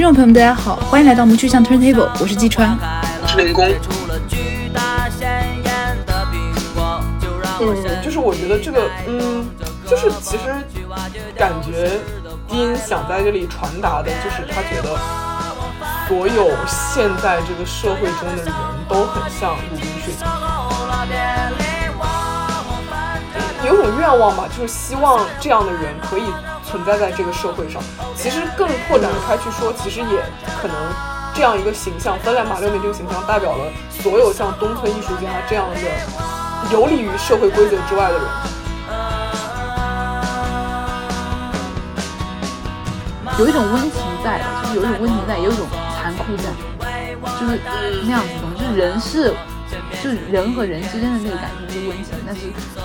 [0.00, 2.74] 听众朋友们，大家好，欢迎来到我们巨象 Turntable，我是季川，
[3.20, 3.68] 我是林工。
[7.60, 9.46] 嗯，就是我觉得这个，嗯，
[9.86, 10.44] 就是其实
[11.36, 12.00] 感觉
[12.48, 14.96] 丁想在这里传达的，就是他觉得
[16.08, 18.50] 所有现在这个社会中的人
[18.88, 20.14] 都很像鲁滨逊，
[23.66, 26.22] 有种愿望吧，就是希望这样的人可以
[26.70, 27.82] 存在在这个社会上。
[28.14, 30.22] 其实更拓展开去说，其实也
[30.62, 30.76] 可能
[31.34, 35.76] 这样一个形象，芬兰马六梅这个形象代表了所有像东村艺术家这样的。
[36.70, 38.22] 游离于社会规则之外的人，
[43.38, 46.44] 有一种温情在的，就是有一种温情在，有一种残酷在，
[47.40, 47.58] 就是
[48.04, 48.40] 那样子的。
[48.56, 49.34] 就是人是，
[50.02, 52.42] 就是人和人之间的那个感情是温情，但是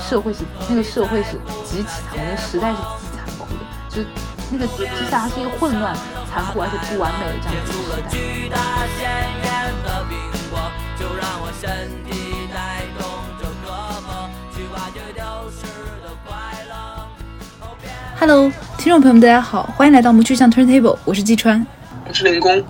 [0.09, 0.39] 社会是
[0.69, 3.14] 那个社会是极其残酷，那时代是极
[3.95, 4.01] 就
[4.51, 5.95] 那个之下它是一个混乱、
[6.29, 8.59] 残酷而且不完美的这样子的时代。
[18.19, 21.65] Hello，听众朋友们，大家好，欢迎来到我们巨象 Turntable，我是季川，
[22.05, 22.61] 我是林工。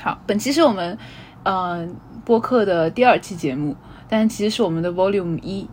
[0.00, 0.96] 好，本期是我们
[1.42, 1.86] 呃
[2.24, 3.76] 播客的第二期节目，
[4.08, 5.68] 但其实是我们的 Volume 一，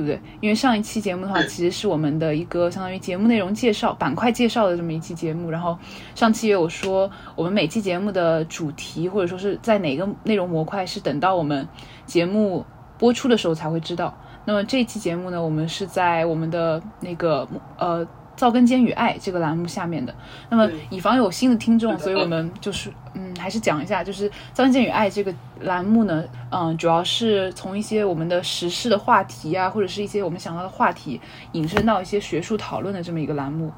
[0.00, 0.20] 对不对？
[0.40, 5.78] 因为上一期节目的话，其实是我们的一个相当于节目内容介绍板块介绍的这么一期节目，然后
[6.14, 11.68] 上期也有说，我们每期节目的主题或者说是在哪个内容模块是等到我们
[12.06, 12.64] 节目
[12.98, 14.14] 播出的时候才会知道。
[14.46, 17.46] 那么这期节目呢，我们是在我们的那个
[17.78, 18.06] 呃
[18.40, 20.14] “造根间与爱”这个栏目下面的。
[20.48, 31.20] 那么以防有新的听众， 所以我们就是嗯，还是讲一下，就是“造根间与爱”这个栏目呢，嗯，主要是从一些我们的时事的话题啊，或者是一些我们想到的话题，
[31.52, 33.70] 引申到一些学术讨论的这么一个栏目。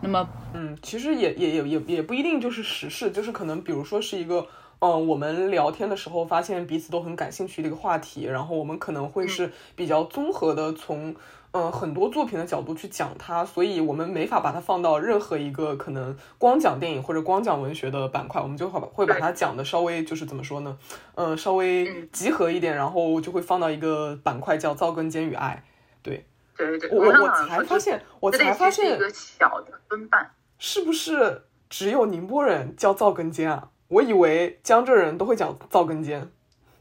[0.00, 4.46] 那么，嗯，其实也也也也也不一定就是时事，就是可能比如说是一个。
[4.78, 11.16] 嗯，我们聊天的时候发现彼此都很感兴趣的一个话题，然后我们可能会是比较综合的从
[11.56, 20.76] 嗯很多作品的角度去讲它，所以我们没法把它放到任何一个可能光讲电影或者光讲文学的板块，我们就会会把它讲的稍微就是怎么说呢？
[21.14, 25.64] 嗯，稍微集合一点，然后就会放到一个板块叫造根尖与爱。
[26.02, 33.70] 对对对对，我我才发现，我才发现一个小的分瓣，是不是只有宁波人叫造根尖啊？
[33.88, 36.30] 我以为江浙人都会讲灶根尖，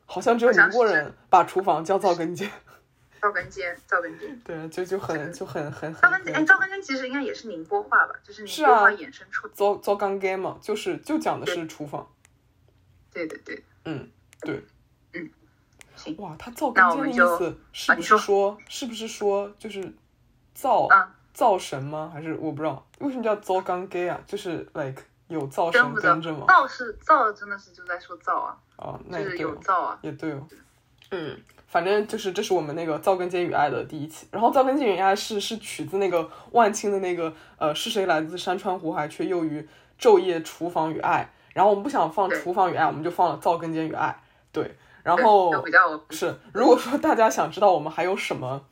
[0.05, 2.49] 好像只有宁波人把厨房叫灶根间。
[3.25, 4.39] 灶根间，灶根间。
[4.41, 6.01] 对，就就很就很很很。
[6.01, 8.13] 灶根间，哎，灶根间其实应该也是宁波话吧？
[8.23, 9.47] 就是宁波话衍生出。
[9.47, 12.07] 灶灶干间嘛，就是就讲的是厨房。
[13.11, 13.63] 对对对。
[13.85, 14.07] 嗯，
[14.41, 14.63] 对。
[15.13, 15.27] 嗯。
[15.95, 16.15] 行。
[16.17, 19.91] 哇，他灶根间的意思是不是说，是不是说就是
[20.53, 20.87] 灶
[21.33, 22.11] 灶神吗？
[22.13, 24.21] 还是我不知道为什么叫灶干间啊？
[24.27, 25.01] 就是 like。
[25.27, 26.45] 有造神跟着吗？
[26.47, 28.55] 造是造，真的是就在说造啊。
[28.75, 30.47] 哦，那也有造啊，也对哦。
[31.09, 31.35] 嗯，
[31.75, 34.25] 反正就是这是我们那个《造根间与爱》的第一期。
[34.31, 39.67] 然后《造根间与爱》是是取自那个万青的那个呃，是谁来自山川湖海，却又于
[39.99, 41.29] 昼夜厨房与爱。
[41.53, 44.07] 然后我们不想放厨房与爱，我们就放了《造根间与爱》。
[44.53, 45.51] 对，然后
[46.11, 48.65] 是如果说大家想知道我们还有什么。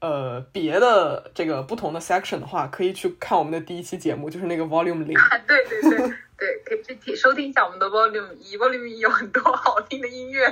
[0.00, 5.18] 呃，别的这个不同的 section 的话，可以去看我们的第一期节目，就是那个 volume 零。
[5.44, 5.98] 对对对
[6.38, 10.46] 对，可以去听收听一下我们的 volume 一，volume 一有很多好听的音乐。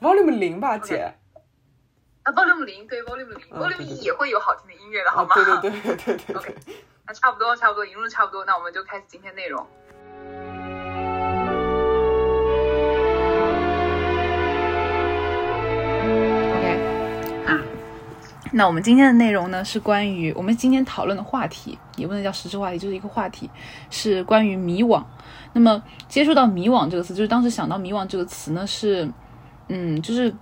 [0.00, 1.12] Volume 零吧，姐。
[2.22, 5.34] 啊，volume 零，对 volume 零，volume 一也会有好听的音乐的，好吗？
[5.34, 6.36] 对 对对对对对。
[6.36, 6.54] OK，
[7.06, 9.66] 那差不多差不多，引入差不多，那我们就开始今天内容。
[18.50, 23.48] 那我们今天的内容呢，是关于我们今天讨论的话题，也不能叫实质话题，就是一个话题，
[23.90, 25.04] 是关于迷惘。
[25.52, 29.06] 那么接触到迷惘这个词，就是当时想到迷惘这个词呢，是，
[29.68, 30.34] 嗯，就是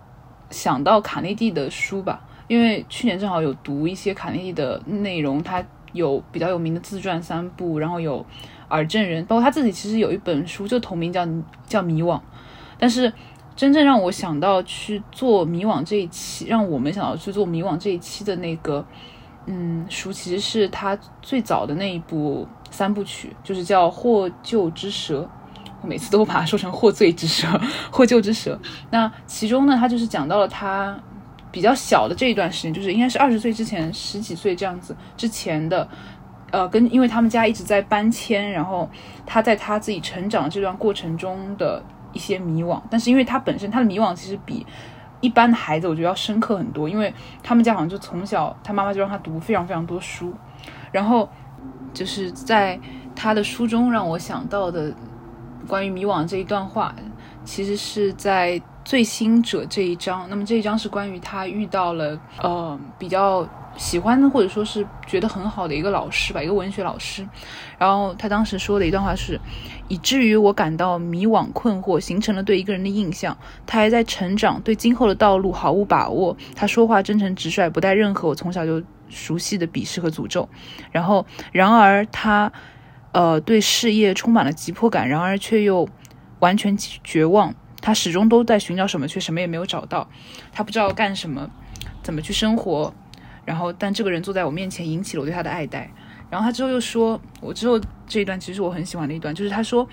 [0.50, 8.24] 想到卡内蒂的书吧，因为去年正好有读一些卡内蒂的内容，他有比较有名的自传三部，然后有
[8.70, 11.26] 耳证人，包括他自己其实有一本书就同名叫
[11.66, 12.20] 叫迷惘，
[12.78, 13.12] 但是。
[13.56, 18.84] 真正让我想到去做迷惘这一期，让我们想到去做迷惘这一期的那个，
[19.46, 25.22] 嗯，书其实是他最早的那一部三部曲，就是叫《获救之蛇》。
[25.86, 27.46] 每次都把它说成《获罪之蛇》，
[27.90, 28.58] 《获救之蛇》。
[28.90, 30.98] 那其中呢，他就是讲到了他
[31.50, 35.88] 比较小的这一段时间，就是应该是二十岁之前，十几岁这样子之前的，
[36.50, 38.90] 呃，跟因为他们家一直在搬迁，然后
[39.24, 41.82] 他在他自己成长这段过程中的。
[42.12, 44.66] 一些迷惘，但是因为他本身他的迷惘其实比
[45.20, 47.12] 一般的孩子我觉得要深刻很多，因为
[47.42, 50.32] 他们家好像就从小他妈妈就让他读非常非常多书，
[50.90, 51.28] 然后
[51.92, 52.80] 就是在
[53.14, 54.90] 他的书中让我想到的
[55.66, 56.94] 关于迷惘这一段话，
[57.44, 60.26] 其实是在最新者这一章。
[60.30, 63.46] 那么这一章是关于他遇到了呃比较
[63.76, 67.26] 喜欢的或者说是觉得很好的一个老师吧，一个文学老师。
[67.78, 69.40] 然后他当时说的一段话是，
[69.88, 73.36] 以至于我感到迷惘困惑，形成了对一个人的印象。
[73.66, 76.36] 他还在成长，对今后的道路毫无把握。
[76.54, 80.48] 他说话真诚直率，不带任何我从小就熟悉的鄙视和诅咒。
[80.90, 82.50] 然后，然而他，
[83.16, 85.88] 呃，对事业充满了急迫感，然而却又
[86.40, 87.54] 完全绝望。
[87.80, 90.06] 他始终都在寻找什么，却什么也没有找到。
[90.52, 91.50] 他不知道干什么，
[92.02, 92.92] 怎么去生活。
[93.46, 95.90] 然后，但这个人坐在我面前，引起了我对他的爱戴。
[96.28, 99.88] 然后他之后又说，我之后这一段其实我很喜欢的一段，就是他说，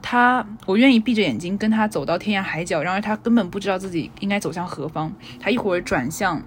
[0.00, 5.12] 他我愿意闭着眼睛跟他走到天涯海角，然而他根本不知道自己应该走向何方。
[5.38, 6.42] 他一会儿转向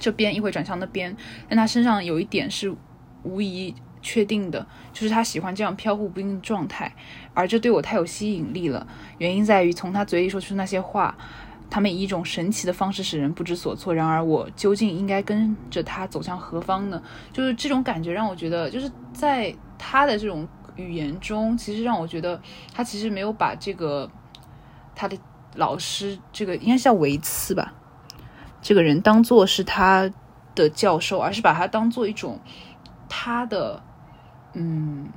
[0.00, 1.16] 这边，一会儿转向那边，
[1.48, 2.74] 但他身上有一点是
[3.22, 3.72] 无疑
[4.04, 6.94] 确定的，就是他喜欢这样飘忽不定的状态，
[7.34, 8.86] 而这对我太有吸引力了。
[9.18, 11.16] 原因在于从他嘴里说出那些话。
[11.70, 13.92] 他们以一种神奇的方式使人不知所措。
[13.92, 17.02] 然而，我究竟应该跟着他走向何方呢？
[17.32, 20.46] 就是这种感觉让我觉得，就是在他的这种
[20.76, 22.40] 语言中，其实让我觉得
[22.72, 24.08] 他其实没有把这个
[24.94, 25.18] 他的
[25.56, 27.72] 老师，这个应该是叫维茨吧，
[28.62, 30.08] 这个人当做是他
[30.54, 32.38] 的教授，而是把他当做一种
[33.08, 33.82] 他的，
[34.54, 35.08] 嗯，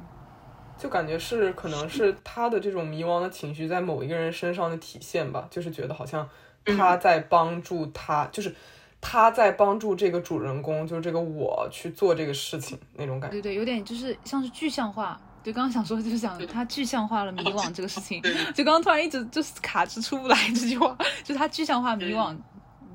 [0.77, 6.27] 就感觉是可能是他的这种迷茫的情绪在某一个人身上的体现吧，就是觉得好像。
[6.77, 8.53] 他在帮助他，就是
[8.99, 13.35] 他在帮助这个主人公，就是这个我去做这个事情那种感觉。
[13.37, 15.17] 对对，有点就是像是具象化。
[15.41, 18.21] 就，刚刚想说就是想他具象化了迷惘这个事情。
[18.53, 20.93] 就刚刚突然一直就是卡着出不来这句话，
[21.23, 22.37] 就是他具象化迷惘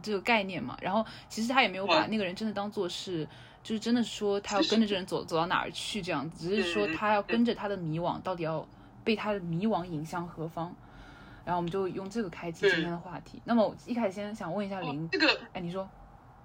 [0.02, 0.76] 这个概念嘛。
[0.82, 3.26] 然后其实他也没有把那个人真的当做是，
[3.62, 8.66] 就是真的说他要跟着这人走走到哪儿去这样子，只是说他要跟着他的迷惘，到底要
[9.04, 10.74] 被他的迷惘引向何方。
[11.44, 13.42] 然后我们就用这个开启今天的话题。
[13.44, 15.88] 那么我一开始先想问一下林，这个，哎，你说，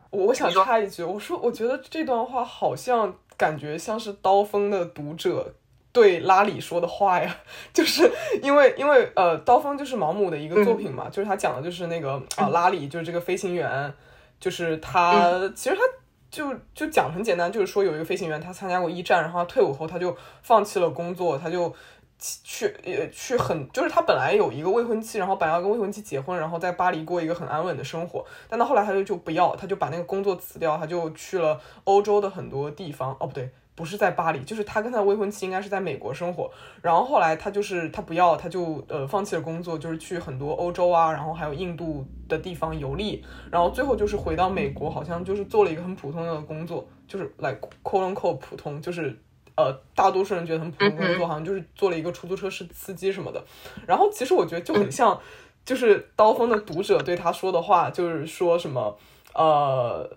[0.09, 5.53] 我我想插一句，我说我觉得这段话好像感觉像是刀锋的读者
[5.91, 7.35] 对拉里说的话呀，
[7.71, 8.09] 就是
[8.41, 13.93] 因为因为呃，刀锋就是毛姆的一个作品嘛，就是他讲的就是那个啊拉里就是这个飞行员，
[14.39, 15.81] 就是他其实他
[16.29, 21.73] 就就讲很简单，就是说有一个飞行员他参加过一战，然后他退伍后他就放弃了工作，他就。
[22.19, 28.25] 去呃去很就是他本来有一个未婚妻，然后本来要跟未婚妻结婚，然后在巴黎过一个很安稳的生活。
[28.49, 33.15] 但到后来他就就不要，他就把那个工作辞掉，他就去了欧洲的很多地方。
[33.19, 36.51] 哦不对，不是在巴黎，就是他跟他的未婚妻应该是在美国生活。
[36.81, 43.23] 然后后来他就是他不要，他就呃放弃了工作，就是去很多欧洲啊，然后还有印度的地方游历。
[43.51, 49.15] 然后最后就是回到美国，好像就是做了一个很普通的工作，就是来 quote unquote 普通，就是。
[49.59, 53.43] 呃，大多数人觉得很普通工作，好像就是做了一个出租车司司机什么的。
[53.87, 55.19] 然后其实我觉得就很像，
[55.65, 58.95] 就是刀锋的读者对他说的话，就是说什么，
[59.33, 60.07] 呃，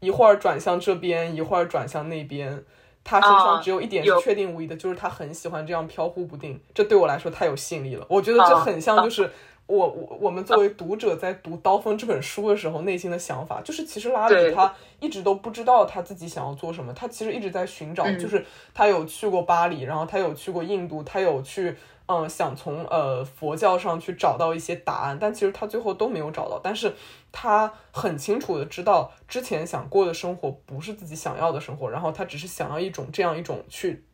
[0.00, 2.64] 一会儿转向这边，一会儿转向那边。
[3.06, 6.60] 他身上只有一点是确定无疑的，就是他很喜欢这样飘忽不定。
[6.74, 8.04] 这对我来说太有吸引力了。
[8.10, 9.30] 我觉得这很像，就是。
[9.68, 18.04] 我我我们作为读者在读《刀锋》这本书的时候，内心的想法就是，其实拉里他一直都不知道他自己想要做什么，他其实一直在寻找。
[18.12, 21.74] 就是他有去过巴黎，然后他有去过印度，他有去
[22.06, 26.60] 嗯想从呃佛教上去找到一些答案，但其实他最后都没有找到。
[26.62, 26.94] 但是
[27.30, 34.04] 他很清楚的知道，之前想过的生活不是自己想要的生活，然后他只是想要一种这样一种去，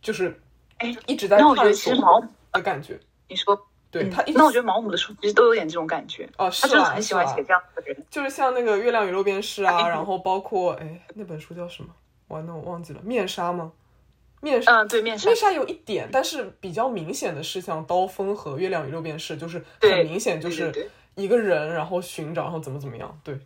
[0.00, 0.40] 就是
[0.78, 2.98] 哎一直在探索的感觉。
[3.28, 3.58] 你说。
[3.88, 11.88] 对他，那我觉得毛姆的书其实都有点这种感觉哦，他真的很喜欢写这样的人，就是像那个《月亮与六便士》啊，然后包括哎那本书叫什么？
[12.28, 13.72] 完了，我忘记了，面纱吗？
[14.40, 23.38] 面纱，嗯，对，面纱，面纱有一点，但是比较明显的是像刀锋和《月亮与六便士》，就是很明显就是一个人，然后寻找，然后怎么怎么样，对，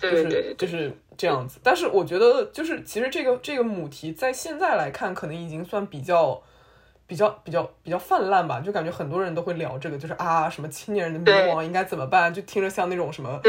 [0.00, 1.58] 就是就是这样子。
[1.62, 6.42] 但是我觉得，就是其实这个这个母题在现在来看，可能已经算比较。
[7.08, 12.32] 比较比较比较泛滥吧，就感觉很多人都会聊这个，就是啊，什么青年人的迷茫应该怎么办？
[12.32, 13.40] 就听着像那种什么，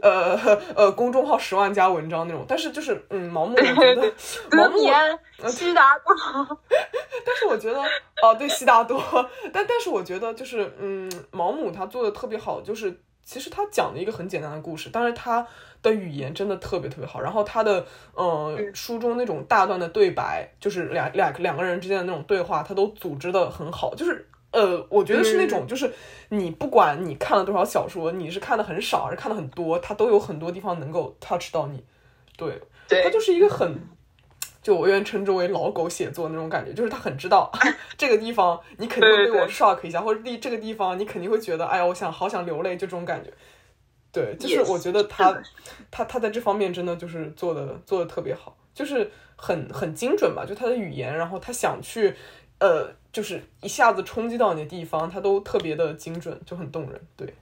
[0.00, 0.34] 呃
[0.74, 2.44] 呃，公众号十万加文章那种。
[2.48, 4.12] 但是就是，嗯，盲目，我觉得
[4.50, 6.58] 盲目，悉达多。
[7.26, 7.78] 但是我觉得，
[8.22, 8.98] 哦，对，悉达多。
[9.52, 15.46] 但但是我觉得，就是嗯，毛姆他做的特别好，就是其实他讲了一个很简单的故事，但是他。
[15.82, 17.84] 的语言真的特别特别好，然后他的
[18.16, 18.70] 嗯。
[18.74, 25.92] 书中那种大段的对白，就是两两两个人之间的那种对话，他都组织的很好，就是呃，我觉得是那种就是
[26.30, 31.84] 你不管你看了多少小说，你是看的很少还是看的很多，他都有很多地方能够 touch 到你，
[32.36, 32.60] 对，
[33.02, 33.78] 他就是一个很
[34.62, 37.50] 就我愿称之为老狗写作那种感觉，就是他很知道
[37.98, 43.30] 这个地方你肯定会被我 shock 一下，或者地这个地方你肯定会觉得，哎呀，我想好想流泪，就这种感觉。
[44.12, 45.34] 对，就是我觉得他
[45.90, 52.14] 他他在这方面真的就是做的做的特别好，就是很很精准吧，就他的语言，然后他想去
[52.60, 57.00] 呃，就是一下子冲击到你的地方，他都特别的精准，就很动人。
[57.16, 57.34] 对，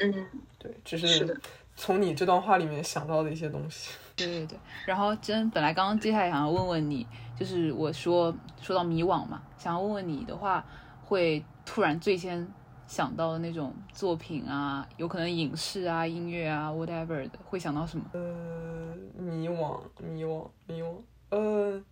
[0.00, 0.12] 嗯，
[0.58, 1.40] 对，只是
[1.74, 3.92] 从你这段话里面想到的一些东西。
[4.14, 7.06] 对对对，然后真本来刚刚接下来想要问问你，
[7.40, 10.62] 就是我说说到迷惘嘛，想要问问你的话，
[11.02, 12.46] 会突然最先
[12.92, 18.04] 想到的那种作品啊，有可能影视啊、音乐啊，whatever 的，会想到什么？
[18.12, 20.88] 呃，迷惘，迷惘，迷惘。
[21.30, 21.82] 呃，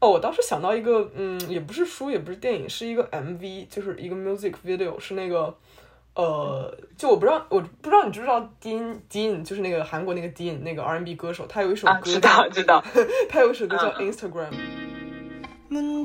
[0.00, 5.56] 哦，我当时想到一个，嗯，也不是书，也不是电影，是一个 MV，就是一个 music video，是那个。
[6.14, 12.84] 呃，就我不知道，我不知道你知不知道 Dean Dean，就是那个韩国那个 Dean 那个 R&B 歌手，他有一首歌，知道知道，
[13.30, 14.50] 他有一首歌叫 Instagram。
[15.70, 16.04] 嗯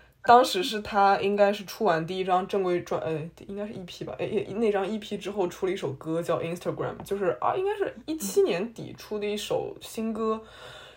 [0.23, 3.11] 当时是他应该是出完第一张正规专，呃，
[3.47, 10.39] 应该是 EP 吧，哎，那张 EP 之后出了一首歌叫 Instagram，就是啊，应该是一七年底出的一首新歌。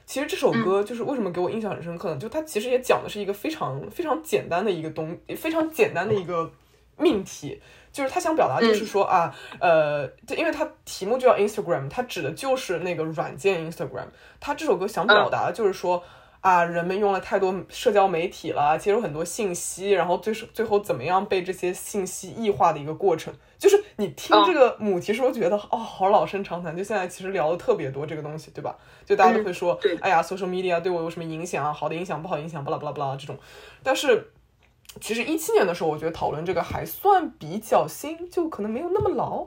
[0.06, 2.18] 其实这首歌就是为什么给我印象很深刻呢？
[2.18, 6.50] 就它其实也讲的是一个非常非常简单的一个东，非常简单的一个
[6.98, 7.58] 命题。
[7.90, 14.08] 就是他想表达，就是说啊，呃，就因为他题目就叫 Instagram，他指的就是那个软件 Instagram。
[14.40, 16.02] 他这首歌想表达的就是说
[16.44, 23.32] 啊，人们用了太多社交媒体了，接收很多信息，然后最最后怎么样被这些信息异化的一个过程。
[23.58, 26.76] 就是你听这个母题时候觉得哦，好老生常谈。
[26.76, 28.76] 就现在其实聊的特别多这个东西，对吧？
[29.06, 31.72] 就大家都会说，哎呀，social media 对我有什么影响啊？
[31.72, 33.38] 好的影响，不好影响，巴拉巴拉巴拉这种。
[33.82, 34.30] 但是。
[35.00, 39.44] 其实一七年的时候，我觉得讨论这个还算比较新，就可能没有那么老。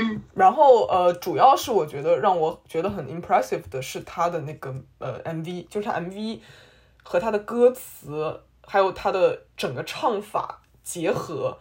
[0.00, 6.40] 嗯，然后呃，主要是我觉得让我觉得很 impressive 的是他的那个呃 MV，就是他 MV
[7.02, 11.58] 和他的歌词，还有他的整个唱法结合。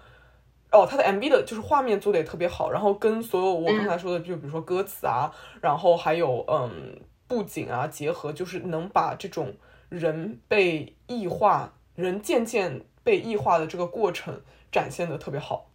[0.71, 9.53] 哦，他的 MV 的就是画面做的也特别好，然后跟所有我刚才说的，就比如说歌词啊，然后还有嗯布景啊结合，就是能把这种
[9.89, 11.73] 人被异化。
[11.95, 14.41] 人渐渐被异化的这个过程
[14.71, 15.68] 展现的特别好，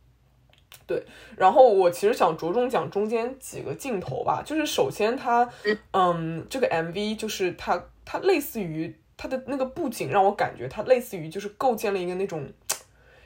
[0.86, 1.02] 对。
[1.36, 5.48] 然后我其实想着重讲中间几个镜头吧，就是首先它，
[5.92, 12.46] 嗯，这个 MV 就是它，它类似于它的那个布景让我感觉它类似于就是构建了一个那种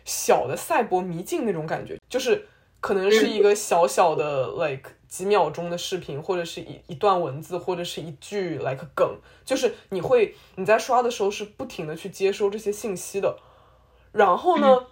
[0.05, 2.47] 小的赛博迷境那种感觉，就是
[2.81, 4.90] 可能是一个小小的 like。
[5.09, 9.09] 几秒钟的视频，或者是一一段文字，或者是一句 like 梗，
[9.43, 13.35] 就是你会你在刷的时候是不停的去接收这些信息的。
[14.12, 14.85] 然后呢，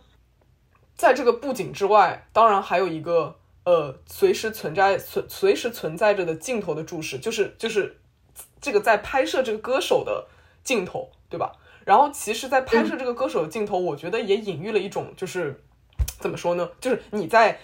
[0.96, 7.98] 在这个布景之外，当然还有一个呃随时存在存随时存在着的镜头的注视，就是就是
[8.60, 10.26] 这个在拍摄这个歌手的
[10.64, 11.52] 镜头，对吧？
[11.84, 15.62] 然后其实，在拍摄这个歌手的镜头，我觉得也隐喻了一种就是
[16.18, 16.70] 怎么说呢？
[16.80, 17.60] 就是你在。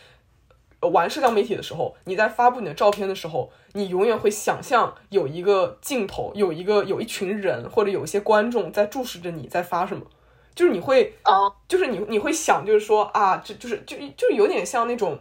[0.92, 10.04] 玩社交媒体的时候，你在发布你的照片的时候，你永远会想象有一个镜头，有一个有一群人或者有一些观众在注视着你在发什么，
[10.54, 15.18] 就是你会，哦，就是你你会想，就是说啊，这就是就就有点像那种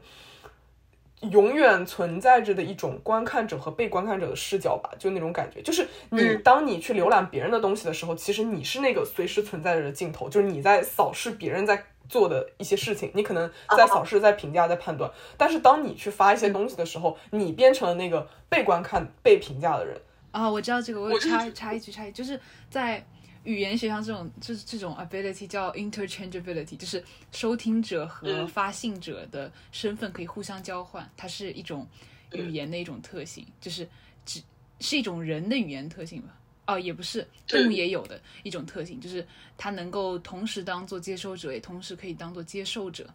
[1.31, 11.85] 永远存在着的一种观看者和被观看者的视角吧，就那种感觉，就是你当你去浏览别人的东西的时候，其实你是那个随时存在着的镜头，就是你在扫视别人在。
[12.09, 19.97] 做的一些事情，你可能在扫视、在评价、在判断，但是当你去发一些东西的时候，你变成了那个被观看、被评价的人
[20.31, 20.49] 啊！
[20.49, 22.37] 我知道这个，我插插一句，插一句，就是
[22.69, 23.01] 在
[23.43, 31.87] 语言学上，这种就是这种 ability 叫 interchangeability，就是收听者和发信者的身份可以互相交换，它是一种
[32.33, 33.87] 语言的一种特性，就是
[34.25, 34.41] 只
[34.79, 36.37] 是一种人的语言特性吧。
[36.67, 43.11] 哦，也不是，动物也有的一种特性，就是它能够同时当做接收者，也同时可以当做接受者。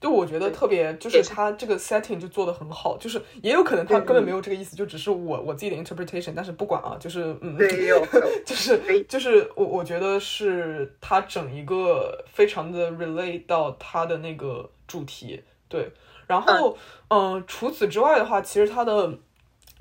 [0.00, 6.32] 就我觉得特别，就是他这个 setting 就做的很好，就是也有可能他根本没有这个意思，就只是我我自己的 interpretation。
[6.34, 7.56] 但是不管啊，就是嗯，
[8.46, 15.42] 就是就是我我觉得是他整一个非常的 relate 到他的那个主题。
[15.68, 15.90] 对，
[16.26, 16.76] 然后
[17.08, 19.08] 嗯，除此之外的话，其实他的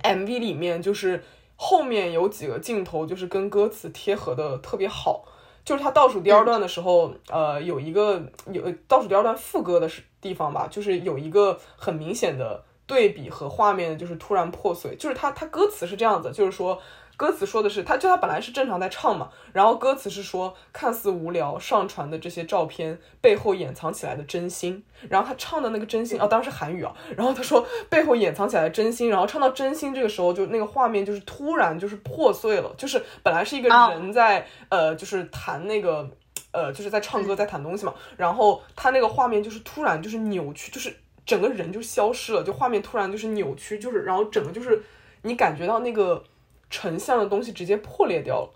[0.04, 1.24] MV 里面就是。
[1.62, 5.26] 后面有几个镜头就是跟歌词贴合的特别好，
[5.66, 16.82] 就是他倒数第二段的时候，呃，有一个有倒数第二段副歌的是地方吧，就是有一个很明显的对比和画面，就是突然破碎，就是他他歌词是这样子，就是说。
[17.20, 36.10] 歌词说的是，他就他本来是正常在唱嘛，然后歌词是说，看似无聊上传的这些照片背后掩藏起来的真心，然后他唱的那个真心啊，当然是韩语啊，然后他说背后掩藏起来的真心，然后唱到真心这个时候，就那个画面就是突然就是破碎了，就是本来是一个人在呃就是弹那个
[36.52, 44.82] 呃就是在唱歌在弹东西嘛，然后他那个画面就是突然就是扭曲，就是整个人就消失了，就画面突然就是扭曲，就是然后整个就是
[45.22, 46.24] 你感觉到那个。
[46.72, 48.50] 成像的东西直接破裂掉了，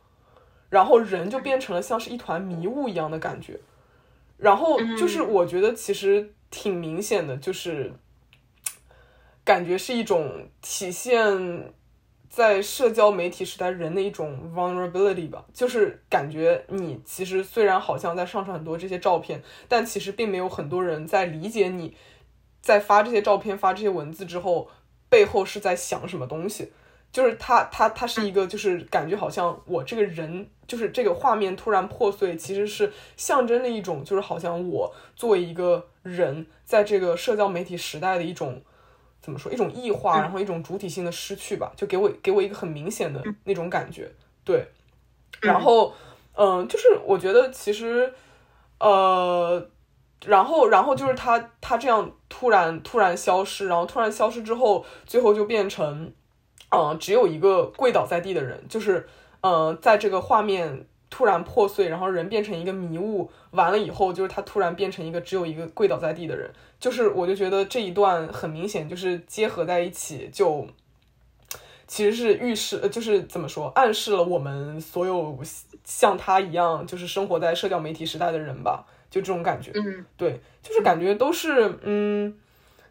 [0.69, 3.59] 然后人就变成了像是一团迷雾一样的感觉，
[4.37, 7.91] 然后就是我觉得其实挺明显的，就是
[9.43, 11.73] 感觉是一种体现
[12.35, 21.95] 在社交媒体时代人的一种 vulnerability 吧，就是感觉你其实虽然好像在上传很多这些照片，但其实并没有很多人在理解你
[22.59, 24.67] 在发这些照片、发这些文字之后
[25.09, 26.71] 背后是在想什么东西。
[27.11, 38.63] 就是他，他，他是一个，就是感觉好像我这个人，就是这个画面突然破碎，其实是象征了一种，就是好像我作为一个人，在这个社交媒体时代的一种
[39.23, 44.11] 怎么说，一种异化，然后一种主体性的失去吧，就给我给我一个很明显的那种感觉，
[44.43, 44.67] 对。
[45.41, 45.93] 然后，
[46.35, 48.13] 嗯，就是我觉得其实，
[48.79, 49.67] 呃，
[50.25, 56.13] 然后，然后就是他，他这样突然突然消失，然后突然消失之后，最后就变成。
[56.75, 59.07] 嗯，只有一个跪倒在地的人，就是，
[59.41, 66.49] 呃，在这个画面突然破碎，然后人变成一个迷雾，完了以后，就是他突然变成一个只有一个跪倒在地的人，
[66.79, 70.65] 就是我就觉得这一段很明显就是结合在一起，就
[71.85, 75.37] 其实是预示，就是怎么说，暗示了我们所有
[75.83, 82.35] 像他一样，就是生活在社交媒体时代的人吧，就这种感觉，嗯，对，就是感觉都是，嗯。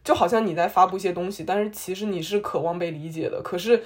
[0.05, 3.41] 就好像你在发布一些东西，但是其实你是渴望被理解的。
[3.41, 3.81] 可是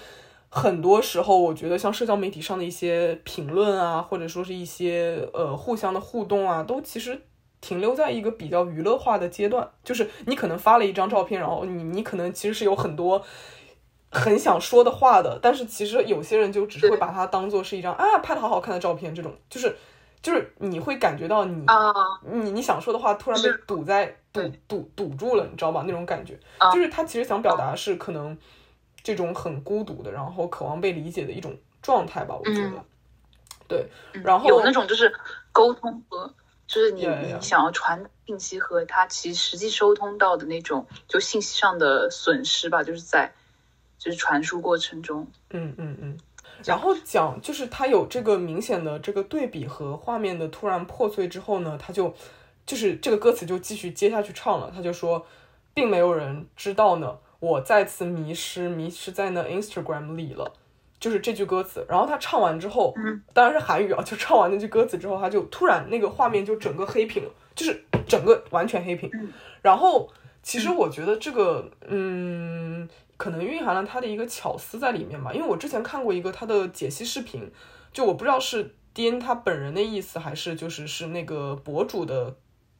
[0.56, 7.20] 很多时候，我觉得像社交媒体上的一些评论啊，或者说是一些呃互相的互动啊，都其实
[7.60, 9.68] 停留在一个比较娱乐化的阶段。
[9.84, 13.22] 就是你可能发了一张照片，然后你你可能其实是有很多
[14.10, 19.76] 很想说的话的，但是其实有些人就只是会把它当做是一张啊拍的好好看的照片，这种就是
[20.22, 21.66] 就是你会感觉到你
[22.22, 24.16] 你你想说的话突然被堵在。
[24.36, 25.82] 堵堵堵住了，你知道吧？
[25.86, 26.38] 那种感觉，
[26.70, 28.36] 就是他其实想表达是可能
[29.06, 32.34] 这种很孤独的，然后渴望被理解的一种状态吧。
[32.34, 32.84] 我觉得，
[33.68, 33.86] 对，
[34.24, 35.14] 然后有那种就是
[35.52, 36.34] 沟通和
[36.66, 43.32] 就是你你想要传信息和他其实实际收通到的那种就信息上的损失吧，就是在
[43.96, 46.18] 就是传输过程中，嗯嗯嗯。
[46.64, 52.12] 然后讲就是他有这个明显的这个对比和画面的突然破碎之后呢，他就。
[52.66, 55.24] 就是这个歌词就继续接下去唱了，他就说，
[55.72, 57.16] 并没有人知道呢，
[57.46, 60.52] 我再次迷失，迷失在那 Instagram 里了，
[60.98, 61.86] 就是这句歌词。
[61.88, 62.94] 然后他唱完之后，
[63.32, 69.10] 当然是韩语啊，就唱完那句歌词之后，他就突然那个画面就整个黑屏了，就是整个完全黑屏。
[69.62, 70.10] 然后
[70.42, 77.50] 其实我觉得这个，嗯，可能蕴含了他的一个巧思在里面吧，因为我之前看过一个他的解析视频，
[77.92, 82.34] 就我不知道是颠他本人的意思，还是就是是那个博主的。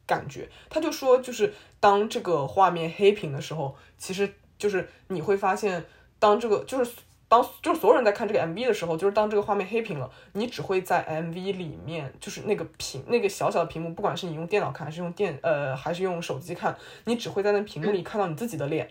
[0.08, 5.84] 感觉，他就说，就是当这个画面黑屏的时候，其实就是你会发现，
[6.18, 6.92] 当这个就是
[7.28, 18.90] 当就是所有人在看这个 MV 的时候，就是当这个画面黑屏了，你只会在 MV 里面，就是那个屏那个小小的屏幕，不管是你用电脑看还是用电呃还是用手机看，你只会在那屏幕里看到你自己的脸。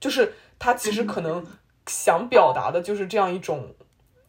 [0.00, 1.44] 就是他其实可能
[1.86, 3.74] 想表达的就是这样一种，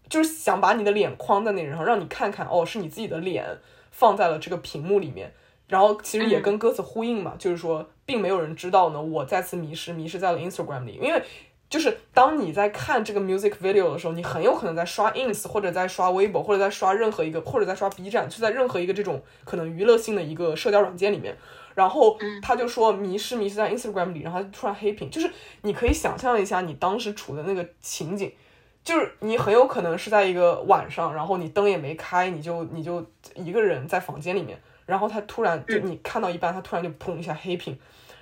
[0.09, 3.45] 就是想把你的脸框在那然后让你看看哦，是你自己的脸
[3.91, 5.31] 放在了这个屏幕里面。
[5.67, 10.97] 然后其实也跟歌词呼应嘛，就是说，并没有人知道呢，我再次迷失，迷失在了 Instagram 里。
[10.99, 11.21] 因为
[11.69, 21.37] 就是当你在看这个 music video 的时候，你很有可能在刷 ins 或者在刷微博或者在刷任何一个或者在刷 B 站，就在任何一个这种可能娱乐性的一个社交软件里面。
[21.75, 25.11] 然后他就说迷失，迷失在 Instagram 里，然后突然黑屏。
[25.11, 28.33] 就是你可以想象一下你当时处的那个情景，
[28.83, 34.59] 就是你很有可能是在一个晚上，然后你灯也没开，你就你就一个人在房间里面。
[34.87, 37.77] 然后他突然就你看到一半，他突然就砰一下黑屏，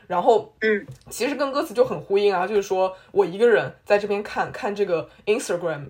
[0.08, 5.90] 然后嗯，其实跟歌词就很呼应啊，就是说我一个人在这边看看这个 Instagram，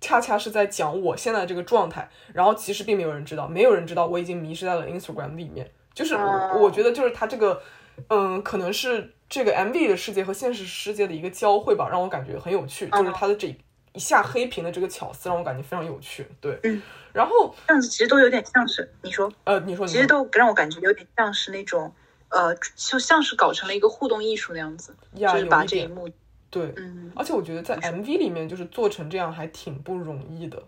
[0.00, 7.62] 恰恰是在讲我现在这个状态，然后其实并没有人知道，没有人知道我已经迷失在了 Instagram 里面，就是我我觉得就是他这个
[8.08, 13.54] 嗯，可能是这个 MV 的世界和现实世界的一个交汇吧，让我感觉很有趣，就是他的这
[13.92, 16.24] 一下黑屏的这个巧思让我感觉非常有趣。
[16.40, 16.80] 对，嗯，
[17.12, 21.92] 然后这样子其实都有点像是你说，呃，你说，其实都让我感觉有点像是那种
[22.30, 26.08] 呃，就像是搞成了一个互动艺术那样子，就是把这一幕。
[26.50, 30.62] 对，嗯，而且我觉得在 MV 里面就是做成这样还挺不容易的。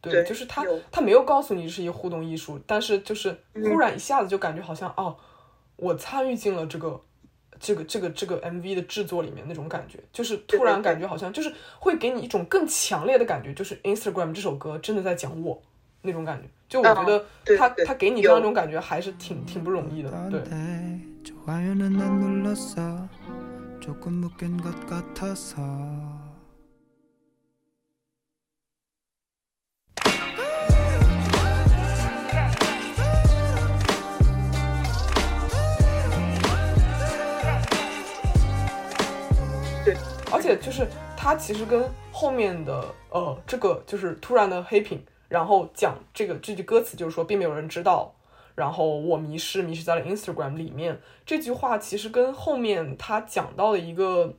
[0.00, 5.16] 对，就是他他没有告诉你是一个互动艺术，但是就是忽然一下子就感觉好像哦，
[5.76, 6.98] 我参与进了这个
[7.58, 15.60] 这个这个这个 MV 的制作里面那种感觉，就是突然感觉好像就是会给你一种更强烈的感觉，就是 Instagram 这首歌真的在讲我
[16.02, 17.24] 那种感觉，就我觉得
[17.58, 20.40] 他他给你这样一种感觉还是挺挺不容易的，对。
[40.32, 40.86] 而且就是
[41.16, 45.02] 他其实跟后面的呃，这个就是突然的黑屏。
[45.30, 48.14] 然后讲这个这句歌词，就是说并没有人知道
[48.54, 51.00] 然后我迷失，迷失在了 Instagram 里面。
[51.24, 54.34] 这句话其实跟后面他讲到的一个。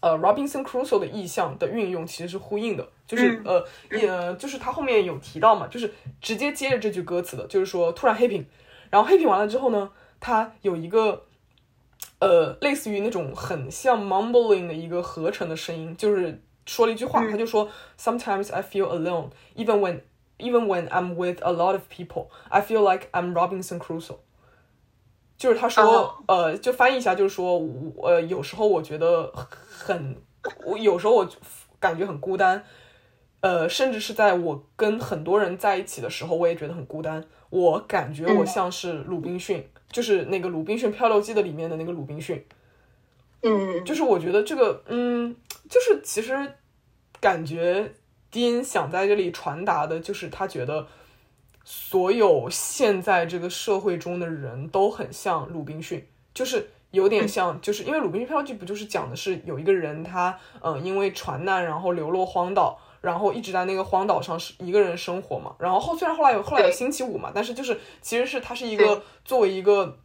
[0.00, 8.46] 呃，Robinson Crusoe 的意象的运用其实是呼应的，就是呃，也就是他后面有提到嘛，就是直接接着这句歌词的，就是说突然黑屏，
[8.88, 9.90] 然后黑屏完了之后呢，
[10.20, 11.26] 他有一个
[12.20, 20.02] 呃，类似于那种很像 mumbling 的一个合成的声音，就是说了一句话，他就说 Sometimes I feel alone, even when
[20.40, 24.18] even when I'm with a lot of people, I feel like I'm Robinson Crusoe。
[25.36, 30.16] 就是他说，呃，就翻译一下，就是说，我呃，有时候我觉得很，
[30.66, 31.28] 我有时候我
[31.78, 32.62] 感觉很孤单，
[33.40, 37.24] 呃，甚至是在我跟很多人在一起的时候，我也觉得很孤单。
[37.48, 42.46] 我感觉我像是鲁滨逊，就是那个《鲁滨逊漂流记》的里面的那个鲁滨逊。
[43.42, 45.34] 嗯，就是我觉得这个，嗯，
[45.70, 46.52] 就是其实
[47.18, 47.90] 感觉
[48.30, 50.86] 丁想在这里传达的，就是他觉得。
[51.62, 65.54] 所有现在这个社会中的人都很像鲁滨逊，就是有点像，就是因为《鲁滨逊漂流记》不就是讲的是有一个人他嗯因为船难然后流落荒岛，然后一直在那个荒岛上是一个人生活嘛。
[65.58, 69.98] 然后后虽然后来有后来有星期五嘛，但是就是其实是他是一个作为一个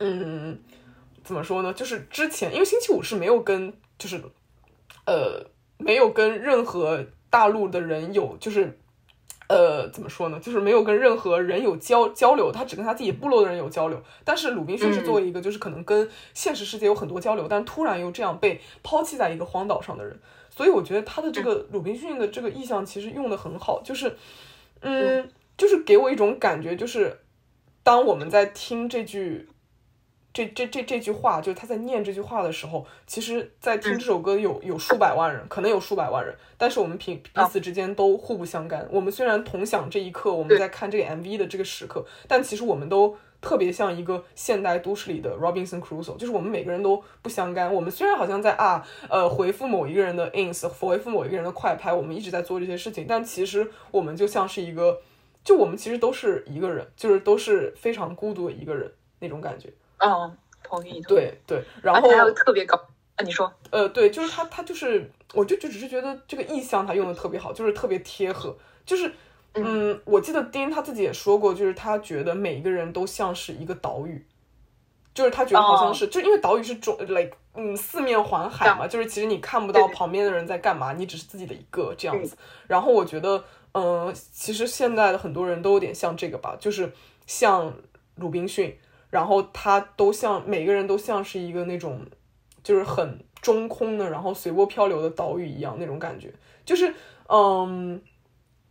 [0.00, 0.60] 嗯
[1.22, 1.72] 怎么说呢？
[1.72, 4.20] 就是之前因为星期五是没有跟就是
[5.06, 5.46] 呃
[5.78, 8.78] 没有跟任何大陆的人有就是。
[9.50, 10.38] 呃，怎么说呢？
[10.38, 13.98] 就是没有跟任何人有交交流，他只跟他自己部落的人有交流。
[14.22, 20.20] 但是鲁滨逊是作为一个，就是可能跟现实世界有很多交流，但突然又这样被抛弃在一个荒岛上的人。
[20.50, 24.14] 所以我觉得他的这个鲁滨逊的这个意象其实用的很好，就是，
[24.80, 27.18] 嗯，就是给我一种感觉，就是
[27.82, 29.48] 当我们在听这句。
[30.32, 38.86] 这这这这句话，就是他在念这句话的时候，其实，在听这首歌有有数百万人，可能有数百万人，但是我们彼彼此之间都互不相干。
[38.92, 47.72] 我们虽然同享这一刻，我们在看这个 MV 的这个时刻，但其实我们都特别像一个现代都市里的 Robinson Crusoe，就是我们每个人都不相干。
[47.72, 55.00] 我们虽然好像在啊呃回复某一个人的 ins，回复某一个人的快拍，我们一直在做这些事情，但其实我们就像是一个，
[55.42, 59.72] 就我们其实都是一个人，就是都是非常孤独的一个人那种感觉。
[59.98, 61.00] 嗯，同意。
[61.02, 62.76] 对对，然后还有特别高
[63.16, 63.52] 啊，你说？
[63.70, 68.56] 呃，对，就是他，他就是，我就就只是觉得这个意象他用的特别好，就是特别贴合。
[68.86, 69.12] 就是，
[69.54, 74.24] 嗯，我记得丁他自己也说过，就是他觉得每一个人都像是一个岛屿，
[75.12, 82.36] 就是他觉得好像是，就因为岛屿是中，like，嗯，四面环海嘛，就是其实你看不到旁边的人在干嘛，你只是自己的一个这样子。
[82.66, 86.92] 然后我觉得，嗯，其实现在的很多人都有点像这个吧，就是
[87.26, 87.74] 像
[88.14, 88.78] 鲁滨逊。
[89.10, 92.04] 然后他都像每个人都像是一个那种，
[92.62, 96.30] 就是很中空的，然后随波漂流的岛屿一样那种感觉，
[96.66, 96.92] 就是
[97.28, 98.00] 嗯，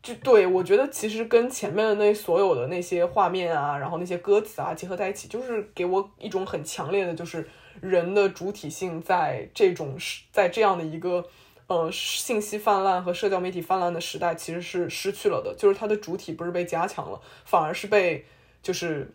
[0.03, 7.49] 就对我觉得其实跟前面的那所有的那些画面啊，然后那些歌词啊结合在一起，就是给我一种很强烈的，就是
[7.81, 9.97] 人的主体性在这种
[10.31, 11.25] 在这样的一个
[11.65, 18.25] 呃信息泛滥和社交媒体泛滥的时代，其实是失去了的，就是它的主体不是被加强了，反而是被
[18.61, 19.11] 就是。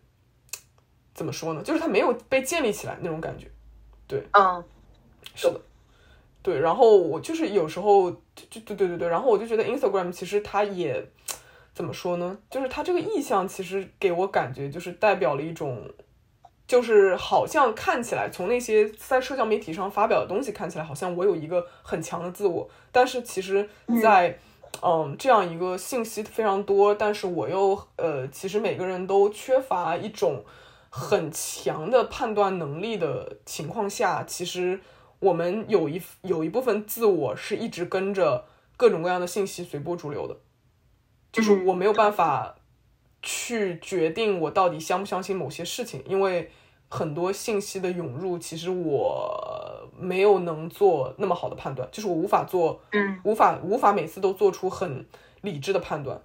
[1.15, 1.63] 怎么说呢？
[1.63, 3.47] 就是它没有被建立起来那种感觉，
[4.09, 4.65] 对，嗯，
[5.35, 5.61] 是的，
[6.43, 6.59] 对。
[6.59, 11.05] 然后我就是有时候就对对对对，然后我就觉得 Instagram 其实它也
[11.75, 12.39] 怎么说呢？
[12.51, 15.87] 就是它这个意向其实给我感觉就是代表了一种，
[16.67, 23.69] 就是好像看起来从那些在社交媒体上发表的东西看起来，好像我有一个很强的自我，但是其实，
[24.03, 24.39] 在
[24.83, 30.43] 嗯这样一个信息非常多，但是我又呃，其实每个人都缺乏一种。
[30.95, 34.79] 很强的判断能力的情况下，其实
[35.21, 38.45] 我们有一有一部分自我是一直跟着
[38.77, 40.37] 各种各样的信息随波逐流的，
[41.33, 42.57] 就是我没有办法
[43.23, 46.51] 去决定我到底相不相信某些事情，因为
[46.91, 55.07] 很多信息的涌入，其实我没有能做那么好的判断，就是我无法做，嗯，无法无法每次都做出很
[55.41, 56.23] 理智的判断，对，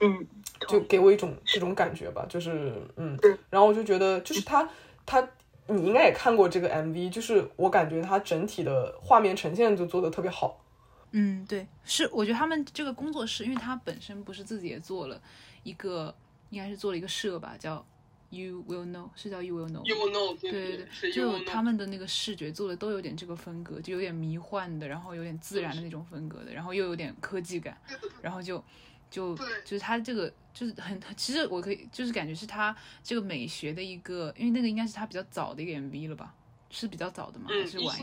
[0.00, 0.26] 嗯，
[0.68, 4.68] 就给我一种这种感觉吧，就是嗯嗯，然后我就觉得，就是他
[5.04, 5.28] 他。
[5.68, 10.64] 你应该也看过这个 MV，就是我感觉他整体的画面呈现就做的特别好。
[11.10, 15.20] 嗯，对，是我觉得他们这个工作室，因为他本身不是自己也做了
[15.64, 16.14] 一个，
[16.50, 17.84] 应该是做了一个社吧，叫
[18.30, 19.84] You Will Know，是叫 You Will Know。
[19.84, 27.76] You Will Know，对对对，就他们的那个视觉做的都有点这个风格，就有点迷幻的，然后有点自然的那种风格的，然后又有点科技感，
[28.22, 28.62] 然后就
[29.10, 30.32] 就就是他这个。
[30.56, 36.34] 就是很，其实我可以就是感觉是他这个美学的一个，因为那个应该是他比较早的一个 MV 了吧？
[36.70, 37.50] 是比较早的吗？
[37.50, 37.94] 还是晚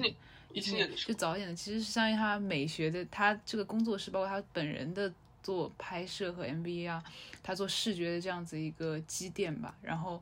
[0.51, 0.87] 一七年？
[0.95, 5.11] 就早一点的，其实是相当于他美学的，他这个工作室，包括他本人的
[5.41, 7.03] 做拍摄和 MV 啊，
[7.41, 9.75] 他做视觉的这样子一个积淀吧。
[9.81, 10.21] 然后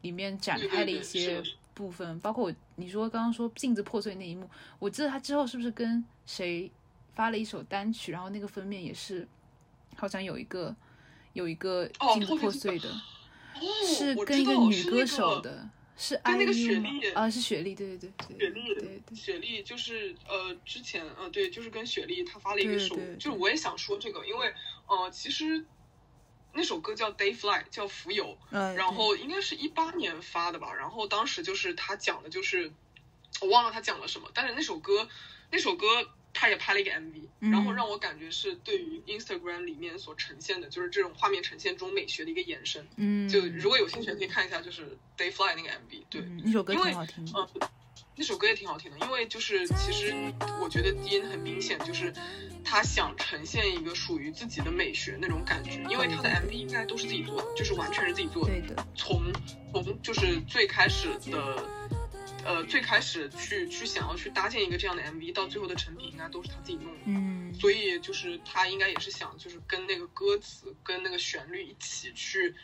[0.00, 1.42] 里面展开了一些
[1.74, 6.72] 部分，包括我你说刚刚说镜子破碎那一幕，我记得他之后是不是跟谁
[7.14, 9.28] 发了一首单曲，然后那个封面也是
[9.96, 10.76] 好像有一个。
[11.32, 12.88] 有一个镜子破碎的，
[13.84, 24.50] 是跟一个女歌手的，是跟那个雪莉啊，是雪莉，对对对，雪莉，对对，雪莉就是呃，之前呃，对，就是跟雪莉她发了一个首，就是我也想说这个，因为
[24.86, 25.66] 呃，其实
[26.54, 32.72] 那首歌叫《Day Fly》，叫浮游，然后应该是一八年发的吧，然后当时就是他讲的就是
[33.42, 35.06] 我忘了他讲了什么，但是那首歌，
[35.50, 35.86] 那首歌。
[36.38, 42.86] 他也拍了一个 MV，然后让我感觉是对于 Instagram 里面所呈现的，就是这种画面呈现中美学的一个延伸。
[42.96, 46.02] 嗯，就如果有兴趣可以看一下，就是 Day Fly 那个 MV。
[46.10, 47.24] 对，那首歌挺好听。
[47.34, 47.48] 嗯，
[48.16, 50.12] 那首歌也挺好听的，因为就是其实
[50.60, 52.12] 我觉得 Dean 很明显就是
[52.62, 58.52] 他想呈现一个属于自己的美学那种感觉，因为他的 MV 应该都是自己做的，就是完全是自己做的。
[58.52, 58.86] 对的。
[58.94, 59.32] 从
[59.72, 61.66] 从就是最开始的。
[62.46, 67.00] 呃，最开始去去想要去搭建一个这样的 MV，到最后的成品应该都是他自己弄的。
[67.06, 72.54] 嗯，所以就是他应该也是想，就是跟那个歌词、跟那个旋律一起去，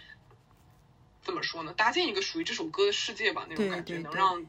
[1.20, 1.72] 怎么说呢？
[1.74, 4.46] 搭建一个属于这首歌的世界吧，那种感觉能让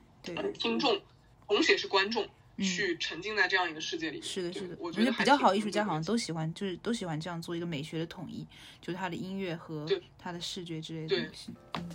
[0.54, 1.02] 听众，
[1.48, 4.22] 同时也是观众，去沉浸在这样一个世界里。
[4.22, 4.78] 是的，是的。
[4.80, 8.46] 我觉得比较好艺术家好像都喜欢，就是都喜欢这样做一个美学的统一，
[8.80, 11.54] 就是他的音乐和他的视觉之类的东西。
[11.74, 11.90] 嗯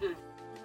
[0.00, 0.16] 嗯。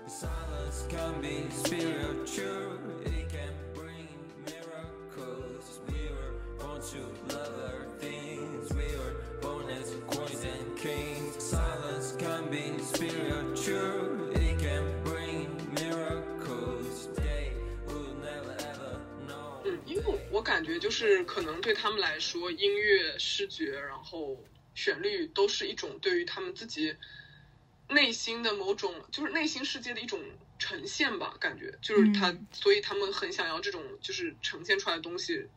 [0.06, 4.08] Silence can be spiritual, it can bring
[4.44, 5.80] miracles.
[5.86, 11.38] We were born to love our things, we were born as queens and kings.
[11.38, 17.08] Silence can be spiritual, it can bring miracles.
[17.14, 17.52] They
[17.86, 19.62] will never ever know.
[19.64, 26.96] 嗯，因为我感觉就是可能对他们来说，音乐、视觉，然后旋律都是一种对于他们自己。
[27.89, 30.19] 内心的某种就是内心世界的一种
[30.57, 35.47] 呈现吧，感觉就是他，所以他们很想要这种就是呈现出来的东西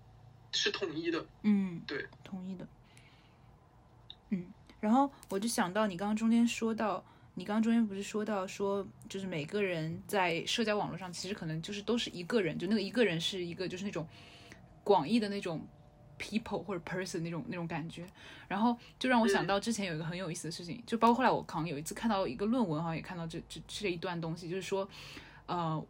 [0.52, 1.26] 是统一的。
[1.42, 2.68] 嗯，对，统一的。
[4.30, 14.06] 嗯，然后我就想到你刚刚中间说到，你刚刚中间不是说到说，就是每个人在社交网络上其实可能就是都是一个人，就那个一个人是一个就是那种
[14.84, 15.66] 广义的那种。
[16.18, 18.06] People 或者 person 那种那种感觉，
[18.48, 24.88] 然后就让我想到之前有一个很有意思的事情，就包括后来我可能有一次看到一个论文，好像也看到这这这一段东西，就是说，
[25.46, 25.82] 呃，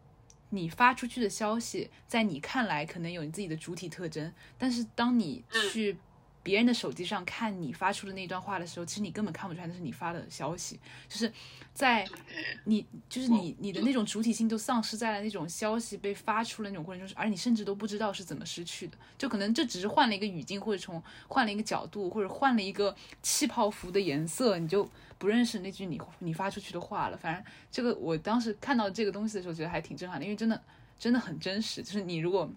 [0.51, 5.97] 你发出去的消息，在你看来可能有你自己的主体特征，但是当你去。
[6.49, 11.31] 别人的手机上看你发出的那段话的时候，其实你根本看不出来那是你发的消息，就是
[11.75, 12.09] 在
[12.65, 27.17] 你就是你你的那种主体性都丧失在了那种消息被发出的那种过程中，而你甚至都不知道是怎么失去的，就可能这只是换了一个语境，或者从换了一个角度，或者换了一个气泡服的颜色，你就不认识那句你你发出去的话了。
[27.19, 30.59] 反正这个我当时看到这个东西的时候，觉得还挺震撼的，因为真的
[30.99, 32.51] 真的很真实，就是你如果。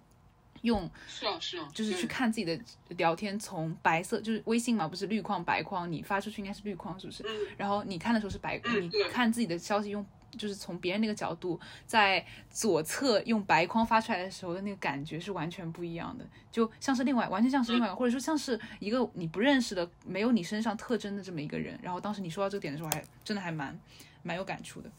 [0.62, 7.24] 用是啊是啊，就是去看自己的聊天，从白色就是微信嘛，不是绿框白框，你发出去应该是绿框，是不是？
[7.24, 7.48] 嗯。
[7.58, 10.06] 然后你看的时候是白，你看自己的消息用，
[10.38, 21.78] 就是从别人那个角度，在左侧用白框发出来的时候的那个感觉是完全不一样的，就像是另外完全像是另外，或者说像是一个你不认识的、没有你身上特征的这么一个人。
[21.82, 23.78] 然后当时你说到这个点的时候，还真的还蛮
[24.22, 24.90] 蛮有感触的。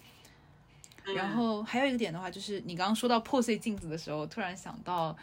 [1.15, 5.17] 然后还有一个点的话，就是你刚刚说到破碎镜子的时候，突然想到。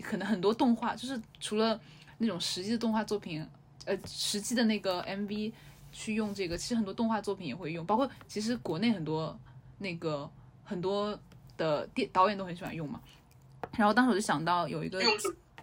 [0.00, 1.78] 可能很多动画就是除了
[2.18, 3.46] 那种实际的动画作品，
[3.84, 5.52] 呃，实际的那个 MV
[5.92, 9.38] 去用这个，其实很多动画作品也会用，包括其实国内很多
[9.78, 10.28] 那个
[10.64, 11.18] 很多
[11.56, 13.00] 的电导演都很喜欢用嘛。
[13.76, 15.00] 然后当时我就想到有一个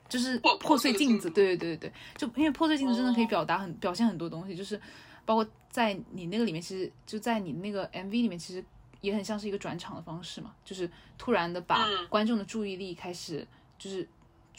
[0.07, 4.79] 就是破破碎镜子，对对对对对，就因为破碎镜子真的可以表达很、表现很多东西，就是
[5.25, 8.63] 包括在你那个里面，其实就在你那个 MV 里面，其实
[9.01, 12.07] 也很像是一个转场的方式嘛，就是突然的把嗯。
[12.07, 13.45] 观众的注意力开始
[13.77, 14.07] 就是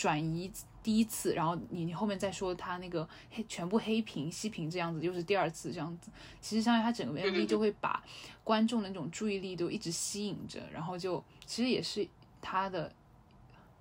[0.00, 0.50] 转移
[0.82, 6.10] 第一次，然后你你后面再说他那个黑全部黑屏熄屏这样子，又是第二次这样子，
[6.40, 8.02] 其实相当于他整个 MV 就会把
[8.42, 12.08] 观众的那种注意力都一直吸引着，然后就其实也是
[12.40, 12.90] 他的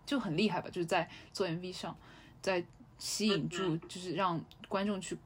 [0.05, 1.95] 就很厉害吧，就是在做 MV 上，
[2.41, 2.62] 在
[2.97, 5.17] 吸引住，就是让观众去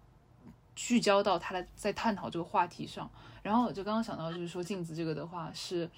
[0.76, 3.10] 聚焦到他的在探讨这个话题上。
[3.42, 5.90] 然后我就刚刚想到，就是说镜子这个的话是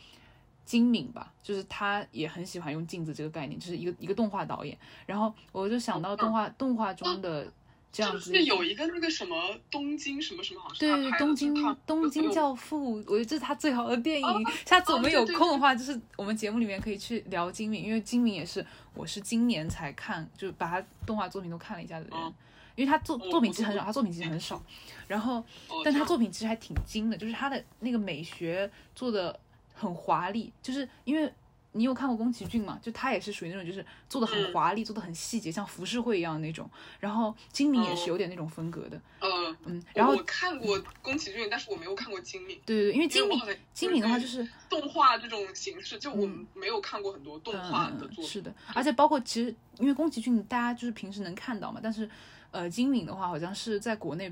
[0.66, 4.78] 金敏吧，就是他也很喜欢用镜子这个概念，就是一个一个动画导演。
[5.06, 7.48] 然后我就想到动画动画中的
[7.92, 9.36] 这样子，就是有一个那个什么
[9.70, 14.28] 东京什么什么，好像是对对东京东京教父，我觉得这是他最好的电影。
[14.66, 22.14] 下次我们有空的话，就是我们节目里面可以去聊金敏，因为金敏也是我是今年才看，就是把他动画作品都看了一下的人。
[22.16, 22.34] 嗯
[22.76, 24.62] 因为他作哦作品其实很少，他作品其实很少，
[25.08, 25.36] 然后
[25.70, 29.40] 哦但他作品其实还挺精的，就是他的那个美学做的
[29.76, 31.32] 很华丽，就是因为
[31.74, 36.70] 你有看过宫崎骏嘛，就他也是属于那种就是做的很嗯华丽，做的很细节，像浮世绘一样的那种。
[37.02, 42.58] 然后金敏也是有点那种风格的，呃，嗯，然后我看过宫崎骏，但是我没有看过精敏。
[42.66, 43.40] 对对对，因为金敏
[43.74, 48.24] 金敏的话就是动画这种形式，就我嗯没有看过很多动画的嗯，作品。
[48.26, 52.10] 是的，而且包括其实因为宫崎骏大家就是平时能看到嘛，但是
[52.52, 54.32] 呃金敏的话好像是在国内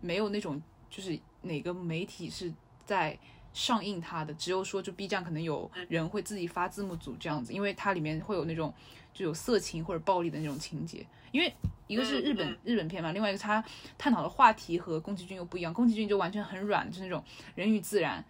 [0.00, 2.52] 没有那种就是哪个媒体是
[2.84, 3.16] 在
[3.52, 8.72] 上映它的，只有说就 B 站可能有人会自己发字幕组这样子，因为它里面会有那种
[9.12, 11.52] 就有色情或者暴力的那种情节，因为
[11.86, 13.62] 一个是日本、嗯日本片嘛，另外一个它
[13.98, 17.22] 探讨的话题和宫崎骏又不一样，宫崎骏就完全很软，就是那种
[17.54, 18.24] 人与自然，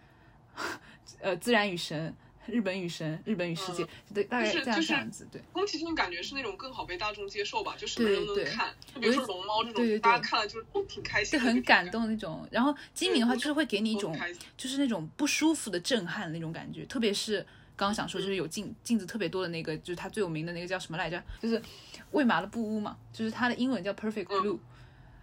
[1.21, 2.13] 呃自然与神。
[2.47, 5.41] 日本与神，日本与世界，对，大概这样这样子，对。
[5.53, 8.73] 宫崎骏感觉是那种更好被大众接受吧，就什么对人都能对看。
[8.93, 12.47] 就比如说龙猫这种，对对对大家看了就是都挺开心就的，很感动那种。
[12.51, 14.17] 然后金敏的话，就是会给你一种
[14.57, 16.83] 就是那种不舒服的震撼的那种感觉。
[16.85, 21.23] 特别是刚刚想说，就是有镜镜子特别多的那个，就是他最有名的那个叫什么来着？
[21.39, 21.61] 就是
[22.11, 24.57] 为麻的布屋嘛，就是它的英文叫 Perfect Blue。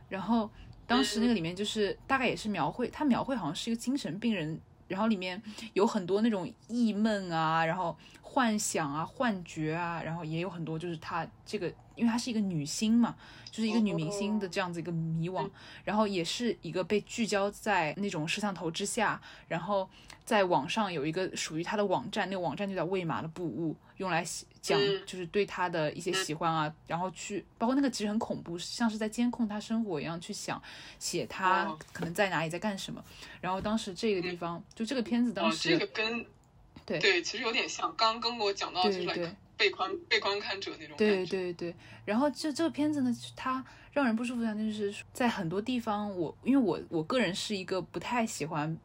[0.09, 0.49] 然后
[0.87, 4.61] 当时那个里面就是大概也是描绘，他描绘好像是一个精神病人。
[4.89, 5.41] 然后里面
[5.75, 13.15] 有很多那种异梦啊，然后幻想啊、幻觉啊，然后也有很多就是她这个，因为她是一个女星嘛，
[13.51, 15.49] 就是一个女明星的这样子一个迷惘，
[15.85, 19.89] 然后也是一个被聚焦在那种摄像头之下，然后
[20.25, 25.03] 在网上有一个属于她的网站，那个网站就叫喂马的布屋，用来写讲嗯。
[25.07, 30.61] 就是对他的一些喜欢啊，然后去包括那个其实很恐怖，像是在监控他生活一样去想
[30.99, 31.79] 写她哦。
[31.93, 33.03] 可能在哪里在干什么，
[33.41, 36.25] 然后当时这个地方就这个片子当哦，时这个跟
[36.85, 36.99] 对。
[36.99, 41.27] 对，其实有点像刚刚跟我讲到，就是对被观被观看者那种对。
[41.27, 48.77] 对对，然后这这个片子呢，它让人不舒服的就是在很多地方我，因为我我个人是一个不太喜欢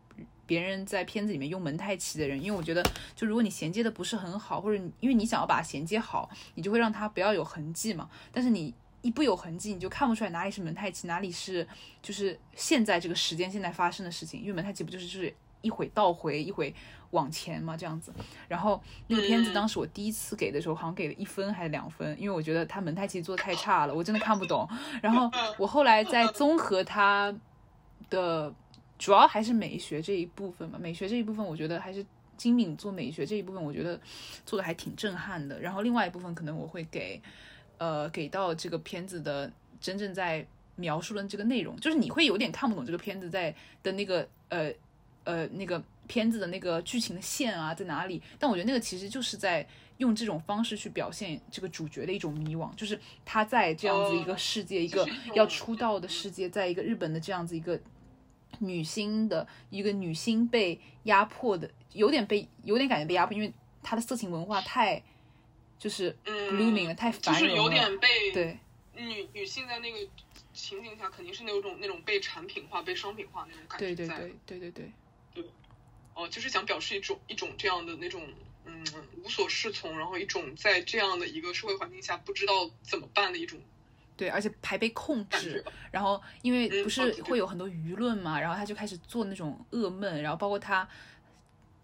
[0.45, 2.83] 别人在片子里面用蒙太奇的人，因为我觉得
[3.15, 8.73] 就如果你衔接的不是很好，或者因为你想要把它衔接好，你就会让它不要有痕迹嘛，但是你。
[9.03, 11.67] 一不有痕迹，你就看不出来哪里是蒙太奇，哪里是
[12.01, 14.39] 就是现在这个时间现在发生的事情。
[14.39, 16.73] 因为蒙太奇不就是就是一会倒回，一会
[17.11, 18.13] 往前嘛，这样子。
[18.47, 24.65] 然后那个片子当时我第一次给的时候，好像给了一分还是两分，因为我觉得他蒙太奇做的太差了，我真的看不懂。
[25.01, 27.35] 然后我后来在综合他
[28.09, 28.53] 的，
[29.03, 32.05] 主要还是美学这一部分嘛，美学这一部分我觉得还是
[32.37, 33.99] 金敏做美学这一部分，我觉得
[34.45, 35.59] 做的还挺震撼的。
[35.59, 37.21] 然后另外一部分可能我会给，
[37.79, 44.71] 呃，给到这个片子的真正在描述的这个内容，就是你会有点看不懂这个片子在的那个呃
[45.25, 57.77] 呃那个片子的那个剧情的线啊在哪里，但我觉得那个其实就是在用这种方式去表现这个主角的一种迷惘，就是他在这样子一个世界，一个要出道的世界，在一个日本的这样子一个
[58.59, 63.51] 女星的一个女星被压迫的，有点被有点感觉被压迫，因为
[63.81, 65.01] 她的色情文化太
[65.79, 68.57] 就是嗯 blooming 了，太就是繁荣了，有点被对。
[68.95, 69.97] 女女性在那个
[70.53, 74.19] 情景下，肯定是那种那种被产品化、被商品化那种感觉在。
[74.19, 74.91] 对对对对对
[75.33, 75.45] 对，
[76.13, 78.21] 哦，就是想表示一种一种这样的那种
[78.65, 78.85] 嗯
[79.23, 83.59] 无所适从，然后一种在这样的一个社会环境下不知道怎么办的一种
[84.15, 85.63] 对，而且还被控制。
[85.91, 90.87] 然后因为嗯不是会有很多舆论嘛，然后他就开始做那种噩梦，然后包括他，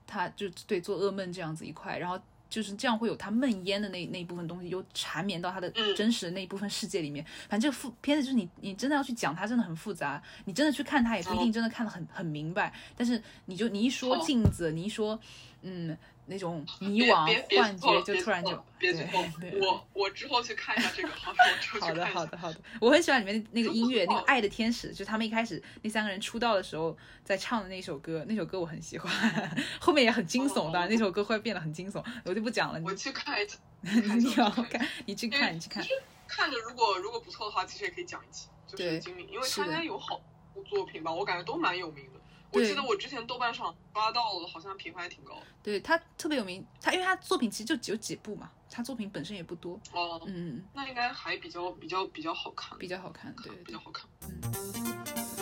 [0.07, 2.19] 他就对做噩梦这样子一块，然后
[2.49, 7.23] 就是这样会有他梦烟的那那一部分东西，又缠绵到他的嗯真实的那一部分世界里面。
[7.47, 12.73] 反正这个复片子就是你你真的要去讲它，真的很复杂，你真的去看它也不一定真的看得很很明白。
[12.97, 15.19] 但是你就你一说哦镜子，你一说
[15.61, 15.95] 嗯
[16.29, 17.25] 那种 迷惘、
[17.57, 19.23] 幻觉，就突然就别剧透。
[19.59, 21.33] 我我之后去看一下这个，好，
[21.81, 29.11] 好的好的好的，我很喜欢里面那个音乐，那个《爱的天使》，就他们一开始那三个人出道的时候在唱的那首歌，那首歌我很喜欢，
[29.81, 32.79] 后面也很惊悚的，那首歌会变得很惊悚，我就不讲了。
[32.85, 33.57] 我去看一下，
[34.15, 35.83] 你要看，你去看，你去看。
[36.27, 40.21] 看着如果如果不错的话，其实也可以讲一期，就是精明，因为他应该有好
[40.53, 42.18] 多作品吧，我感觉都蛮有名的。
[42.51, 45.37] 我记得我之前豆瓣上刷到了，好像评分还挺高。
[45.61, 49.79] 对他特别有名，他因为他作品其实就只有几部嘛，他作品本身也不多。
[49.91, 54.09] 哦，嗯，那应该还比较比较比较好看，比较好看，对，比较好看。
[54.23, 55.38] 嗯。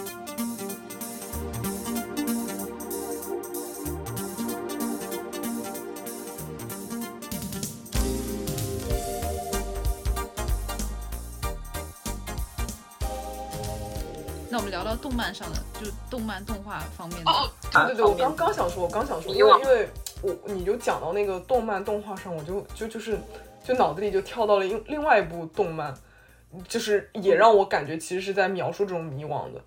[14.57, 17.29] 那我们聊到动漫上的，就是动漫动画方面的。
[17.29, 19.87] 哦，对对对，我刚刚想说，我刚想说，因为因为
[20.23, 23.19] 我你就讲到那个动漫动画上，我就就就是
[23.63, 25.93] 就脑子里就跳到了另另外一部动漫，
[26.67, 29.61] 就是也让我感觉其实是在描述这种迷惘的，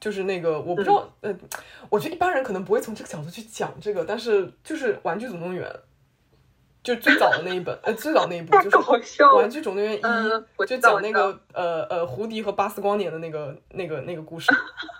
[0.00, 1.32] 就是那个我不知道，呃，
[1.88, 5.70] 我觉得一般人可能不会从这个角度去讲这个，但是就是《玩具总动员》。
[6.82, 8.70] 就最早的那一本，呃，最早那一部就是
[9.36, 10.00] 《玩具总动员一》，
[10.66, 14.52] 就讲那个呃呃胡迪和巴斯光年的那个那个那个故事，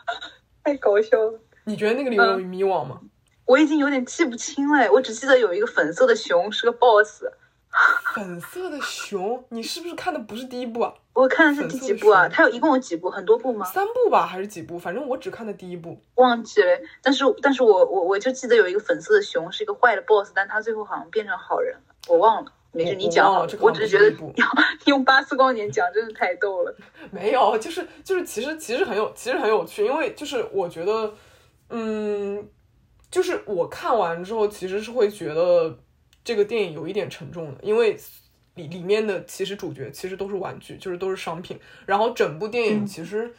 [0.63, 1.41] 太搞笑了。
[1.65, 3.01] 你觉得那个里面有迷惘吗？
[3.45, 7.25] 我已经有点记不清了，我只记得有一个粉色的熊是个 boss。
[8.15, 10.95] 粉色的熊，你是不是看的不是第一部啊？
[11.15, 12.29] 我看的是第几部啊？
[12.29, 13.11] 它有一共有几部？
[13.11, 13.67] 很多部吗？
[13.67, 14.79] 三部吧，还是几部？
[14.79, 16.69] 反正我只看的第一部，忘记了。
[17.03, 22.53] 但是，但是我我我就记得有一个粉色的熊是一个坏的 boss，但他最后好像变成好人了，我忘了。
[22.73, 23.31] 没事，你讲。
[23.61, 24.17] 我只是觉得
[24.87, 26.75] 用巴斯光年讲真的太逗了。
[27.13, 31.13] 没有，就是就是，其实其实很有，其实很有趣，因为就是我觉得，
[31.69, 32.49] 嗯，
[33.11, 35.79] 就是我看完之后，其实是会觉得。
[36.25, 37.99] 这个电影有一点沉重的，因为
[38.55, 41.59] 里里面的其实主角其实都是玩具，就是都是商品。
[41.87, 43.35] 然后整部电影其实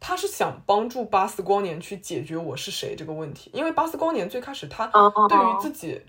[0.00, 6.00] 他是想帮助巴斯光年去解决我是谁这个问题，因为巴斯光年最开始他对于自己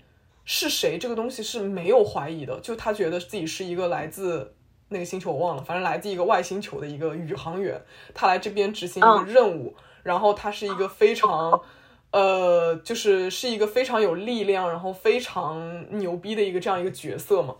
[0.44, 4.54] 是谁这个东西是没有怀疑的，就他觉得自己是一个来自
[4.88, 7.80] 那个星球我忘了，反正来自一个外星球的一个宇航员，
[8.14, 11.60] 他来这边执行一个任务，然后他是一个非常。
[12.12, 17.54] 呃，就是是一个非常有力量，然后非常牛逼的一个这样一个角色嘛。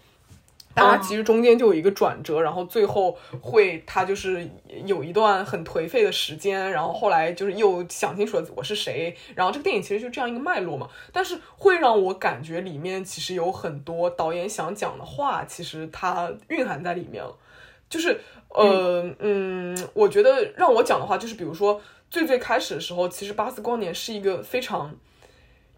[0.74, 4.48] 但它其实中间就有一个转折，然后最后会他就是
[4.84, 9.16] 有一段很颓废的时间，然后后来就是又想清楚了我是谁。
[9.34, 10.88] 然后这个电影其实就这样一个脉络嘛。
[11.12, 17.36] 但是会让我感觉里面其实有很多导演想讲的话，其实它蕴含在里面了。
[17.88, 21.80] 就是呃嗯，我觉得让我讲的话，就是比如说。
[22.12, 24.92] 最最开始的时候，其实巴斯光年是一个非常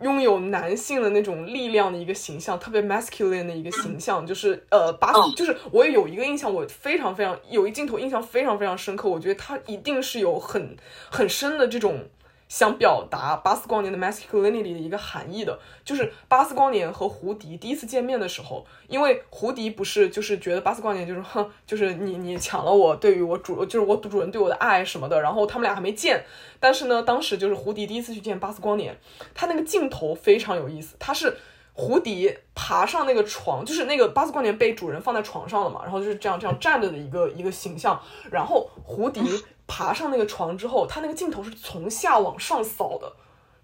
[0.02, 4.26] 拥有男性的那种力量的一个形象，特别 masculine 的一个形象。
[4.26, 9.08] 就是呃，巴斯，就是我也有一个印象，我非常非常有一镜头印象非常非常深刻。
[9.08, 10.76] 我觉得他一定是有很
[11.10, 12.04] 很深的这种。
[12.52, 26.22] 想表达巴斯光年的 masculinity 的一个含义的，就是巴斯光年和胡迪第一次见面的时候，因为胡迪不是就是觉得巴斯光年就是哼，就是你你抢了我对于我主就是我主人对我的爱什么的，然后他们俩还没见，
[26.60, 28.94] 但是呢，当时就是胡迪第一次去见巴斯光年，
[29.34, 31.34] 他那个镜头非常有意思，他是
[31.72, 37.98] 胡迪爬上那个床，就是那个巴斯光年被主人放在床上了嘛，然后就是这样这样站着的一个一个形象，
[38.30, 39.22] 然后胡迪。
[39.66, 43.12] 爬上那个床之后，他那个镜头是从下往上扫的，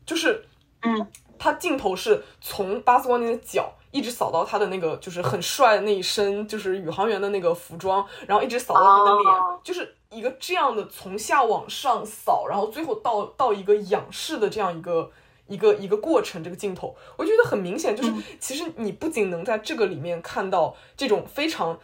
[0.07, 0.47] 就是，
[0.83, 1.07] 嗯，
[1.39, 15.11] 他镜头是从巴斯光年的脚一直扫到他的那个就是很帅的那一身就是宇航员的那个服装，然后一直扫到他的脸，就是一个这样的从下往上扫，然后最后到到一个仰视的这样一个
[15.47, 16.43] 一个一个过程。
[16.43, 21.79] 这个镜头我觉得很明显，就是其实你不仅能在这个里面看到这种非常。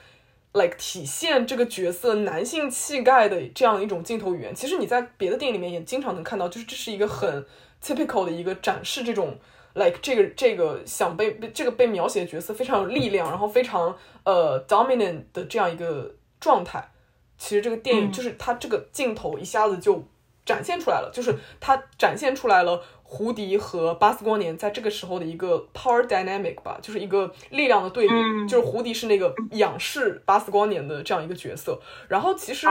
[0.54, 7.44] Like 体现这个角色男性气概的这样一种镜头语言，其实你在别的电影里面也经常能看到，就是这是一个很
[7.82, 9.36] typical 的一个展示这种
[9.74, 16.90] like 这个这个想被这个被描写的角色非常有力量，然后非常呃 dominant 的这样一个状态。
[17.36, 20.04] 其实这个电影就是它这个镜头一下子就
[20.46, 22.80] 展现出来了，就是它展现出来了。
[23.06, 28.14] 胡迪和巴斯光年在这个时候的一个 power dynamic 吧，就是一个力量的对比，
[28.48, 31.78] 就是胡迪是那个仰视巴斯光年的这样一个角色。
[32.08, 32.66] 然后其实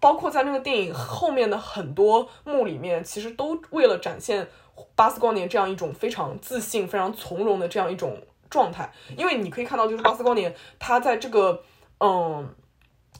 [0.00, 4.46] 包括在那个电影后面的很多幕里面，其实都为了展现
[4.94, 8.20] 巴斯光年这样一种非常自信、非常从容的这样一种
[8.50, 8.92] 状态。
[9.16, 11.62] 因为你可以看到，就是巴斯光年他在这个
[12.00, 12.48] 嗯。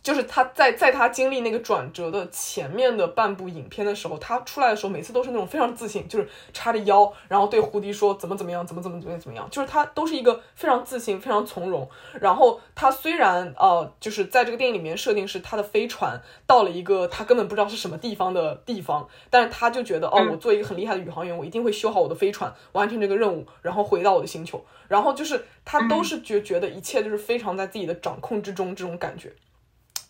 [0.06, 11.90] 就是他在在他经历那个转折的前面的半部影片的时候，他出来的时候每次都是那种非常自信，就是叉着腰，然后对胡迪说怎么怎么样，怎么怎么怎么怎么样，就是他都是一个非常自信、非常从容。
[12.20, 24.64] 然后他虽然呃，就是在这个电影里面设定是他的飞船到了一个他根本不知道是什么地方的地方，但是他就觉得哦，我做一个很厉害的宇航员，我一定会修好我的飞船，完成这个任务，然后回到我的星球。
[24.86, 29.32] 然后就是他都是觉觉得一切就是非常在自己的掌控之中这种感觉。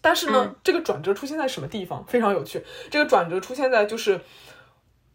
[0.06, 2.04] 但是呢，这个转折出现在什么地方？
[2.06, 2.64] 非常有趣。
[2.88, 4.20] 这个转折出现在就是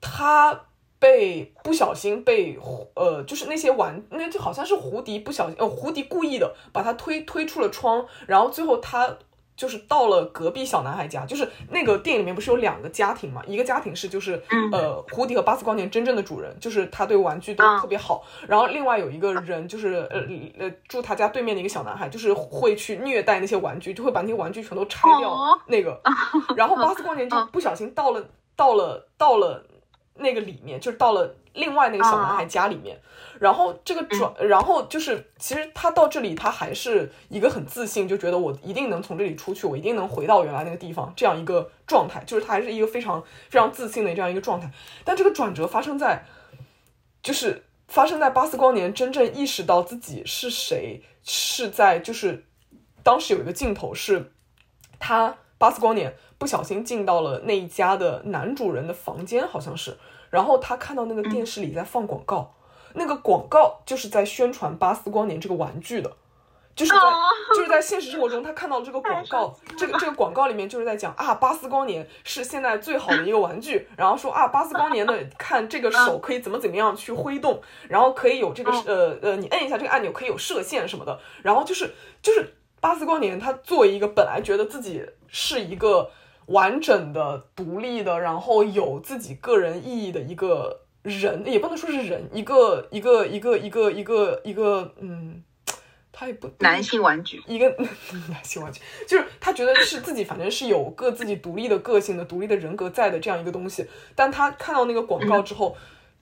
[0.01, 0.65] 他
[0.99, 2.59] 被不小心被
[2.95, 9.17] 呃，就是那些玩，那就好像是胡迪不小心，呃，胡迪故意的把他推推出了窗，然后最后他。
[9.56, 13.43] 就是到了隔壁小男孩家，就是那个电影里面不是有两个家庭嘛？
[13.45, 14.41] 一个家庭是就是
[14.72, 18.24] 呃，胡迪和巴斯光年真正的主人，就是他对玩具都特别好。
[18.47, 20.22] 然后另外有一个人就是呃
[20.58, 25.60] 呃住他家对面的一个小男孩，就是会去虐待那些玩具，就会把那些玩具全都拆掉。
[25.68, 26.02] 那个，
[26.56, 28.24] 然后巴斯光年就不小心到了
[28.56, 29.64] 到了到了
[30.16, 32.99] 那个里面，就是到了另外那个小男孩家里面。
[33.41, 43.19] 然后这个转，然后就是其实他到这里，他还是一个很自信，就觉得我一定能从这里出去，我一定能回到原来那个地方，这样一个状态，就是他还是一个非常
[43.49, 44.69] 非常自信的这样一个状态。
[45.03, 46.23] 但这个转折发生在，
[47.23, 52.45] 就是发生在巴斯光年真正意识到自己是谁，是在就是
[53.01, 54.33] 当时有一个镜头是，
[54.99, 59.97] 他巴斯光年不小心进到了那一家的男主人的房间，好像是，
[60.29, 62.53] 然后他看到那个电视里在放广告。
[62.93, 66.11] 那个广告就是在宣传巴斯光年这个玩具的，
[66.75, 66.99] 就是在
[67.55, 86.09] 就是在现实生活中，他看到了这个广告， 这个这个广告里面就是在讲啊，巴斯光年是现在最好的一个玩具，然后说啊，巴斯光年的看这个手可以怎么怎么样去挥动，然后可以有这个呃呃，你摁一下这个按钮可以有射线什么的，然后就是就是巴斯光年他作为一个本来觉得自己是一个
[86.47, 90.81] 完整的、独立的，然后有自己个人意义的一个。
[91.04, 95.43] 人也不能说是人，一个一个一个一个一个一个，嗯，
[96.12, 97.68] 他也不男性玩具，一个
[98.30, 103.88] 男性玩具，就是他觉得是自己，反正是有个自己独立的个性的、独立的人格在的这样一个东西。
[104.16, 105.76] 但他看到那个广告之后，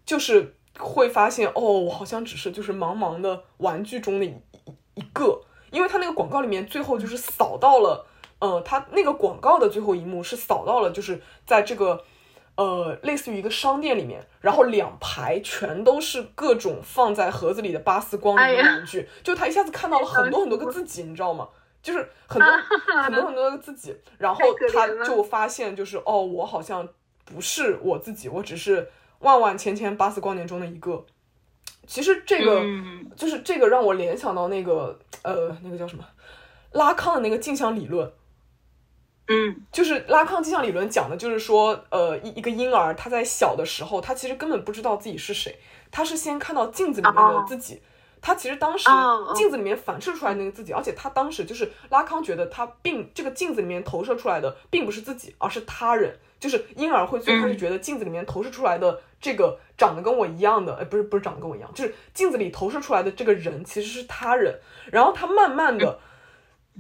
[0.06, 4.34] 就是会发现，哦，我好像只是就是茫茫的玩具中的一
[4.94, 8.06] 一个，因为他那个广告里面最后就是扫到了，
[8.40, 12.06] 呃，他那个广告的最后一幕是扫到了，就是在这个。
[12.60, 21.47] 呃，类似于一个商店里面，然后两排全都是各种放在盒子里的巴斯光年的玩具，就他一下子看到了很多很多个自己，你知道吗？
[21.82, 22.51] 就是很多
[23.01, 24.41] 很多很多个自己，然后
[24.74, 26.86] 他就发现，就是哦，我好像
[27.24, 28.89] 不是我自己，我只是
[29.20, 31.05] 万万千千巴斯光年中的一个。
[31.88, 32.62] 其实这个
[33.16, 36.03] 就是这个让我联想到那个呃，那个叫什么
[36.74, 38.12] 拉康的那个镜像理论。
[39.32, 45.60] 嗯，就是拉康镜像理论讲的，就是说，呃，一一个婴儿他在小的时候，他其实根本不知道自己是谁，
[45.92, 47.80] 他是先看到镜子里面的自己，
[48.22, 48.90] 他其实当时
[49.36, 64.60] 镜子里面反射出来那个自己，而且他当时就是拉康觉得他并这个镜子里面投射出来的并不是自己，而是他人，就是婴儿会最开始觉得镜子里面投射出来的这个长得跟我一样的，哎，不是不是长得跟我一样，就是镜子里投射出来的这个人其实是他人，
[64.92, 66.00] 然后他慢慢的。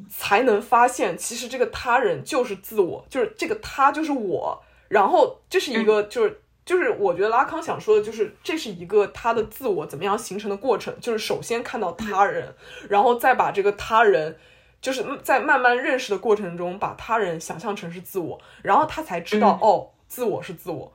[0.09, 4.61] 才能发现，其实这个他人就是自我，就是这个他就是我。
[4.87, 10.95] 然后这是一个，就是就是我觉得拉康想说的，就是这是一个他的自我怎么样形成的过程。
[10.99, 12.55] 就是首先看到他人，
[12.89, 14.37] 然后再把这个他人，
[14.81, 20.91] 就是在慢慢认识的过程中，把他人想象成是自我，然后他才知道哦，自我是自我。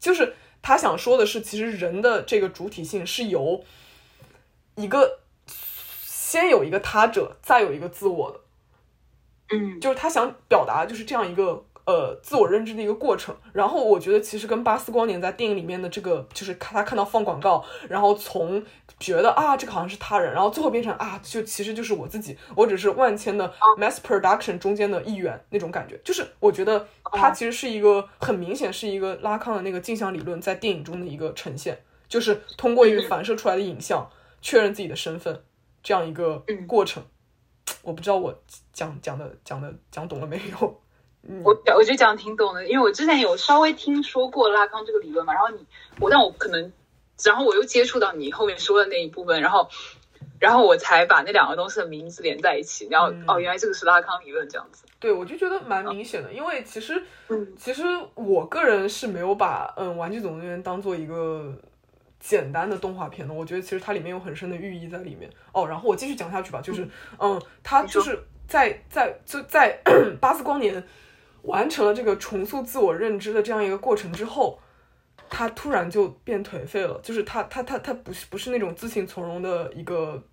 [0.00, 3.62] 就是他想说的是，其实人的这个主体性是由
[4.76, 8.40] 一个先有一个他者，再有一个自我的。
[9.50, 13.36] 嗯，就是他想表达就是这样一个呃自我认知的一个过程。
[13.52, 18.64] 然后我觉得其实跟巴斯光年在电影里面的这个，就是他看到放广告，然后从
[18.98, 26.00] 觉得啊这个好像是他人，然后最后变成啊就其实就是我自己，我只是万千的 mass production 中间的一员那种感觉。
[26.02, 31.78] 就是我觉得他其实是一个很明显是一个拉康的那个镜像理论在电影中的一个呈现，
[32.08, 34.08] 就是通过一个反射出来的影像
[34.40, 35.42] 确认自己的身份
[35.82, 37.02] 这样一个过程。
[37.82, 38.42] 我不知道我
[38.72, 40.80] 讲讲的讲的讲懂了没有？
[41.42, 45.66] 我我觉得讲的挺懂的，因为我之前有稍微听说过拉康这个理论嘛，然后你
[46.00, 46.72] 我但我可能，
[47.24, 49.68] 然后我又接触到你后面说的那一部分，然后
[50.38, 54.84] 然后我才把那两个东西的名字连在一起，然后哦，原来这个是拉康理论这样子。
[55.00, 57.02] 对，我就觉得蛮明显的，因为其实
[57.58, 57.82] 其实
[58.14, 61.54] 我个人是没有把嗯《玩具总动员》当做一个。
[62.26, 65.66] 简单的动画片呢，我觉得其实它里面有很深的寓意在里面哦。
[65.68, 68.18] 然后我继续讲下去吧，就是，嗯，他就是
[68.48, 69.78] 在在就在
[70.22, 70.82] 巴斯光年
[71.42, 74.58] 完成了这个重塑自我认知的这样一个过程之后，
[75.28, 80.24] 他突然就变颓废了，就是他他他他不是不是那种自信从容的一个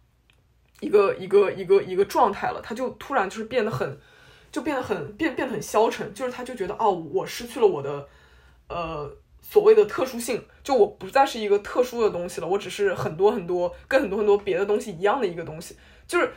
[0.79, 3.99] 一个一个一个一个状态了，他就突然就是变得很
[4.49, 8.07] 就变得很变变得很消沉，就是他就觉得哦，我失去了我的
[8.69, 9.13] 呃。
[9.41, 15.75] 所谓的特殊性，就我不再是一个特殊的东西了，我只是很多很多跟很多很多别的东西一样的一个东西。
[16.07, 16.31] 就是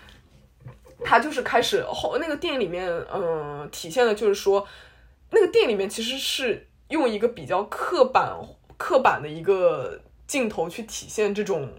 [1.05, 4.67] 他就是开始后那个电影里面，嗯，体现的就是说，
[5.31, 8.37] 那个电影里面其实是用一个比较刻板
[8.77, 11.71] 刻板的一个镜头去体现这种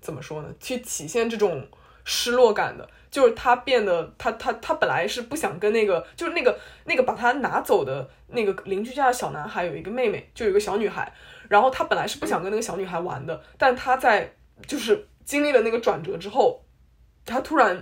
[0.00, 0.54] 怎么说呢？
[0.60, 1.66] 去体现这种
[2.04, 2.88] 失落感的。
[3.10, 11.12] 就是他变得，他他他本来是不想跟那个，就是那个那个把他拿走的那个邻居家的小男孩有一个妹妹，就有一个小女孩，
[11.48, 14.34] 然后他本来是不想跟那个小女孩玩的，但他在
[14.66, 16.64] 就是经历了那个转折之后，
[17.24, 17.80] 他突然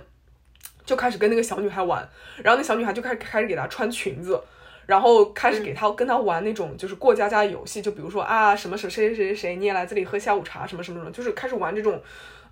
[0.85, 2.07] 就开始跟那个小女孩玩，
[2.43, 4.39] 然后那小女孩就开始开始给他穿裙子，
[4.85, 11.99] 然后开始给他跟他玩那种就是过家家游戏，就比如说啊什么什谁谁谁谁谁你也来这里喝下午茶什么什么什么，就是开始玩这种。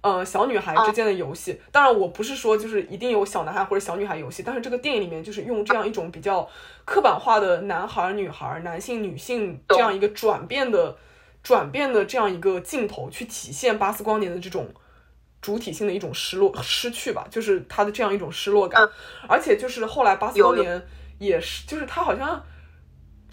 [0.01, 6.49] 呃，小女孩之间的游戏，当然我不是说就是一定有小男孩或者小女孩游戏，但是这个电影里面就是用这样一种比较
[6.85, 10.97] 刻板化的男孩、女孩、男性、女性这样一个转变的、
[11.43, 14.67] 转变的这样一个镜头，去体现巴斯光年的这种
[15.39, 18.81] 主体性的一种失落、失去吧，就是他的这样一种失落感，
[19.27, 20.81] 而且就是后来巴斯光年
[21.19, 22.43] 也是，就是他好像。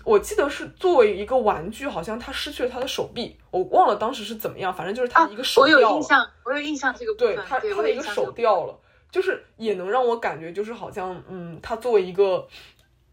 [0.08, 5.86] 我记得是作为一个玩具，好像他失去了他的手臂，我忘了当时是怎么样，反正就是他的一个手掉了。
[5.86, 8.80] 我有印象，我有印象这个对他他的一个手掉了，
[9.10, 12.48] 就是也能让我感觉就是好像嗯，他作为一个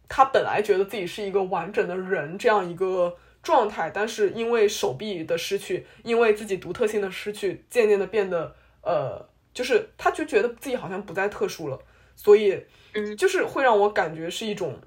[0.08, 11.78] 他本来觉得自己是一个完整的人这样一个状态，但是因为手臂的失去，因为自己独特性的失去，渐渐的变得呃，就是他就觉得自己好像不再特殊了，
[12.16, 14.80] 所以嗯，就是会让我感觉是一种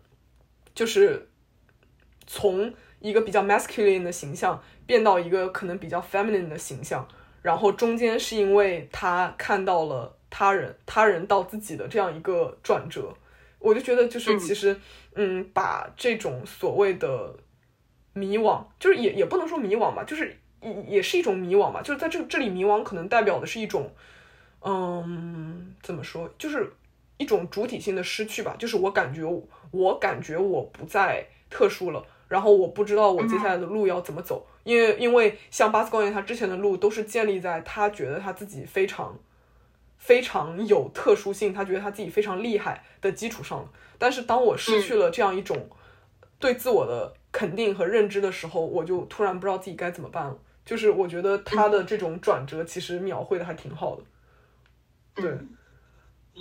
[0.75, 1.29] 就是。
[2.31, 7.09] 从一个比较 masculine 的形象变到一个可能比较 feminine 的形象，
[7.41, 13.15] 然后中间是因为他看到了他人，他人到自己的这样一个转折，
[13.59, 14.79] 我就觉得就是其实，
[15.15, 17.35] 嗯，把这种所谓的
[18.13, 23.91] 迷惘，就是也也不能说迷惘吧，就是也也是一种迷惘吧，就是在这这里迷惘可能代表的是一种，
[24.61, 26.71] 嗯，怎么说，就是
[27.17, 29.23] 一种主体性的失去吧，就是我感觉
[29.71, 32.05] 我感觉我不再特殊了。
[32.29, 39.19] 然后我不知道我接下来的路要怎么走，因为因为像巴斯光年他之前的路都是建立在他觉得他自己非常
[39.97, 43.67] 非常有特殊性，他觉得他自己非常厉害的基础上。
[43.97, 45.71] 但是当我失去了这样一种
[46.39, 50.37] 对自我的肯定和认知的时候，我就突然不知道自己该怎么办了。
[50.67, 54.03] 就是我觉得他的这种转折其实描绘的还挺好的，
[55.15, 55.33] 对。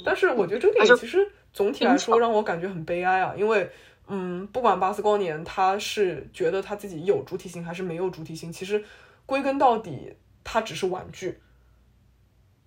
[0.03, 3.71] 但是我觉得这个电影其实总体来说让我感觉很悲哀啊，因为。
[4.09, 8.81] 嗯，不管巴斯光年他是觉得他自己有主体性还是没有主体性，其实
[9.25, 10.13] 归根到底
[10.45, 11.41] 他只是玩具。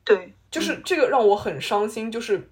[0.05, 2.13] 对，就是这个让我很伤心。
[2.13, 2.51] 就是，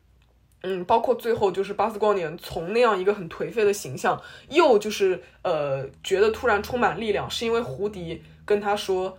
[0.62, 4.18] 嗯，包括最后就是巴斯光年从那样一个很颓废的形象，
[4.48, 9.18] 又就是呃觉得突然充满力量，是因为胡迪跟他说：“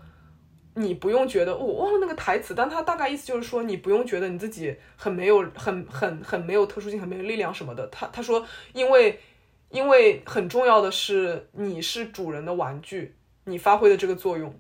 [0.74, 8.44] 你不用觉得我忘了那个台词，但他大概意思就是说你不用觉得你自己很没有很很很没有特殊性，很没有力量什么的。”他他说
[8.74, 9.20] 因为。
[9.70, 14.60] 因为很重要的是，你是主人的玩具，你发挥的这个作用。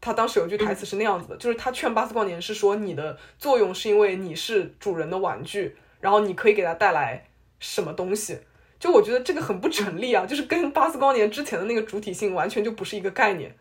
[0.00, 7.28] 他当时有句台词是那样子的，就是他劝巴斯光年是说，你的作用是因为你是主人的玩具，然后你可以给他带来
[7.60, 8.38] 什么东西。
[8.80, 13.54] 就我觉得这个很不成立啊，就是跟巴斯光年之前的那个主体性完全就不是一个概念。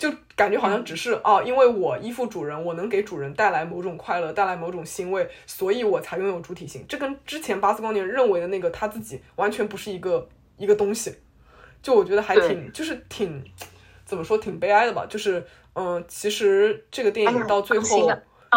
[0.00, 6.82] 就感觉好像只是啊，因为我依附主人，我能给主人带来某种快乐，带来某种欣慰，所以我才拥有主体性。
[6.88, 10.26] 这跟之前巴斯光年认为的那个他自己完全不是一个
[10.56, 11.14] 一个东西。
[11.82, 13.44] 就我觉得还挺，就是挺
[14.06, 15.04] 怎么说，挺悲哀的吧。
[15.06, 18.10] 就是嗯，其实这个电影到最后，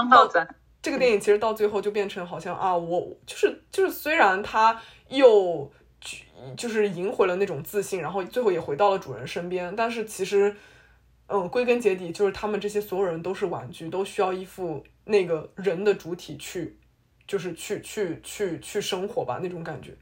[0.10, 0.26] 到
[0.82, 4.80] 这个电影其实到最后就变成好像啊，我就是就是虽然他
[5.10, 5.70] 又
[6.56, 10.56] 就是赢回了那种自信，然后最后也回到了主人身边，但是其实。
[11.36, 16.78] 嗯，归根结底就是他们这些所有人都是玩具，都需要依附那个人的主体去，
[17.26, 19.98] 就是去去去去生活吧，那种感觉。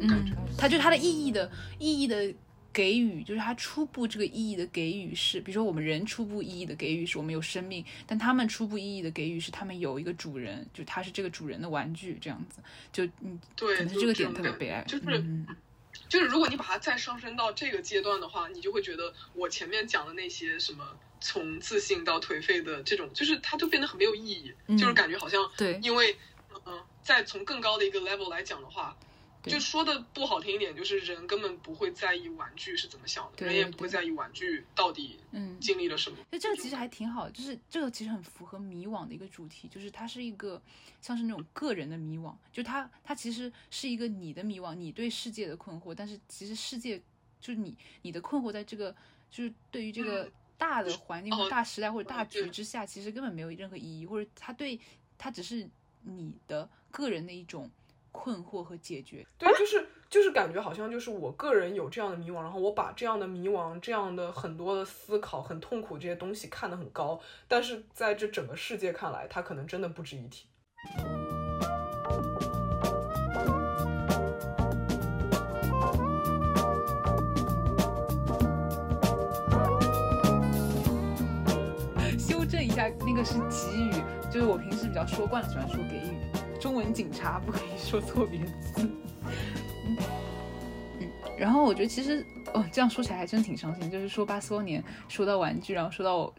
[0.00, 1.50] 嗯，它就它的意义的
[1.80, 2.32] 意义的。
[2.72, 12.60] 给予就是它初步这个意义的给予是，比如说我们人初步意义的给予是我们有生命，但他们初步意义的给予是他们有一个主人，就他是这个主人的玩具这样子，
[12.92, 15.24] 就嗯，对，可能是这个点特别悲哀，就是
[16.08, 20.84] 就是如果你把它再上升到这个阶段的话，你就会觉得我前面讲的那些什么
[21.20, 26.16] 从自信到颓废的这种，就是它就变得很没有意义，就是感觉好像对，因为
[26.66, 28.96] 嗯，再从更高的一个 level 来讲的话。
[29.44, 36.18] 就说的不好听一点，就是人根本不会在意玩具是怎么想的，人也不会在意玩具到底嗯经历了什么。
[36.30, 40.60] 就这个其实还挺好，就是这个其实很符合迷惘的一个主题，就是它是一个
[41.00, 46.98] 像是那种个人的迷惘，就它它其实是一个你的迷惘，你对世界的困惑，但是其实世界
[47.40, 48.94] 就是你你的困惑在这个
[49.30, 54.78] 就是对于这个大的环境或大时代或者大局之下，其实根本没有任何意义，或者它对
[55.16, 55.66] 它只是
[56.02, 57.70] 你的个人的一种。
[58.12, 70.46] 困惑和解决，对，就是就是感觉好像就是我个人有这样的迷惘，然后我把这样的迷惘、这样的很多的思考、很痛苦这些东西看得很高，但是在这整个世界看来，它可能真的不值一提。
[82.18, 83.92] 修正一下，那个是给予，
[84.30, 86.19] 就是我平时比较说惯了，喜欢说给予。
[86.60, 88.88] 中文警察不可以说错别字。
[89.86, 89.96] 嗯，
[91.38, 93.90] 然后我觉得其实哦，这样说起来还真挺伤心。
[93.90, 96.32] 就是说巴斯光年说到玩具，然后说到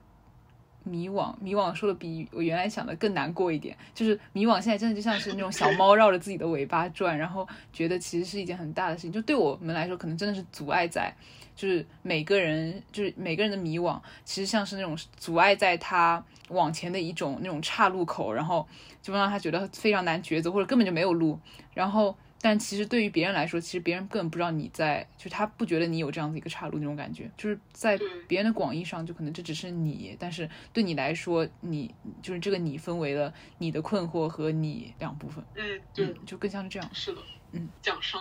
[0.84, 3.78] 迷惘，迷惘说的比我原来想的更难过一点。
[3.94, 9.12] 就是迷惘现在真的就像是那种小猫绕着自己的尾巴转，然后觉得其实是一件很大的事情。
[9.12, 11.14] 就对我们来说，可能真的是阻碍在，
[11.56, 18.68] 就是每个人就是每个人的迷惘，其实像是那种阻碍在他往前的一种那种岔路口，然后。
[19.04, 21.40] 就让他觉得非常难抉择，或者根本就没有路。
[21.74, 27.30] 然后，但其实对于别人来说，其实别人根本不知道你在，就是他不觉得你有这样子一个岔路那种感觉。
[27.38, 35.44] 就是在别人的广义上，就可能这只是你，但是对你来说，你就是这个你分为了你的困惑和你两部分。
[35.56, 36.90] 嗯，对，就更像是这样。
[36.94, 37.22] 是的，
[37.52, 38.20] 嗯，讲伤。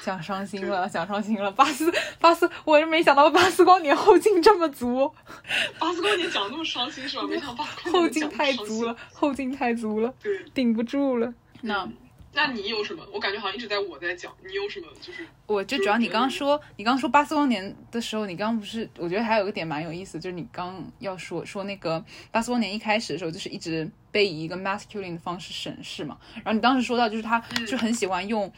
[0.00, 1.50] 想 伤心了，想伤心了。
[1.50, 5.12] 巴斯，巴斯，我是没想到巴斯光年后劲这么足。
[5.80, 7.24] 巴斯光年讲那么伤心是吧？
[7.26, 11.34] 没想到后劲太足了，后劲太足了，对，顶不住了。
[11.62, 11.88] 那，
[12.32, 13.04] 那你有什么？
[13.12, 14.86] 我感觉好像一直在我在讲，你有什么？
[15.00, 18.88] 就是我就主要你刚刚说，你刚刚说巴斯光年的时候，你刚刚不是？
[18.98, 26.18] 我觉得还有个点蛮有意思，就是你刚要说说那个巴斯光年一开始的时候，就是一直被以一个 masculine 的方式审视嘛。
[26.36, 28.52] 然后你当时说到，就是他就很喜欢用。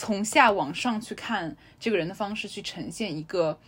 [0.00, 3.58] 从下往上去看这个人的方式，去呈现一个，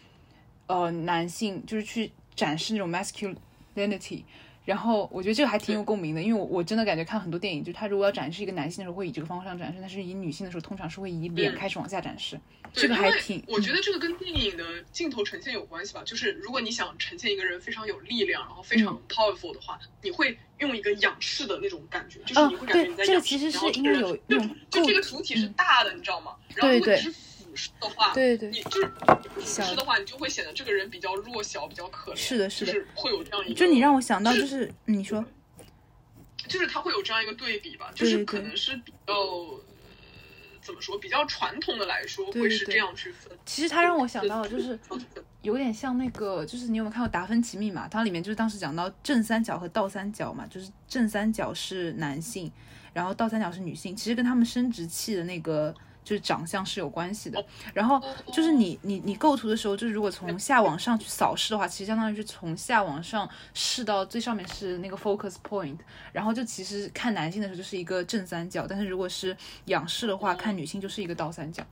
[0.68, 4.22] 呃，男性，就是去展示那种 masculinity。
[4.64, 12.38] 然后我觉得这个还挺有共鸣的，因为我我真的感觉看很多电影，就他如果要展示一个男性的时候，会以这个方向展示；但是以女性的时候，通常是会以脸开始往下展示。
[12.72, 16.02] 这个还挺，我觉得这个跟电影的镜头呈现有关系吧。
[16.04, 23.50] 就是如果你想呈现一个人非常有力量，然后非常 powerful 的话，你会用一个仰视的那种感觉，就是你会感觉你在仰视。
[23.50, 24.38] 然后这个有就
[24.70, 26.36] 就这个主体是大的，你知道吗？
[26.54, 27.12] 然后如果你是。
[27.80, 28.92] 的话，对对，你就是
[29.34, 32.16] 俯视的话，你就会显得这个人比较弱小，比较可怜。
[32.16, 33.54] 是的，是的，会有这样一个。
[33.54, 35.24] 就你让我想到，就是你说，
[36.48, 39.14] 就是他会有这样一个对比吧，就是可能是比较
[40.60, 43.32] 怎么说，比较传统的来说会是这样去分。
[43.44, 44.78] 其实他让我想到，就是
[45.42, 47.86] 有点像那个，就是你有没有看过《达芬奇密码》？
[47.88, 52.50] 它里面就是当时讲到正三角和倒三角嘛，就是正三角是男性，
[52.92, 55.74] 然后倒三角是女性，其实跟他们生殖器的那个。
[56.10, 58.02] 就是长相是有关系的，然后
[58.32, 65.76] 就是你你你构图的时候，就是如果从下往上去扫视的话，其实相当于是从下往上视到最上面是那个 focus point，
[66.12, 69.36] 然后就其实看男性的时候就是一个正三角，但是如果是
[69.66, 71.64] 仰视的话，看女性就是一个倒三角。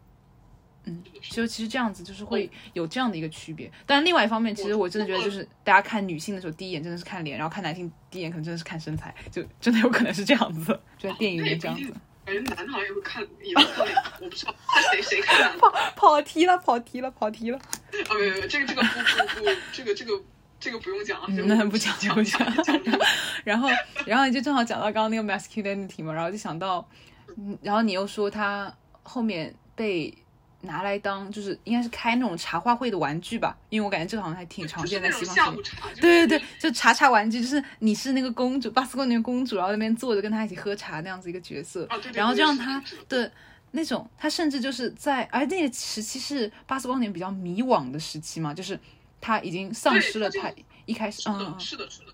[0.85, 3.69] 嗯，就其实这样子就是会有这样的一个区别。
[3.87, 11.93] 但另外一方面，其实我真的觉得就是大家看女性的时候，第一眼真的是看脸，然后看男性第一眼可能真的是看身材，就真的有可能是这样子，就在电影里面这样子。
[12.29, 15.57] 感觉男的好像也会看，也会看脸，我不知道看谁谁看。
[15.59, 17.59] 跑跑题了，跑题了，跑题了。
[17.59, 20.13] 啊，没有没有，这个这个不不不， 这个这个
[20.61, 22.81] 这个不用讲啊，那不讲讲讲讲。
[23.45, 23.69] 然后
[24.05, 26.87] 然后你就正好讲到刚刚那个 masculinity 嘛，然后就想到，
[27.63, 28.73] 然后你又说他
[29.03, 30.15] 后面被。
[30.63, 35.57] 拿来当就是应该是开那种茶话会的玩具吧，因为我感觉这个好像还挺常见在西方。
[36.01, 41.89] 对对对，就茶茶玩具，就是你是那个公主，巴斯光年公主，然后那边坐着跟她一起喝茶那样子一个角色。
[42.13, 43.31] 然后就让她的
[43.71, 48.79] 那种，她甚至就是在，而那个时期是巴斯光年比较迷惘的时期嘛，就是
[49.21, 50.53] 她已经丧失了她
[50.87, 52.07] 一开始，嗯，是的，是的。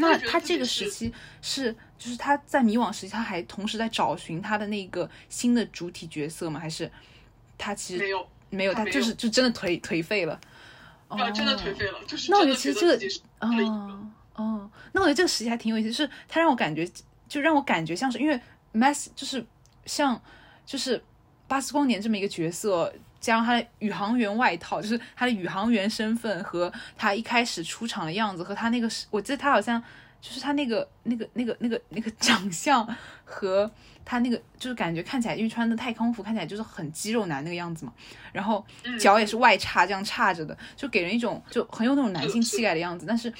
[0.00, 6.60] 那他这个时期是，就是他在迷惘时期，他还同时在找寻他的那个新的主体角色吗？
[6.60, 6.88] 还是？
[7.58, 10.40] 他其实没有，没有，他就是就真的颓颓废了，
[11.08, 13.06] 啊，真的颓废了，就是那我觉得其实这个，
[13.40, 16.88] 哦哦，那我觉得这个时期还挺有意思，就是他让我感觉，
[17.28, 18.40] 就让我感觉像是因为
[18.72, 19.44] mass 就是
[19.84, 20.20] 像
[20.64, 21.02] 就是
[21.48, 29.82] 巴斯光年这么一个角色，加上他的宇航员外套，就是他的宇航员身份和他一开始出场的样子，和他那个，我记得他好像
[30.20, 32.86] 就是他那个那个那个那个那个长相
[33.24, 33.70] 和
[34.04, 37.92] 他那个就是感觉看起来，因为穿的太空服，看起来就是很肌肉男那个样子嘛。
[38.32, 38.64] 然后
[38.98, 43.04] 脚也是外叉这样叉着的，就给人一种就很有那种男性气概的样子。
[43.06, 43.32] 但是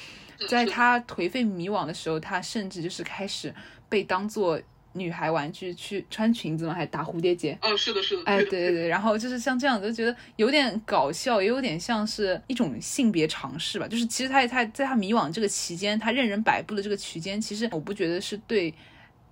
[0.49, 3.53] 在他颓废迷惘的时候，他甚至就是开始
[3.89, 4.61] 被当做
[4.99, 7.57] 女孩玩具去穿裙子嘛，还打蝴蝶结。
[7.63, 8.23] 嗯，是的，是的。
[8.25, 13.87] 哎，对对对，然后就是像这样子，就觉得有点搞笑，也有点像是一种性别尝试吧。
[13.87, 18.75] 就是其实他他在他迷惘这个期间，他任人摆布的这个区间，其实我不觉得是对。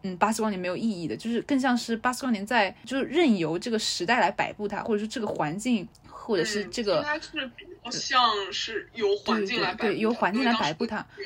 [0.02, 8.20] 嗯，八斯光年没有意义的，就是更像是巴斯光年在就是任由这个时代来摆布它，或者说这个环境，或者是这个，应该是像
[8.52, 11.24] 是由环境来摆布对由环境来摆布它，嗯，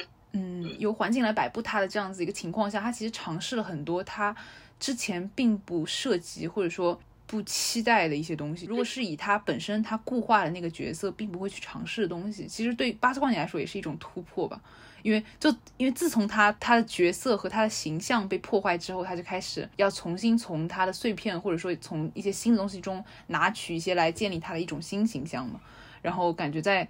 [0.80, 4.34] 由环境来摆布他的这样子一个情况下，他其实尝试了很多他
[4.78, 8.66] 之前并不涉及或者说不期待的一些东西。
[8.66, 14.60] 如果是以他本身他固化的那个角色，并不会去尝试的东西，其实对八斯光年来说也是一种突破吧。
[15.02, 25.60] 因为就因为自从他他的角色和他的形象被破坏之后，他就开始要重新从他的碎片或者说从一些新的东西中拿取一些来建立他的一种新形象嘛。
[26.02, 26.86] 然后感觉在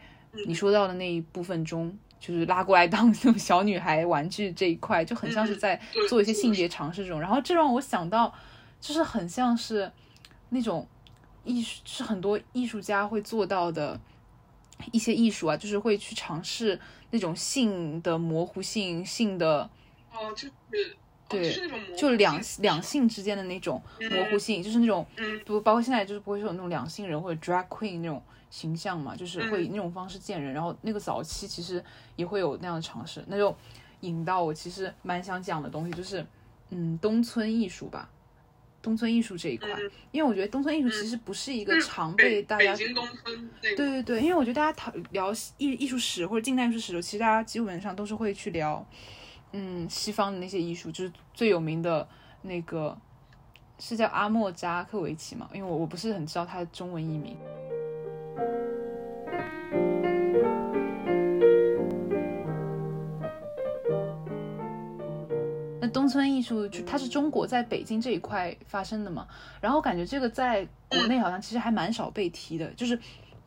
[0.47, 7.21] 你说到的那一部分中，就是拉过来当那种小女孩玩具这一块，就很像是在做一些性别尝试这种。
[7.21, 8.33] 然后这让我想到，
[8.81, 9.91] 就是很像是
[10.51, 10.87] 那种
[11.43, 13.99] 艺术，是很多艺术家会做到的
[14.93, 16.79] 一些艺术啊，就是会去尝试。
[17.13, 19.69] 那种性的模糊性，性的
[20.13, 20.53] 哦，就是
[21.29, 25.05] 对，就两两性之间的那种模糊性，就是那种
[25.45, 30.53] 不包括现在就是不会说有那种两性人或者 drag queen 那种形象嘛，就是会以那种方式见人。
[30.53, 31.83] 然后那个早期其实
[32.17, 33.57] 也会有那样的尝试，那就
[34.01, 36.27] 引到我其实蛮想讲的东西，就是
[36.69, 38.11] 嗯，东村艺术吧。
[38.83, 39.69] 东村艺术这一块，
[40.11, 42.75] 因为我觉得东村艺术其实不是一个常被大家
[43.61, 48.83] 对对对，因为我觉得大家讨聊艺艺术史或者近代艺术史的时候，其实大家基本上都是会去聊，
[49.53, 52.09] 嗯，西方的那些艺术，就是最有名的
[52.41, 52.97] 那个
[53.79, 57.37] 是叫阿莫扎克维奇嘛，因为我我不是很知道他的中文译名。
[65.81, 69.27] 那东村艺术就它是中国在北京这一块发生的嘛，
[69.61, 72.99] 然后感觉这个在国内好像其实还蛮少被提的，就是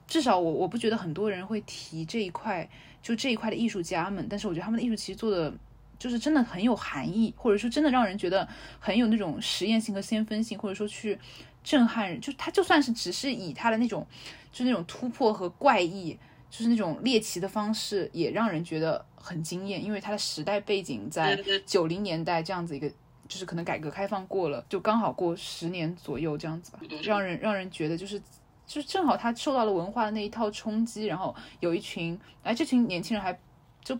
[0.08, 2.68] 至少我我不觉得很多人会提这一块，
[3.02, 5.54] 就这一块的艺术家们，但是我觉得他们的艺术其实做的
[6.00, 8.48] 就是真的很有含义，或者说真的让人觉得
[8.80, 11.18] 很有那种实验性和先锋性，或者说去
[11.64, 14.06] 震撼人，就他就算是只是以他的那种
[14.52, 16.18] 就那种突破和怪异。
[16.54, 21.36] 就是那种猎奇的方式，也让人觉得很惊艳，因为它的时代背景在
[21.66, 22.88] 九零年代这样子一个，
[23.28, 28.20] 就是可能改革开放过了，就刚好过十年左右这样子吧，让人让人觉得就是，
[28.68, 33.34] 就是正好他受到了文化的那一套冲击，然后有一群，哎，这群年轻人还
[33.84, 33.95] 就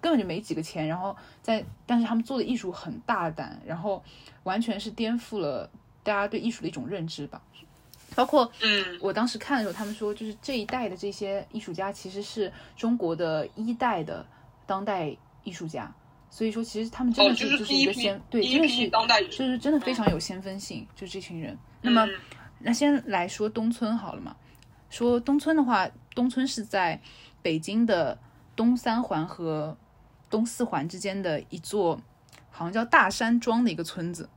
[0.00, 4.02] 根本就没几个钱，然后在，但是他们做的艺术很大胆，然后
[4.44, 5.70] 完全是颠覆了
[6.02, 7.42] 大家对艺术的一种认知吧。
[8.18, 14.26] 包括，嗯，我当时看的时候，他们说，就是这一代的这些艺术家其实是中国的一代的
[14.66, 15.94] 当代艺术家，
[16.28, 21.56] 所以说其实他们真的是就是一个先，对，真的是当代，就是真的非常有先锋性，就这群人。
[21.80, 22.04] 那么，
[22.58, 24.34] 那先来说东村好了嘛？
[24.90, 27.00] 说东村的话，东村是在
[27.40, 28.18] 北京的
[28.56, 29.76] 东三环和
[30.28, 32.00] 东四环之间的一座，
[32.50, 34.28] 好像叫大山庄的一个村子。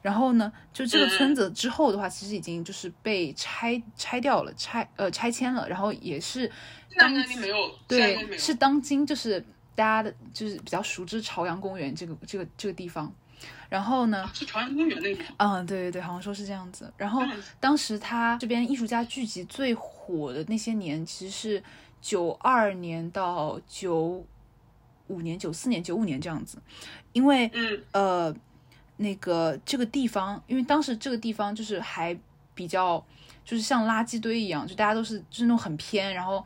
[0.00, 5.68] 然后呢，就这个村子之后的话，其实已经就是被拆拆掉了，拆呃拆迁了。
[5.68, 6.50] 然后也是
[6.96, 7.56] 当没有
[7.88, 9.40] 对，是当今就是
[9.74, 13.12] 大家的就是比较熟知朝阳公园这个这个这个地方。
[13.68, 15.26] 然后呢，是朝阳公园那边。
[15.36, 16.90] 嗯，对对对，好像说是这样子。
[16.96, 17.20] 然后
[17.58, 21.62] 当时他这边艺术家聚集最火的那些年，其实是
[22.00, 24.24] 九二年到九
[25.08, 26.62] 五年、九四年、九五年这样子，
[27.12, 28.36] 因为嗯呃。
[28.98, 32.16] 那个这个地方，因为当时这个地方就是还
[32.54, 33.04] 比较，
[33.44, 36.44] 就是像垃圾堆一样，就大家都是就是那种很偏，然后，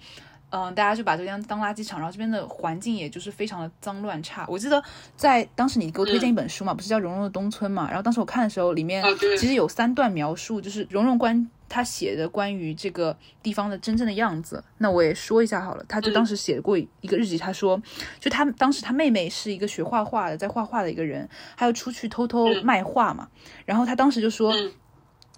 [0.53, 4.47] 嗯，大家就把这边当垃圾场，然后这边的环境也就是非常的脏乱差。
[4.49, 4.81] 我记得
[5.17, 9.03] 在当时你给我推荐一本书嘛，不是叫《蓉蓉的东村》嘛，然后当时我看的时候，里面
[9.39, 11.51] 其实有三段描述，就是蓉蓉关。
[11.75, 15.83] 他写的关于这个地方的真正的样子，那我也说一下好了。
[15.89, 17.81] 他就当时写过一个日记，他说，
[18.21, 21.27] 就他当时他妹妹是一个学画画的，在画画的一个人，
[21.57, 23.27] 还要出去偷偷卖画嘛。
[23.65, 24.53] 然后他当时就说，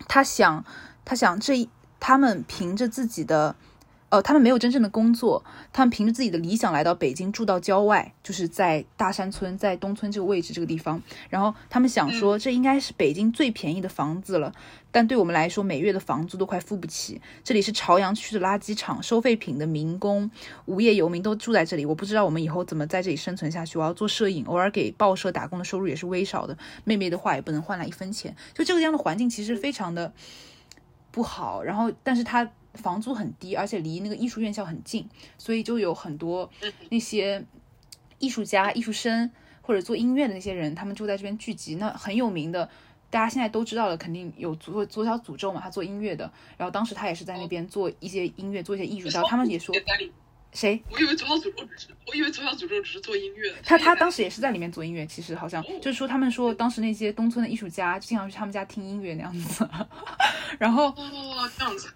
[0.09, 0.65] 他想，
[1.05, 1.69] 他想这
[2.01, 3.55] 他们凭着自己的，
[4.15, 11.03] 呃，他们没有真正的工作，他们凭着自己的理想来到北京，住到郊外，就是在大山村，在东村这个位置这个地方。
[11.29, 14.55] 然后他们想说，这应该是北京最便宜的房子了，
[14.93, 17.21] 但对我们来说，每月的房租都快付不起。
[17.43, 20.31] 这里是朝阳区的垃圾场，收废品的民工、
[20.67, 21.85] 无业游民都住在这里。
[21.85, 23.81] 我不知道我们以后怎么在这里生存下去。
[23.81, 26.57] 我要做摄影，偶尔给报社打工的收入也是微少的。
[26.85, 28.37] 妹妹的话也不能换来一分钱。
[28.55, 30.13] 就这个样的环境，其实非常的
[31.11, 31.65] 不好。
[31.65, 32.49] 然后，但是他。
[32.75, 35.09] 房租很低，而且离那个艺术院校很近，
[35.39, 36.51] 所以就有很多
[36.91, 37.45] 那些
[38.19, 39.31] 艺术家、艺术生
[39.63, 41.77] 或者做音乐的那些人，他们就在这边聚集。
[41.77, 42.69] 那很有名的，
[43.11, 46.31] 大家现在都知道了，肯定有左左小诅咒嘛，他做音乐的。
[46.57, 49.09] 然后当时他也是在那边做一些音乐，做一些艺术。
[49.09, 49.75] 然后他们也说。
[50.55, 50.83] 谁？
[50.91, 53.57] 我以为左小诅咒只是，我以为左小诅咒只是做音乐的。
[53.65, 59.69] 他他当时也是在里面做音乐，其实好像就是说，他们说当时那些东村的艺术家经常去他们家听音乐那样子，
[60.59, 61.93] 然后哦这样子，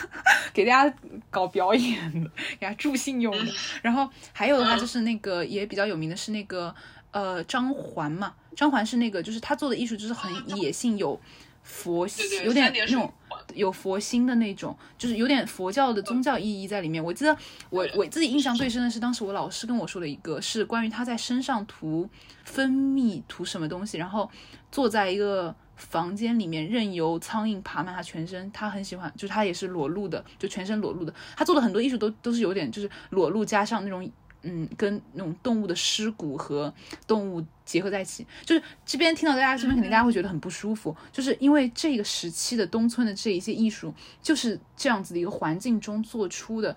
[0.52, 0.94] 给大家
[1.30, 3.52] 搞表演的，给他助兴用的。
[3.80, 6.74] 然后还有的话就是那个也比较有名的是那个
[7.10, 11.18] 呃张环嘛，张环是那个就是他做的艺术就是很野性有。
[11.64, 12.08] 佛
[12.44, 13.14] 有点那种
[13.54, 17.02] 有佛心的那种，就是有点佛教的宗教意义在里面。
[17.02, 17.36] 我记得
[17.70, 22.08] 我我自己印象最深的是，当时我老师跟我说的一个，是关于他在身上涂
[22.44, 24.30] 蜂蜜涂什么东西，然后
[24.70, 28.50] 坐在一个房间里面，任由苍蝇爬满他全身。
[28.52, 31.14] 他很喜欢，就是他也是裸露的，就全身裸露的。
[31.36, 34.10] 他做的很多艺术都都是有点就是裸露加上那种。
[34.44, 36.74] 嗯，跟那种动物的尸骨和
[37.06, 46.76] 动物结合在一起，就是这边听到大家这边肯定大家会觉得很不舒服，就是因为这个时期的东村的这一些艺术就是这样子的一个环境中做出的，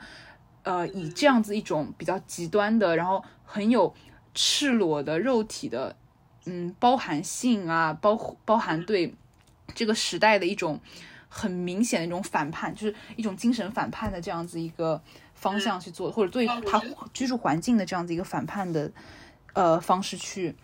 [0.61, 3.91] 呃，以这样子一种比较极端的，然后很有
[4.35, 5.95] 赤裸的肉体的，
[6.45, 9.15] 嗯，包含性啊，包包含对
[9.73, 10.79] 这个时代的一种
[11.27, 15.01] 很明显的一种反叛，就是一种精神反叛的这样子一个。
[15.45, 16.81] 方向去做，或者对他
[17.13, 18.91] 居住环境的这样子一个反叛的
[19.53, 20.55] 呃方式去，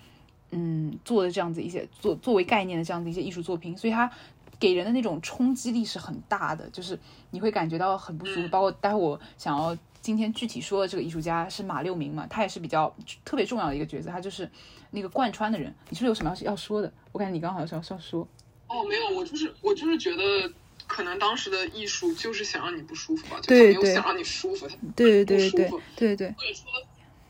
[0.49, 4.11] 嗯，做的这样子一些作作为概念的这样的一些艺术作品，所以它
[4.59, 6.97] 给人的那种冲击力是很大的，就是
[7.29, 8.47] 你会感觉到很不舒服。
[8.47, 12.91] 包括待会我想要今天具体说的这个艺术家是马六明嘛，他也是比较
[13.23, 14.49] 特别重要的一个角色，他就是
[14.89, 15.71] 那个贯穿的人。
[15.89, 16.91] 你是不是有什么要要说的？
[17.11, 18.27] 我感觉你刚好有什么要说。
[18.67, 20.51] 哦，没有，我就是我就是觉得。
[20.91, 26.27] 可能当时的艺术就是想让你不舒服吧，就没有想让你舒服，对对对对对对。
[26.31, 26.69] 或者说，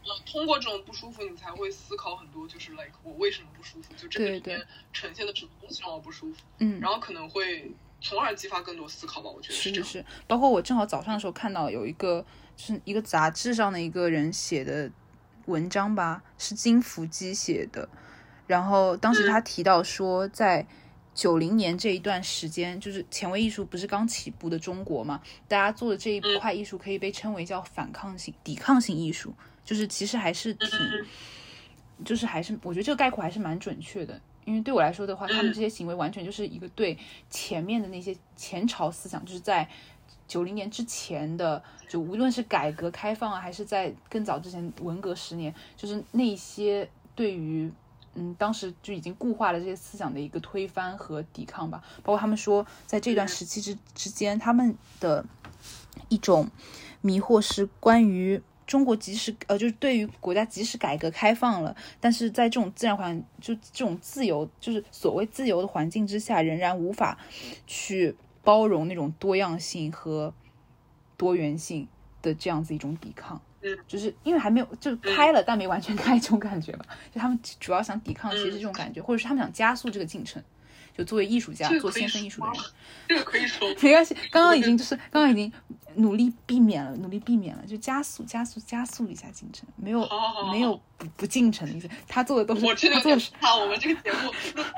[0.04, 3.94] 呃，通过这种不舒服，你才会思考很多，就是 like 我为什么不舒服？
[3.96, 4.60] 就这个里面
[4.92, 6.40] 呈现的什么东西让我不舒服？
[6.58, 9.30] 嗯，然后可能会从而激发更多思考吧。
[9.30, 10.06] 我觉得是是是。
[10.26, 12.26] 包括我正好早上的时候看到有一个
[12.58, 14.90] 是一个杂志上的一个人写的
[15.46, 17.88] 文章吧，是金福基写的，
[18.48, 20.66] 然后当时他提到说在。
[21.22, 25.22] 九零年这一段时间，就是前卫艺术不是刚起步的中国嘛？
[25.48, 29.32] 大家做的这一块艺术可以被称为叫反抗性、抵抗性艺术，
[29.64, 30.68] 就是其实还是挺，
[32.04, 34.20] 就是还是我觉得这个概括还是蛮准确的。
[34.46, 36.98] 因为对我来说的话，他们这些行为完全就是一个对
[37.30, 39.70] 前面的那些前朝思想，就是在
[40.28, 47.72] 九零年之前的，就无论是改革开放啊，还是在更早之前文革十年，就是那些对于。
[48.16, 51.82] 嗯，当时就已经固化了这些思想的一个推翻和抵抗吧。
[52.04, 55.26] 包括他们说，在这段时期之之间，他们的
[56.10, 56.50] 一种
[57.02, 67.18] 迷惑是关于中国即使呃，就是对于国家即使改革开放了，但是在这种自然环就这种自由，就是所谓自由的环境之下，仍然无法
[67.66, 70.34] 去包容那种多样性和
[71.18, 71.88] 多元性
[72.22, 73.42] 的这样子一种抵抗。
[73.64, 76.86] 嗯，就是因为还没有就开了，但没完全开 这种感觉吧。
[77.14, 80.42] 就他们主要想抵抗，其实这种感觉，或者是他们想加速这个进程。
[80.98, 82.58] 就作为艺术家，做先锋艺术的人，
[83.08, 84.14] 这个可以说 没关系。
[84.30, 85.50] 刚刚已经就是刚刚已经
[85.96, 90.06] 努力避免了，努力避免了，就加速加速加速一下进程，没有
[90.52, 91.90] 没有不不进程的意思。
[92.10, 94.34] 他做的都是他做的是他我们这个节目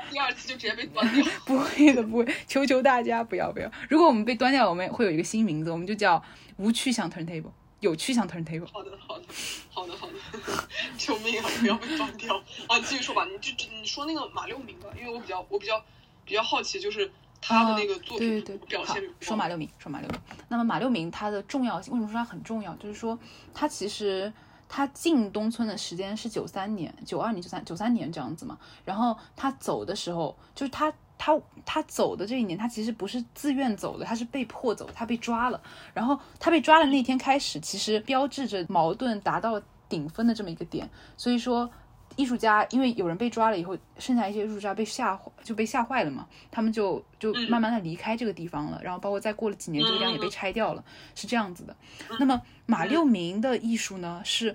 [0.08, 1.26] 第二期就直接被端掉。
[1.44, 3.68] 不会的，不会，求求大家不要不要。
[3.88, 6.22] 如果我们被端掉，我们会有一个新名字，我们就叫
[6.58, 7.50] 无趣向 turntable。
[7.84, 8.66] 有趣向 turntable。
[8.72, 9.24] 好的，好的，
[9.70, 10.14] 好的，好的，
[10.96, 11.50] 救命啊！
[11.60, 12.34] 不要被断掉
[12.66, 12.80] 啊！
[12.80, 15.84] 继续说吧，你就你说那个马六明吧，因为我比较我比较
[16.24, 17.12] 比较好奇，就是
[17.42, 19.02] 他的那个作品表现。
[19.20, 20.18] 说马六明，说马六明。
[20.48, 22.74] 那么马六明他的重要性，为什么说他很重要？
[22.76, 23.18] 就是说
[23.52, 24.32] 他其实
[24.66, 28.58] 他进东村的时间是九三年、九二年、九三九三年这样子嘛。
[28.84, 30.90] 然后他走的时候，就是他。
[31.24, 35.58] 他他走的这一年，他其实不是自愿走的，他是被迫走，他被抓了。
[35.94, 39.58] 然后他被抓的那天开始，其实标志着矛盾达到
[39.88, 40.86] 顶峰的这么一个点。
[41.16, 41.70] 所以说，
[42.16, 48.78] 艺术家因为有人被抓了以后，剩下一些艺术家被吓就被吓坏了嘛，他们就就慢慢的离开这个地方了。
[48.84, 51.74] 然后包括再过了几年，这个地方也被拆掉了，是这样子的。
[52.20, 54.54] 那么马六明的艺术呢，是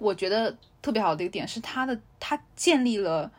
[0.00, 3.30] 我觉得特别好的一个点，是他的他建立了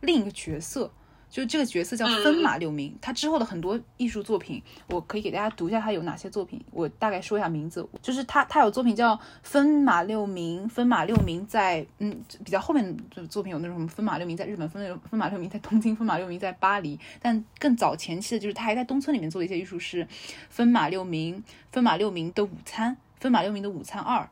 [0.00, 0.90] 另一个角色。
[1.36, 6.58] 就这个角色叫分马六明，他之后的很多艺术作品，我可以给大家读一下他有哪些作品。
[6.70, 16.98] 我大概说一下名字，就是他他有作品叫分马六明，分马六明在嗯比较后面的作品有那种什么分马六明在日本，分分马六明在东京，分马六明在巴黎。
[17.20, 20.08] 但更早前期的就是他还在东村里面做的一些艺术是
[20.48, 24.26] 分马六明，分马六明的午餐，分马六明的午餐二。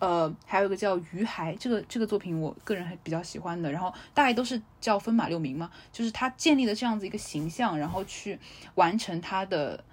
[0.00, 3.70] 呃，还有一个叫《鱼孩》，这个这个作品我个人还比较喜欢的。
[3.70, 8.38] 然后大概都是叫分马六名嘛，就是他建立了这样子一个形象，然后去
[8.76, 9.84] 完成他的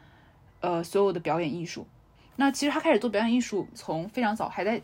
[0.62, 1.86] 呃所有的表演艺术。
[2.38, 4.82] 那其实他开始做表演艺术，从非常早还在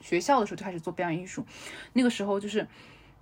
[0.00, 1.46] 学校的时候就开始做表演艺术。
[1.94, 2.68] 那个时候就是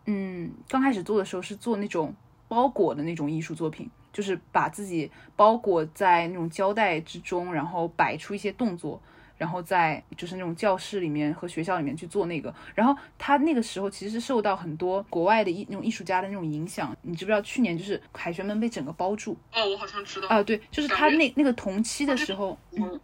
[0.06, 2.12] 嗯，刚开始做的时候是做那种
[2.48, 9.00] 包裹的那种艺术作品，就是把自己包裹在那种胶带之中，然后摆出一些动作。
[9.44, 16.96] 然后在就是那种教室里面和学校里面去做那个，然后他那个时候其实是受到很多国外的艺那种艺术家的那种影响。
[17.02, 19.36] 你知不知道去年就是凯旋门被整个包住？
[19.52, 20.28] 哦，我好像知道。
[20.28, 22.98] 啊，对，就是他那那个同期的时候，嗯，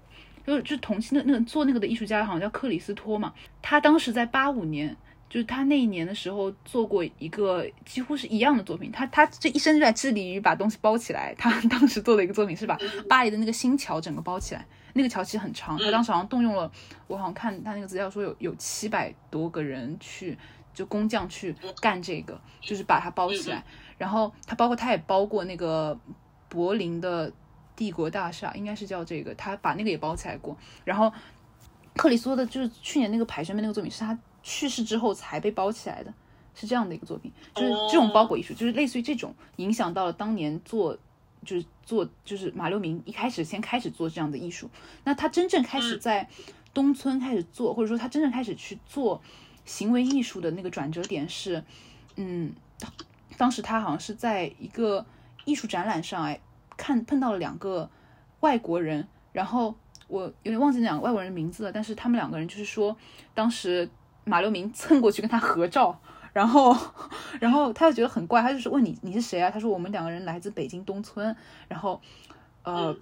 [0.46, 4.96] 就是就是同期的那个做那个的艺术家好像叫克里斯托嘛，他当时在八五年，
[5.28, 8.90] 就是他那一年的时候做过一个几乎是一样的作品。
[8.90, 11.34] 他他这一生就在致力于把东西包起来。
[11.36, 14.66] 他当时做的一个作品是把巴黎的那个新桥整个包起来。
[14.92, 16.70] 那个桥其实很长，他当时好像动用了，
[17.06, 20.36] 我好像看他那个资料说有有七百多个人去，
[20.74, 23.64] 就工匠去干这个，就是把它包起来。
[23.96, 25.98] 然后他包括他也包过那个
[26.48, 27.32] 柏林的
[27.76, 30.56] 帝国大厦，应该是叫这个，他把那个也包起来过。
[30.84, 31.12] 然后
[31.94, 36.12] 克里斯托的就是去年那个排宣面那个作品，是他去世之后才被包起来的，
[36.54, 40.98] 是这样的一个作品，就是这种包裹艺术，就是类似于这种影响到了当年做。
[41.44, 44.70] 就是做，就是马六明一开始先开始做这样的艺术，
[45.04, 46.28] 那他真正开始在
[46.72, 49.20] 东村开始做，或者说他真正开始去做
[49.64, 51.64] 行为艺术的那个转折点是，
[52.16, 52.52] 嗯，
[53.36, 55.04] 当时他好像是在一个
[55.44, 56.40] 艺术展览上，哎，
[56.76, 57.90] 看碰到了两个
[58.40, 59.74] 外国人，然后
[60.08, 62.96] 我有点忘记那两个外国人的名字了，但是他们两个人就是说，
[63.34, 63.88] 当时
[64.24, 66.00] 马六明蹭过去跟他合照。
[66.32, 66.76] 然后，
[67.40, 69.50] 然后他就觉得很怪，他就是问你你是谁啊？
[69.50, 71.34] 他说我们两个人来自北京东村。
[71.68, 72.00] 然后，
[72.62, 72.96] 呃，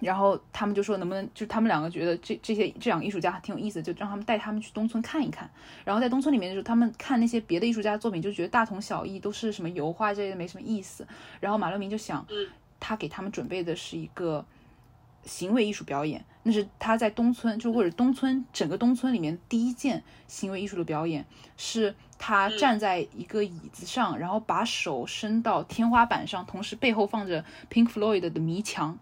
[0.00, 5.50] 然后他们就说能不能就他们两个觉得这这些这两个艺术家挺有意思，就让他们带他们去东村看一看。
[5.84, 11.06] 然后在东村里面的时候，他们看那些别的艺术家的作品，就觉得大同小异，都是什么油画这些没什么意思。
[11.40, 12.26] 然后马六明就想，
[12.80, 14.44] 他给他们准备的是一个。
[15.24, 21.24] 行为艺术表演，那是他在东村，就或者东村整个东村里面第一件行为艺术的表演，
[21.56, 21.94] 是
[22.24, 28.96] 他站在一个椅子上，然后把手伸到天花板上，同时背后放着 Pink Floyd 的迷墙，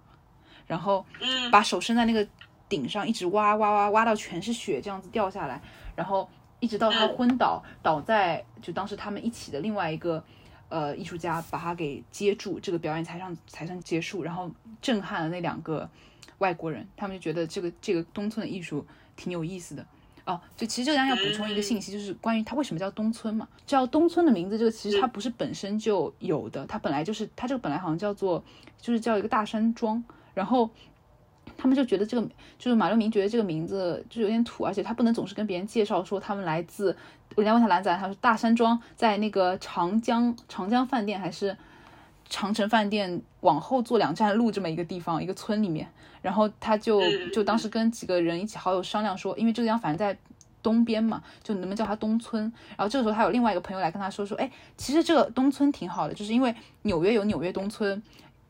[0.67, 1.05] 然后
[1.53, 2.27] 把手伸在那个
[2.67, 5.61] 顶上，一直挖挖挖挖到全是血，这样子掉下来，
[5.95, 6.27] 然后
[6.61, 10.25] 一直到他昏倒，倒在就当时他们一起的另外一个
[10.71, 14.51] 呃艺术家把他给接住，这个表演才上才算结束，然后
[14.81, 15.91] 震撼了那两个。
[16.39, 19.85] 外国人，他们就觉得这个这个东村的艺术挺有意思的
[20.25, 20.41] 哦。
[20.57, 23.47] 就其实这个要补充一个信息，就是关于它为什么叫东村嘛？
[23.67, 28.43] 叫东村的名字，这个其实它不是本身就有的，它本来就是它这个本来好像叫做
[28.81, 30.03] 就是叫一个大山庄，
[30.35, 30.69] 然后
[31.57, 32.27] 他们就觉得这个
[32.59, 36.97] 就是马六明觉得这个名字就有点土，而且他不能总是跟别人介绍说他们来自。
[37.37, 41.57] 人家问他来自哪，他说大山庄在那个长江长江饭店还是
[42.31, 45.87] 长城饭店往后坐两站路这么一个地方一个村里面。
[46.23, 47.03] 然后他就
[47.33, 50.19] 就当时跟几个人一起好友商量说，因为这个地方反正在
[50.63, 52.43] 东边嘛，就能不能叫它东村？
[52.77, 58.03] 然后这个时候他有另外一个朋友来跟他说说，哎，其实这个东村挺好的，就是因为纽约有纽约东村，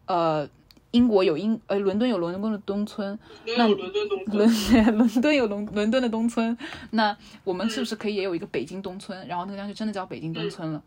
[0.07, 0.49] 呃，
[0.91, 3.17] 英国有英呃伦敦有伦敦的东村，
[3.57, 6.59] 那伦敦东 伦敦有伦伦敦的东村，
[6.91, 9.25] 那我们是不是可以也有一个北京东村？
[9.29, 10.83] 然后那个地方就真的叫北京东村了。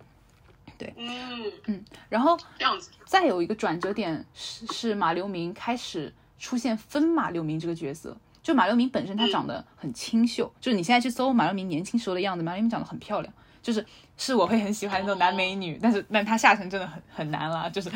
[0.77, 6.13] 对，嗯嗯，然后这样子，再有一个转折点是是马流明开始。
[6.39, 13.85] 出现分马六明这个角色，就马六明本身他长得很清秀，就是你现在去搜马六明年轻时候的样子，马六明长得很漂亮，就是
[14.17, 17.89] 是我会很喜欢那种男美女，但是但他下层真的很很难了，就是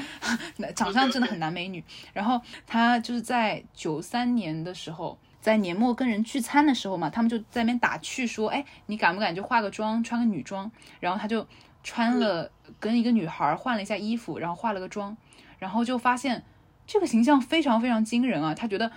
[0.74, 1.84] 长相真的很男美女。
[2.14, 10.72] 然后他就是在九三年的时候，在年末跟人聚餐的时候嘛，他们就在那边打趣说，哎，你敢不敢就化个妆，穿个女装？
[11.02, 11.45] 然后他就
[11.88, 15.15] 穿了跟一个女孩换了一下衣服，然后化了个妆，
[15.59, 16.43] 然后就发现。
[16.89, 18.55] 这个形象非常非常惊人啊！
[18.55, 18.89] 他觉得，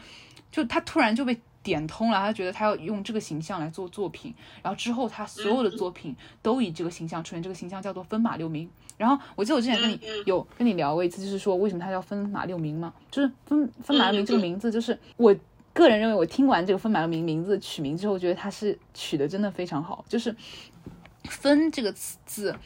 [0.52, 8.70] 就他突然就被点通了，他觉得他要用这个形象来做作品，然后之后他所有的作品都以这个形象出现，这个形象叫做分马六明。
[8.96, 15.34] 然后我记得我之前跟你有跟你聊过一次，就是说为什么他叫分马六明嘛，就是分分马六明这个名字，就是我
[15.72, 20.32] 个人认为，我听完这个分马六名名字取名之后，觉得他是取的真的非常好，就是
[21.24, 22.56] 分这个字。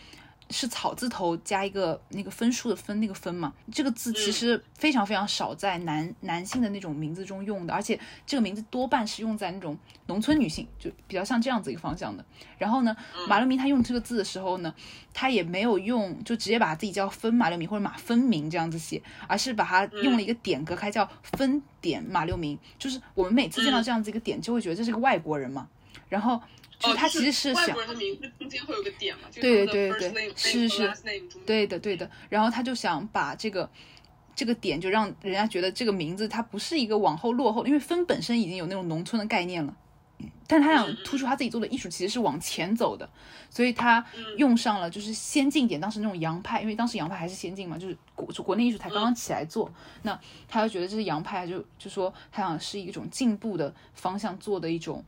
[0.50, 3.50] 是草字头加一个那个分数的分那个分嘛？
[3.72, 9.76] 这个字其实非常非常少在男男性的那种名字中用的，而且这个名字多半是用在那种
[10.06, 12.22] 农村女性，就比较像这样子一个方向的。
[12.58, 12.94] 然后呢，
[13.26, 14.72] 马六明他用这个字的时候呢，
[15.14, 22.56] 他也没有用就直接把自己叫分马六明或者马分明这样子写，而是把它用了一个点隔开，叫分点马六明。
[22.78, 25.66] 就是我们每次见到这样子一个点，就会觉得这是个外国人嘛。
[26.10, 26.38] 然后。
[26.78, 29.28] 就是他其实是想，外国人的名字中间会有个点嘛？
[29.32, 30.92] 对对对对，是是，
[31.46, 32.10] 对的对的。
[32.28, 33.70] 然后他就想把这个
[34.34, 39.74] 这个点，就让人家觉得这个名字它不是一个往后落后，因为分本身已经有那种农村的概念了，
[40.46, 43.08] 但他想突出他自己做的艺术其实是往前走的，
[43.48, 44.04] 所以他
[44.36, 49.72] 用上了就是先进点，当时那种洋派，因为当时洋派还是先进嘛，就是国国内艺术才刚刚起来做，
[50.02, 50.18] 那
[50.48, 55.02] 他就觉得这是洋派，就就说他想是一种进步的方向做的一种。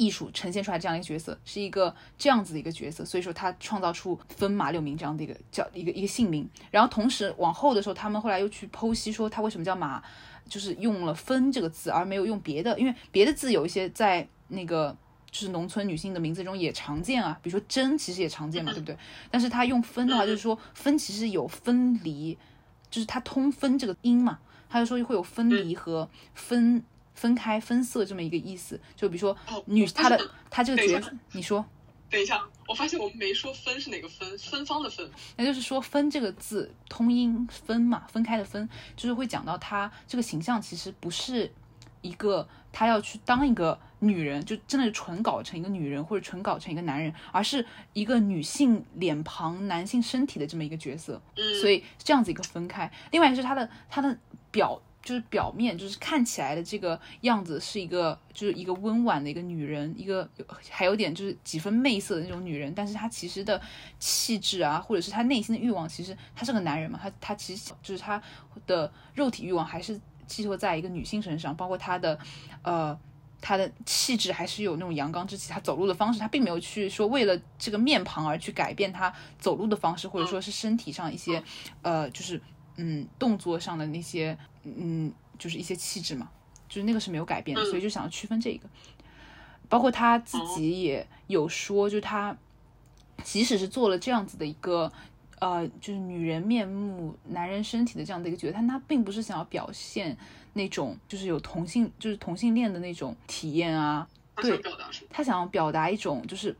[0.00, 6.48] 艺术呈现出来这样一个角色，是一个这样子的一个角色，所以说他创造出分马六名这样的一个叫一个一个姓名。
[6.70, 10.02] 然后同时往后的时候，他们后来又去剖析说他为什么叫马，
[10.48, 14.96] 就是用了分这个字而没有用别的，因为别的字有一些在那个
[15.30, 18.96] 就是农村女性的名字中也常见啊，比如说真其实也常见嘛，对不对？
[19.30, 22.38] 但是他用分的话，就是说分其实有分离，
[22.90, 24.38] 就是它通分这个音嘛，
[24.70, 26.82] 他就说会有分离和分。
[27.20, 29.36] 分开分色这么一个意思，就比如说
[29.66, 30.18] 女她的
[30.48, 31.62] 她这个角色，你说，
[32.08, 35.06] 等一下，我发现我们没说分是哪个分，芬芳的芬，
[35.36, 38.66] 那就是说分这个字通音分嘛，分开的分，
[38.96, 41.52] 就是会讲到她这个形象其实不是
[42.00, 52.90] 一个她要去当一个女人，就真的是纯搞成一个女人或者纯搞成一个男人，而是一个女性脸庞、男性身体的这么一个角色，嗯，所以这样子一个分开。
[53.10, 54.16] 另外是她的她的
[54.50, 54.80] 表。
[55.02, 60.28] 就是表面，就是看起来的这个样子是一个，就是一个温婉的一个女人，一个
[60.68, 63.60] 还有点就是几分媚色的那种女人，但是她其实的
[63.98, 68.22] 气质啊，或者是她内心的欲望，其实她是个男人嘛，她她其实就是她
[68.66, 72.18] 的肉体欲望还是寄托在一个女性身上，包括她的，
[72.62, 72.96] 呃，
[73.40, 81.42] 她的气质还是有那种阳刚之气，她走路的方式，她并没有去说为了这个面庞而去改变她走路的方式，或者说是身体上一些，
[81.80, 82.40] 呃，就是
[82.76, 84.36] 嗯动作上的那些。
[84.64, 86.30] 嗯，就是一些气质嘛，
[86.68, 88.68] 就是那个是没有改变的，所以就想要区分这个。
[89.68, 92.36] 包括他自己也有说，就他
[93.22, 94.90] 即使是做了这样子的一个，
[95.38, 100.16] 呃，就是女人面目、男人身体的这样的一个角色，但他并不是想要表现
[100.54, 104.08] 那种就是有同性，就是同性恋的那种体验啊。
[104.36, 104.60] 对，
[105.08, 106.56] 他想要表达一种就是，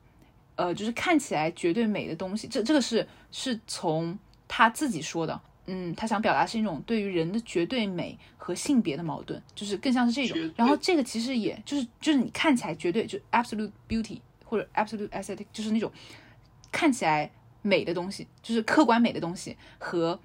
[0.54, 2.46] 呃，就是看起来绝对美的东西。
[2.46, 4.16] 这这个是是从
[4.46, 5.40] 他自己说的。
[5.66, 10.52] 嗯，他想表达是一种对于人的绝对美和性别的矛盾，就是更像是这种。
[10.56, 15.90] 然后这个其实也就是就是你看起来绝对就 absolute beauty 或者 absolute aesthetic，就是那种
[16.72, 17.30] 看起来
[17.62, 20.18] 美的东西，就是客观美的东西和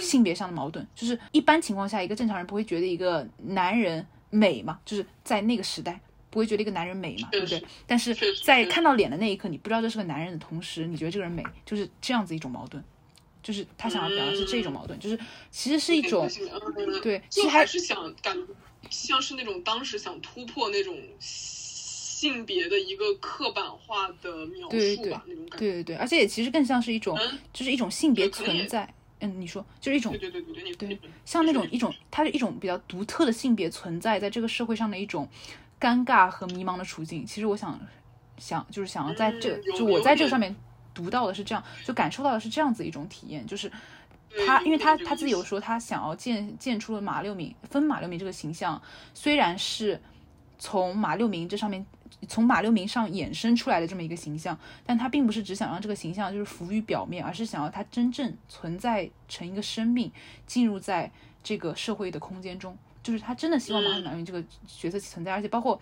[0.00, 0.86] 性别上的矛盾。
[0.94, 5.98] 就是一般情况下，一个正常人不会觉得一个男人美嘛，就是在那个时代
[6.28, 7.62] 不会觉得一个男人美嘛，对不对？
[7.86, 8.14] 但是
[8.44, 12.84] 在看到脸的那一刻，你不知道这是个男人的同时，你觉得这个人美，就是这样子一种矛盾。
[13.42, 15.18] 就是他想要表达是这种矛盾，就是
[15.50, 16.28] 其实是一种
[17.02, 18.36] 对，其实还是想感
[18.90, 25.58] 像是那种当时想突破那种性别的一个刻板化的描述吧，那种感觉。
[25.58, 27.18] 对对对，而且也其实更像是一种，
[27.52, 28.92] 就是一种性别存在。
[29.20, 35.28] 嗯，你说就是一种对对对对对，像那种一种，它是一种比较独特的性别存在，在这个社会上的一种
[35.78, 37.24] 尴尬和迷茫的处境。
[37.26, 37.80] 其实我想
[38.38, 40.54] 想就是想要在这就我在这个上面。
[40.94, 43.70] 读到的是这样，就感受到的是这样子一种体验，就是
[44.46, 48.80] 他，因为他他自己有说，他想要建建出了马六明分马六明这个形象，
[49.14, 50.00] 虽然是
[50.58, 51.84] 从马六明这上面，
[52.28, 60.12] 从马六明上衍生出来的这么一个形象，但他并不是只想让这个形象就是浮于表面，而是想要它真正存在成一个生命，
[60.46, 61.10] 进入在
[61.42, 62.76] 这个社会的空间中。
[63.02, 65.80] 就是他真的希望马六明这个角色存在，而且包括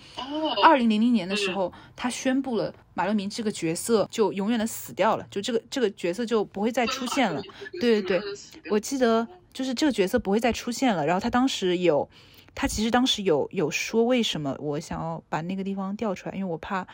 [0.63, 7.43] 二零零零年的时候，他宣布了马六明这个角色就永远的死掉了，就这个这个角色就不会再出现了。
[7.81, 11.05] 对对对，我记得就是这个角色不会再出现了。
[11.05, 12.09] 然后他当时有，
[12.55, 16.87] 他其实当时有有说为什么我想要把那个地方调出来，因为我怕。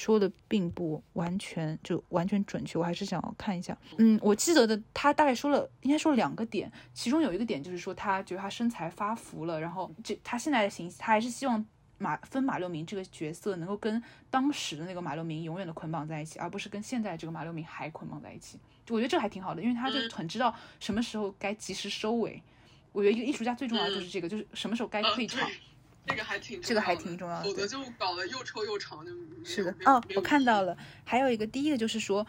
[0.00, 3.76] 说的并不完全就完全准确，我还是想要看一下。
[3.98, 11.62] 嗯，我记得的，他大概说了，应该说了两个点，其中有一个点就是说，他觉得他身材发福了，然后这他现在的形，他还是希望
[11.98, 18.58] 马分马六明这个角色能够跟当时的那个马六明永远的捆绑在一起，而不是跟现在这个马六明还捆绑在一起。
[18.86, 22.42] 就我觉得这还挺好的，因为他就很知道什么时候该及时收尾。
[22.92, 25.46] 我觉得一个艺术家最重要的就是这个，就是什么时候该退场。
[26.06, 29.04] 这个还挺这个还挺重要的，否则就搞得又臭又长。
[29.44, 32.26] 是的哦，我看到了，还有一个第一个就是说。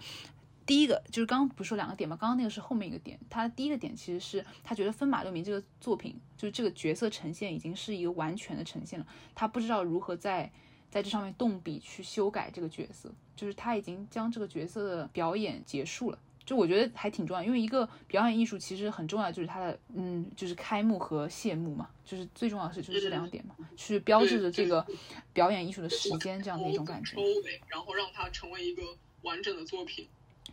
[0.64, 2.16] 第一个就是刚刚不是说两个点吗？
[2.16, 10.50] 刚刚那个是后面一个点，他第一个点其实是他觉得分马六名这个作品，就是这个角色呈现已经是一个完全的呈现了，他不知道如何在
[10.90, 16.20] 在这上面动笔去修改这个角色，就是他已经将这个角色的表演结束了。
[16.52, 24.86] 就我觉得还挺重要，因为一个表演艺术其实很重要，就是它的嗯，就是开幕和谢幕嘛，就是最重要的是就是这两点嘛，去标志着这个
[25.32, 28.84] 表演艺术的时间这样的一种感觉，收尾，然后让它成为一个
[29.22, 30.06] 完整的作品。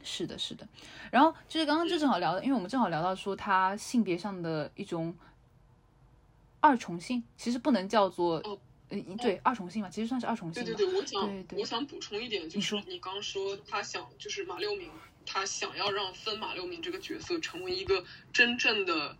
[0.04, 0.68] 是的，是的，
[1.10, 5.12] 然后就是刚刚就正好聊的，因为我们正好聊到说他性别上的一种
[6.60, 8.36] 二重性，其实不能叫做
[8.88, 10.64] 呃对二重性嘛，其实算是二重性。
[10.64, 14.88] 对对对，我想我想补充一点，就是你刚说他想就是马六鸣，
[15.30, 18.02] 他想要让分马六鸣这个角色成为一个
[18.32, 19.16] 真正的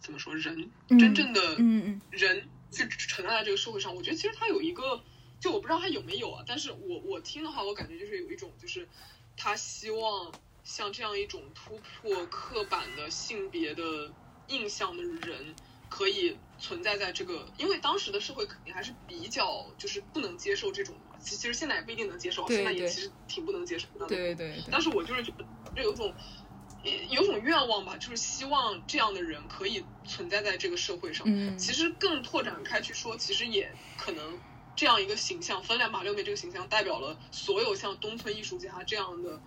[0.00, 3.94] 怎么说人，真正的嗯嗯人去存在在这个社会上。
[3.94, 5.04] 我觉得其实他有一个，
[5.38, 8.88] 就我不知道他有没有啊，但是我我听的话，我感觉就是有一种就是。
[9.34, 10.30] 他希望
[10.62, 14.12] 像这样一种突破刻板的性别的
[14.48, 15.54] 印象的人，
[15.88, 24.06] 可以存在在这个，因为当时的社会肯定还是比较就是不能接受这种，其其实现在也不一定能接受，现在也其实挺不能接受的。
[24.06, 24.62] 对对对。
[24.70, 25.44] 但是我就是觉得，
[25.74, 26.12] 就有种
[27.10, 31.26] 有种愿望吧，就是希望这样的人可以存在在这个社会上。
[31.26, 31.56] 嗯。
[31.56, 34.38] 其实更拓展开去说，其实也可能。
[34.74, 39.38] 这样一个形象，分两马六妹这个形象代表了所有像东村艺术家这样的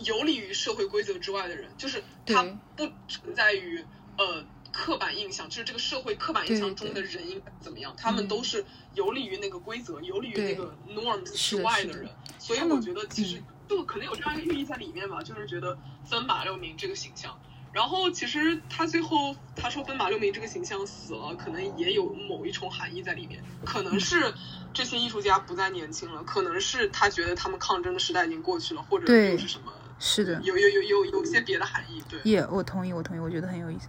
[0.00, 2.42] 游离于社会规则之外的人，就是他
[2.76, 3.82] 不存在于
[4.18, 4.44] 呃
[4.76, 8.62] 刻板印象，就是这个社会刻板印象中的人应该怎么样，他们都是
[8.92, 12.10] 游离于那个规则、游离于那个 norms 之外的人。
[12.38, 17.40] 所以我觉得其实就可能有这样一个寓意在里面吧，就是觉得分马六明这个形象。
[17.72, 24.32] 然后其实他最后他说分马六明这个形象死了，可能也有某一重含义在里面，可能是
[24.74, 29.72] 这些艺术家不再年轻了，可能是他觉得他们抗争的时代已经过去了，或者又是什么？
[29.98, 32.02] 是的，有有有有有些别的含义。
[32.08, 33.88] 对，也我同意，我同意，我觉得很有意思。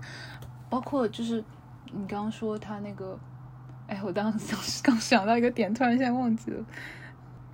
[0.70, 1.44] 包括就是
[1.92, 3.18] 你刚刚说他那个，
[3.88, 6.64] 哎，我当时 刚想到一个点，突然现在忘记了，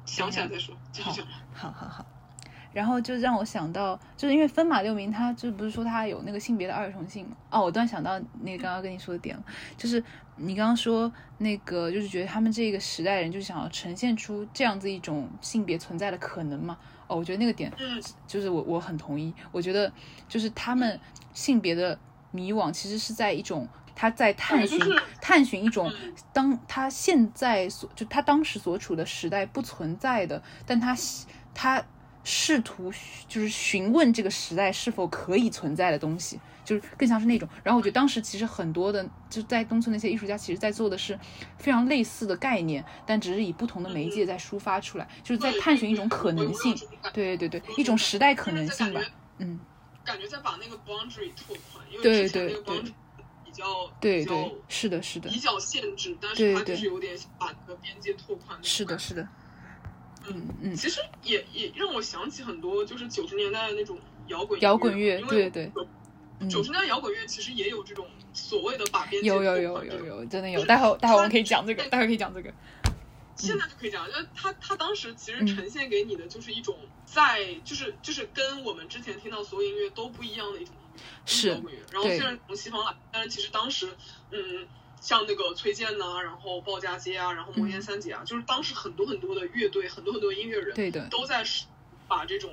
[0.05, 1.25] 想起来再说，继续讲。
[1.53, 2.05] 好好好。
[2.73, 7.37] 然后就让我想到，就是因为分马六名，他就不是说他有那个性别的二重性嘛？
[7.51, 9.43] 哦，我突然想到那个刚刚跟你说的点了，
[9.77, 10.03] 就是
[10.37, 16.75] 你刚刚说那个，就是觉得他们这个时代人就是想要呈现出这样子一种性别存在的可能嘛？
[17.05, 17.71] 哦，我觉得那个点，
[18.25, 19.31] 就是我我很同意。
[19.51, 19.93] 我觉得
[20.27, 20.99] 就是他们
[21.31, 21.95] 性别的
[22.33, 23.65] 迷惘，其实是在一种
[23.95, 24.77] 他在探寻
[25.21, 25.89] 探寻一种
[26.33, 30.93] 当他现在所就他当时所处的时代不存在的，但他
[31.53, 31.81] 他。
[32.25, 32.89] 试图
[33.27, 37.45] 就是询问这个时代是否可以存在的东西，就是更像是那种。
[37.65, 41.19] 然后我觉得当时其实很多的就在东村那些艺术家，其实在做的是
[41.57, 46.73] 非常类似的概念，但只是以不同的媒介在抒发出来，就是在探寻一种可能性。
[47.11, 49.01] 对对对，一种时代可能性吧。
[49.39, 49.59] 嗯，
[50.03, 52.93] 感觉在把那个 boundary 拓宽，因为之前那个 boundary
[53.45, 58.57] 比较对对是的是的比较限制，但是它就是有点把那个边界拓宽。
[58.61, 59.27] 是的是的。
[60.27, 65.71] 嗯嗯，其实也也让我想起很多，就是九十年代的那种摇滚摇滚乐，对对。
[66.49, 70.65] 九十年代摇滚乐其实也有这种所谓的把边界有有有有有，真的有。
[70.65, 72.51] 待会待会我们可以讲这个，待会可以讲这个。
[73.35, 80.75] 现在就可以讲，就是他他当时其实呈现给你的就是一种在就是就是跟我们之前听到所有音乐都不一样的一种
[81.49, 81.79] 摇滚乐。
[81.91, 83.95] 然后虽然从西方来，但是其实当时
[84.31, 84.67] 嗯。
[85.03, 91.43] 像那个崔健呐，然后鲍家街啊，然后摩天三杰啊，就是当时很多很多的乐队，很多很多音乐人，对的，都在
[92.07, 92.49] 把这种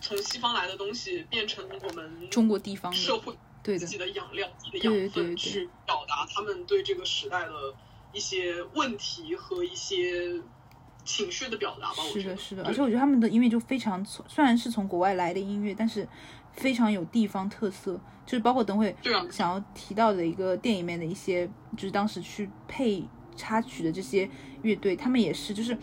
[0.00, 3.32] 从西方来的东西变成我们中国地方社会
[3.62, 7.52] 自己的养料、自己的养分，去表达他们对这个时代的
[8.14, 10.40] 一些问题和一些
[11.04, 12.02] 情绪的表达吧。
[12.12, 16.08] 是的，是的，而且我觉得他们的音乐就非常，虽然是从国外来的音乐，但是
[16.52, 18.00] 非常有地方特色。
[18.26, 18.96] 就是包括等会
[19.30, 21.46] 想要提到的一个电影里面的一些，
[21.76, 23.04] 就是当时去配
[23.36, 24.26] 插曲的这些
[24.62, 25.76] 乐队，他们也是，就是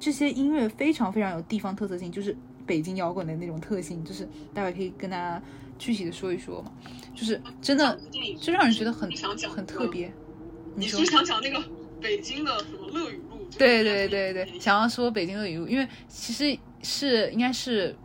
[0.00, 2.36] 这些音乐非常非常有地方特色性，就是
[2.66, 5.40] 北京摇滚的那种特性，就是待会可以跟大家
[5.78, 6.72] 具体的说一说嘛，
[7.14, 7.96] 就是真的
[8.40, 9.08] 就让人觉得很
[9.48, 10.12] 很特别。
[10.76, 11.62] 你是想讲那个
[12.00, 13.48] 北京的什么乐语录？
[13.58, 17.96] 对对对对，想要说北京乐语录，因为其实是应该是。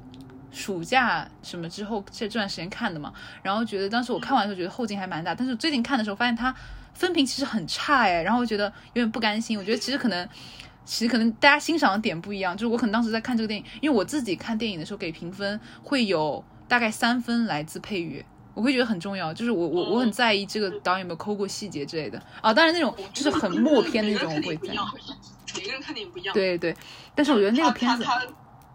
[0.51, 3.13] 暑假什么之后这这段时间看的嘛，
[3.43, 6.53] 然后觉得当时我看完的时候觉得后劲还蛮大，但是最近看的时候发现它
[6.95, 9.59] 分评其实很差哎，然后我觉得有点不甘心。
[9.59, 10.27] 我觉得其实可能，
[10.83, 12.57] 其实可能大家欣赏的点不一样。
[12.57, 19.33] 就是我可能当时在看这个电影，因为我自己看电影的时候给评分会有大概三分来自配乐，我会觉得很重要。
[19.33, 22.53] 就是我我我很在意这个导演有没有抠过细节之类的啊。
[22.53, 24.77] 当然那种就是很默片的那种我会在意。
[25.57, 26.33] 每个人看电影不一样。
[26.33, 26.75] 对对，
[27.15, 28.21] 但是我觉得那个片子，他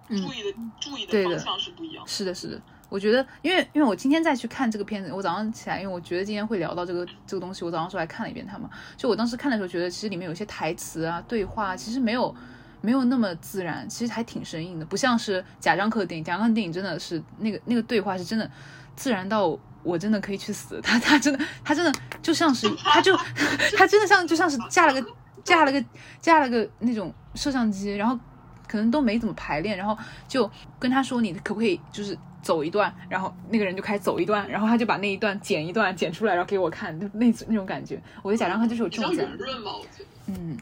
[0.08, 2.04] 注意的注意的方向是不一样。
[2.06, 2.60] 是的，是的。
[2.90, 8.68] 我觉得，因为因为我今天再去看这个片子，我早上起来，因为我觉得今天会聊到这个这个东西，我早上时候还看了一遍它嘛。
[8.96, 12.32] 就我当时看的时候，觉得其实里面有些台词啊、对话，其实没有
[12.80, 16.24] 没有那么自然，其实还挺生硬的，不像是贾樟柯的电影。
[16.24, 18.48] 贾樟柯电影真的是那个那个对话是真的
[18.96, 20.80] 自然到我真的可以去死。
[20.82, 21.92] 他 他真的他真的
[22.22, 23.16] 就像是他就
[23.76, 25.06] 他真的像就像是架了个
[25.42, 25.84] 架了个
[26.20, 28.18] 架了个那种摄像机，然后
[28.66, 29.96] 可能都没怎么排练，然后
[30.28, 32.16] 就跟他说你可不可以就是。
[32.44, 37.98] 走一段，然后那个人就开始走一段，然后他就把那一段剪一段剪出来，然后给我看，就那那种感觉。
[38.22, 39.44] 我就假装他就是有这种感觉。
[40.26, 40.54] 嗯，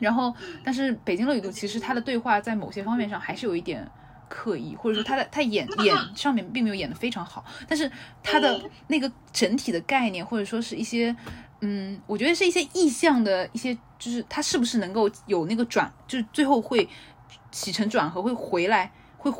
[0.00, 0.34] 然后
[0.64, 3.88] 但是《北京乐语录》其实他的对话在某些方面上还是有一点
[4.32, 7.90] 刻意，或者说他的他演演上面并没有演的非常好，但是
[8.22, 11.14] 他的那个整体的概念或者说是一些
[11.60, 16.88] 嗯，我觉得是一些意象的一些，就是他是不是能够有那个转，就是最后会
[17.50, 18.90] 起承转合会回来。
[19.22, 19.32] 会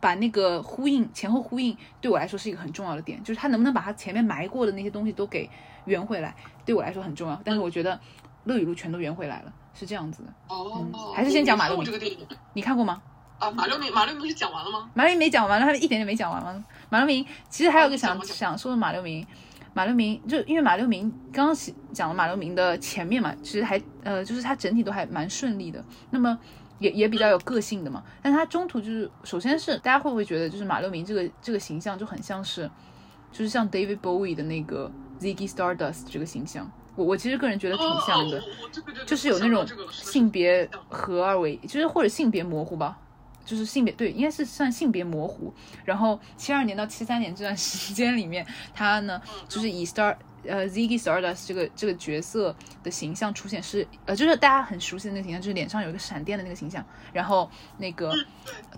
[0.00, 5.46] 把那个呼应前后呼应，对我来说是一个很重要的点，就是他能不能把他前面埋过的那些东西都给
[5.84, 7.38] 圆回来，对我来说很重要。
[7.44, 7.92] 但是我觉得
[8.44, 10.32] 《乐与录》全都圆回来了，是这样子的。
[10.48, 13.02] 哦，还是先讲马六明这个电影，你看过吗？
[13.38, 14.90] 啊，马六明，马六明是讲完了吗？
[14.94, 16.64] 马六明没讲完，他一点点没讲完吗？
[16.88, 19.26] 马六明其实还有个想想说的马六明，
[19.74, 21.56] 马六明就因为马六明刚刚
[21.92, 25.84] 讲了马六明的前面嘛，其实还呃就是他整体都还蛮顺利的。
[26.10, 26.38] 那么。
[26.78, 32.70] 也也比较有个性的嘛，但他中途就是，首先是大家会不会觉得，就是马六明这个这个形象就很像是，
[33.32, 38.42] 就是像 David Bowie 的那个 Ziggy Stardust 这个形象，我我其实个人觉得挺像的，
[39.06, 42.98] 就是有那种性别合二为，就是或者性别模糊吧，
[43.46, 45.50] 就是性别对，应该是算性别模糊。
[45.86, 49.18] 然后七二年到七三年这段时间里面，他呢
[49.48, 50.14] 就是以 Star。
[50.48, 52.54] 呃，Ziggy Stardust 这个这个角色
[52.84, 58.12] 的形象出现是，呃，就是大家很熟悉的那个形象，就是脸上有一个闪电的那个形象，然后那个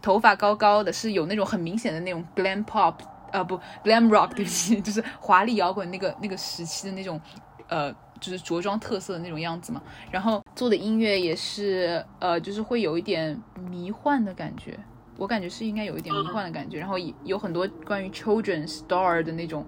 [0.00, 2.94] 头发高高的，是有那种很明显的那种 glam pop，
[3.32, 7.20] 呃，不 glam rock，对不起， 就是华丽摇滚那个那个时期的那种，
[7.68, 9.82] 呃，就是着装特色的那种样子嘛。
[10.10, 13.40] 然后做的音乐也是，呃，就是会有一点
[13.70, 14.78] 迷幻的感觉，
[15.16, 16.78] 我感觉是应该有一点迷幻的感觉。
[16.78, 19.66] 然后有很多关于 children star 的那种。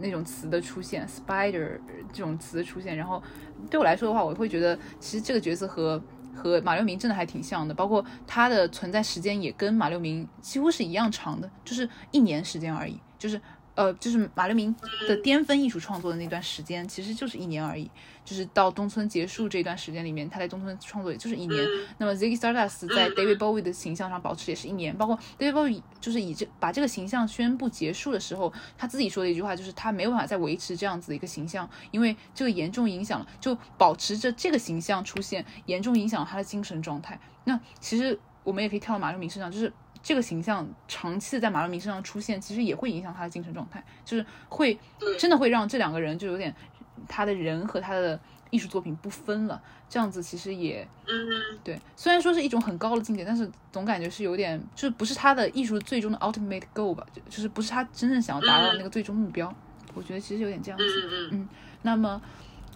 [0.00, 1.76] 那种词的出现，spider
[2.12, 3.20] 这种词的出现，然后
[3.68, 6.00] 对我来说的话，我会觉得其实这个角色和
[6.32, 13.40] 和马六明真的还挺像的，包括他的存在时间也跟马六明几乎是一样长的，就是一年时间而已，就是。
[13.78, 14.74] 呃，就是马六明
[15.06, 17.88] 的巅峰艺术创作的那段时间，其实就是一年而已。
[18.24, 21.64] 就是到东村结束这段时间里面，他在东村创作也就是一年。
[21.96, 24.94] 那么 Ziggy Stardust 在 David Bowie 的形象上保持也是一年。
[24.96, 37.18] 包括 David Bowie 就是以这把这个形象宣布结束的时候，他自己说的一句话就是他没有办法再维持这样子的一个形象，因为这个严重影响了，就保持着这个形象出现，严重影响了他的精神状态。
[37.44, 39.72] 那其实我们也可以跳到马六明身上，就是。
[40.02, 44.78] 这个形象长期的在马六明身上出现，其实也会影响他的精神状态，就是会
[45.18, 46.54] 真的会让这两个人就有点
[47.08, 48.18] 他的人和他的
[48.50, 49.60] 艺术作品不分了。
[49.90, 59.50] 这样子其实也，嗯，对，虽然说是一种很高的境界，但是总感觉是有点，就是不是他的艺术最终的 ultimate goal 吧，就就是不是他真正想要达到那个最终目标。
[59.94, 60.84] 我觉得其实有点这样子。
[60.84, 61.48] 嗯嗯。
[61.80, 62.20] 那么，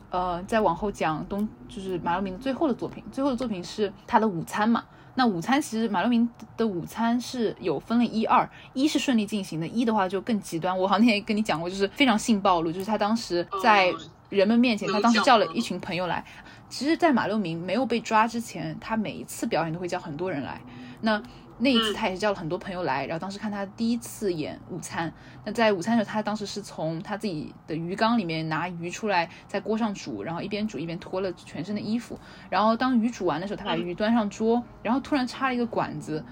[0.09, 4.83] 呃，再往后讲东，就是马六明最后的作品，最后的作品是他的午餐嘛。
[5.15, 10.77] 那午餐其实马六明的午餐是有分了一二，一是顺利进行的，一的话就更极端。
[10.77, 13.93] 我好像那天跟你讲过，就是非常性暴露，就是他当时在
[14.31, 16.25] 人们面前，他当时叫了一群朋友来。
[16.71, 20.59] 其实，在马六明没有被抓之前，他每一次表演都会叫很多人来。
[21.03, 21.23] 那
[21.63, 25.13] 那一次他也是叫了很多朋友来，然后当时看他第一次演午餐。
[25.45, 32.19] 那在午餐的时候，他当时是从他自己的鱼缸里面拿鱼出来，在锅上煮，然后一边煮一边脱了全身的衣服。
[32.51, 36.25] 然后当鱼煮完的时候，他把鱼端上桌，然后突然插了一个管子，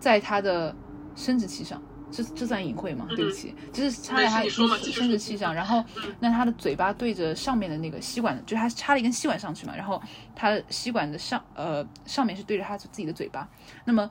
[0.00, 0.74] 在他的
[1.14, 1.82] 生殖器上。
[2.10, 3.06] 这这算隐晦吗？
[3.10, 4.66] 对不起，就是插在他生
[5.10, 5.84] 殖器上，然后
[6.20, 10.00] 那他的嘴巴对着上面的那个吸管，就是他插了一根吸管上去嘛，然后
[10.34, 13.46] 他吸管的上呃上面是对着他自己的嘴巴，
[13.84, 14.10] 那么。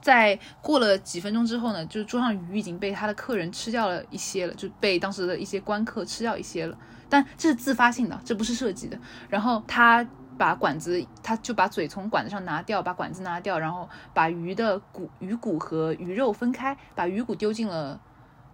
[0.00, 6.76] 在过了几分钟之后呢，就是桌上鱼已经被他的客人吃掉了一些了，就被当时的一些官客吃掉一些了。
[7.08, 8.98] 但这是自发性的，这不是设计的。
[9.28, 10.04] 然后他
[10.36, 18.00] 把管子，他就把嘴从管子上拿掉，把管子拿掉，然后把鱼的骨、鱼骨和鱼肉分开，把鱼骨丢进了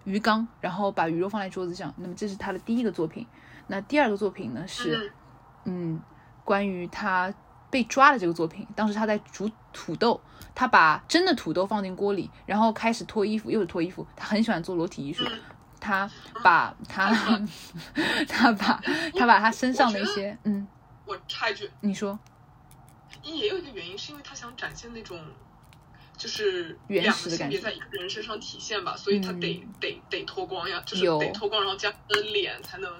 [0.04, 1.92] 鱼缸，然后把鱼肉放在桌子上。
[1.96, 3.26] 那么这是他的第一个作品。
[3.68, 5.12] 那第二个作品呢是，
[5.64, 5.98] 嗯，
[6.44, 7.32] 关于他
[7.70, 8.66] 被抓的这个作品。
[8.76, 10.20] 当时他在煮土豆，
[10.54, 14.06] 他把真的土豆放进锅里，然后开始脱衣服，又是脱衣服。
[14.16, 15.24] 他很喜欢做裸体艺术，
[15.80, 16.10] 他
[16.42, 17.10] 把他
[18.28, 18.80] 他把
[19.14, 20.66] 他把他身上的一些，嗯，
[21.04, 22.18] 我插一句，你说，
[23.22, 25.18] 也有一个原因是因为他想展现那种。
[26.14, 32.92] 就是原始的感觉，在一个人身上体现吧，所以他得得得脱光呀，就是得脱光，然后加他的脸才能。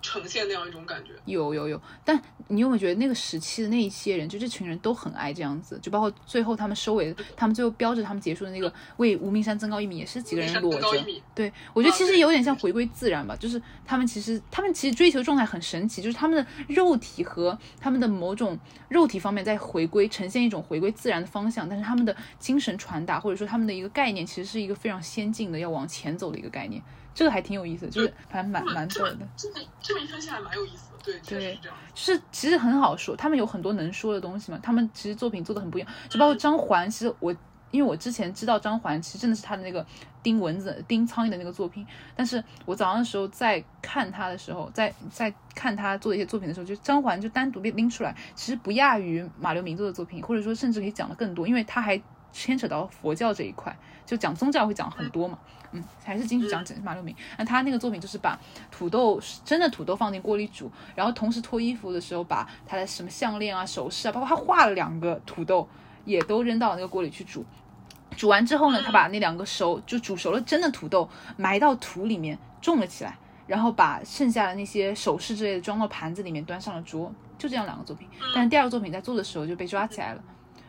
[0.00, 11.04] 呈现那样一种感觉，有有有，但你有没有觉得那个时期的那一些人，就这群人都很爱这样子，就包括最后他们收尾，他们最后标志他们结束的那个为无名山增高一米，也是几个人裸着。
[11.34, 18.58] 对，我觉得其实有点像回归自然吧，就是他们其实他们其实追求状态很神奇，就是他们的肉体和他们的某种
[18.88, 26.82] 肉体方面在回归，呈现一种回归自然的方向，但是他们的精神传达或者说他们的一个概念，其实是一个非常先进的要往前走的一个概念。
[27.18, 29.18] 这个还挺有意思，就是反正蛮蛮逗的。
[29.36, 31.76] 这么这么一分析还蛮有意思的，对，对，是这样。
[31.92, 34.60] 就是其实很好说，他们有很多能说的东西嘛。
[34.62, 36.88] 他们其实作品做的很不一样，就包括张环。
[36.88, 37.34] 其实我
[37.72, 39.84] 因为我之前知道张环，其实真的是他的那个
[40.22, 41.84] 叮蚊子、叮苍蝇的那个作品。
[42.14, 52.00] 但是我早上的时候在看他的时候，在在看他做的一些作品的时候，就张环就单独被拎出来，其实不亚于马六明做的作品，或者说甚至可以讲的更多，因为他还
[52.32, 55.38] 牵扯到佛教这一块，就讲宗教会讲很多嘛。
[55.72, 57.14] 嗯，还是进去讲马六明。
[57.36, 58.38] 那他那个作品就是把
[58.70, 65.68] 土豆真的土豆放进锅里煮，然后同时脱衣服的时候把他的什么项链啊、首饰啊，包括他画了两个土豆，
[66.06, 67.44] 也都扔到那个锅里去煮。
[68.16, 71.06] 煮完之后呢，他把那两个熟就煮熟了真的土豆
[71.36, 77.12] 埋到土里面种了起来，然后把剩下的那些首饰之类的装到盘子里面端上了桌。
[77.36, 78.08] 就这样两个作品。
[78.34, 80.24] 但是第二个作品在做的时候就被抓起来了。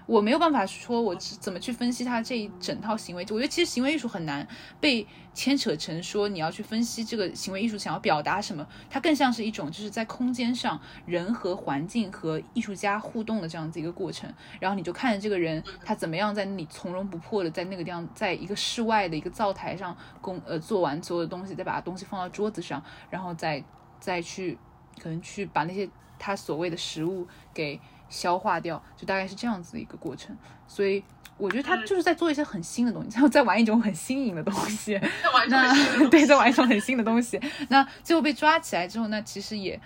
[0.10, 3.22] 我没有办法说，我怎么去分析他这一整套行为。
[3.22, 4.48] 我觉得其实行为艺术很难
[4.80, 5.06] 被
[5.36, 8.68] 牵扯成说你要去分析这个行为艺术想要表达什么。
[8.90, 14.34] 它更像是一种就是在空间上人和环境和艺术家互动的这样子一个过程。
[14.60, 23.64] 然后你就看着这个人他怎么样在那里从容不迫的在那个地方，在一个室外的一个灶台上工呃做完所有的东西，再把东西放到桌子上，然后再
[24.00, 24.58] 再去
[25.00, 25.88] 可能去把那些
[26.18, 27.80] 他所谓的食物给。
[28.10, 30.36] 消化掉，就大概是这样子的一个过程，
[30.68, 31.04] 所以
[31.38, 35.00] 我觉得他就是在做一些很新的东西，然后在玩一种很新颖的东西。
[35.48, 35.74] 那
[36.10, 37.40] 对，在玩一种很新的东西。
[37.70, 39.80] 那最后被抓起来之后，那其实也，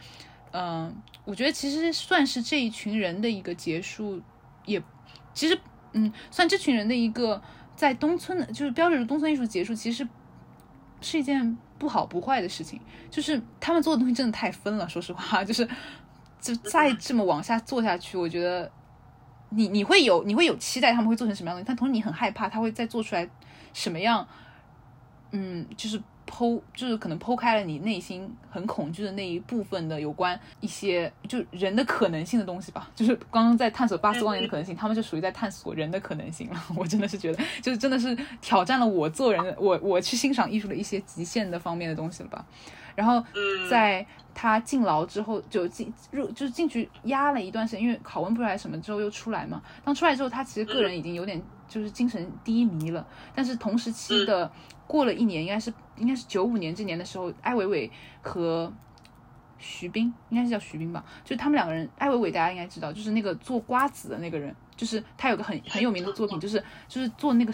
[0.52, 0.96] 嗯，
[1.26, 4.20] 我觉得其实算是这一群人的一个结束，
[4.66, 4.82] 也
[5.34, 5.60] 其实
[5.92, 7.42] 嗯，算这群人的一个
[7.76, 10.08] 在东村的，就是标志着东村艺术结束，其实
[11.02, 12.80] 是一件不好不坏的事情。
[13.12, 15.68] 就是他们做的东西真的太分了，说实话，就是。
[16.44, 18.70] 就再这么往下做下去，我觉得
[19.50, 23.26] 你你会有你会有期待他们会做成什么样的，但同时你很害怕他会再做出来
[23.72, 24.28] 什么样，
[25.32, 25.98] 嗯，就是
[26.30, 32.90] 剖就是可能剖开了你内心很恐惧的那一部分的有关一些就人的可能性的东西吧。
[32.94, 36.64] 就是刚刚在探索八斯光年的可能性，他们就属于在探索人的可能性了。
[36.76, 42.46] 我真的是觉得，就是真的是挑战了我做人的我我去欣赏艺术的一些极限的方面的东西了吧。
[42.96, 43.24] 然后
[43.70, 44.06] 在。
[44.36, 49.62] 他进牢之后就进入，就是进去压了一段时间，因为拷问不出来什么之后又出来嘛。
[49.86, 53.06] 当出来之后，他其实个人已经有点就是精神低迷了。
[53.36, 54.52] 但是同时期的
[54.88, 57.92] 过了一年，应该是应该是九五年这年的时候，艾伟伟
[58.24, 58.74] 和
[59.64, 67.54] 徐冰应该是叫徐冰吧，就他们两个人，艾伟伟大家应该知道，就是那个做瓜子的那个人，就是他有个很很有名的作品，就是就是做那个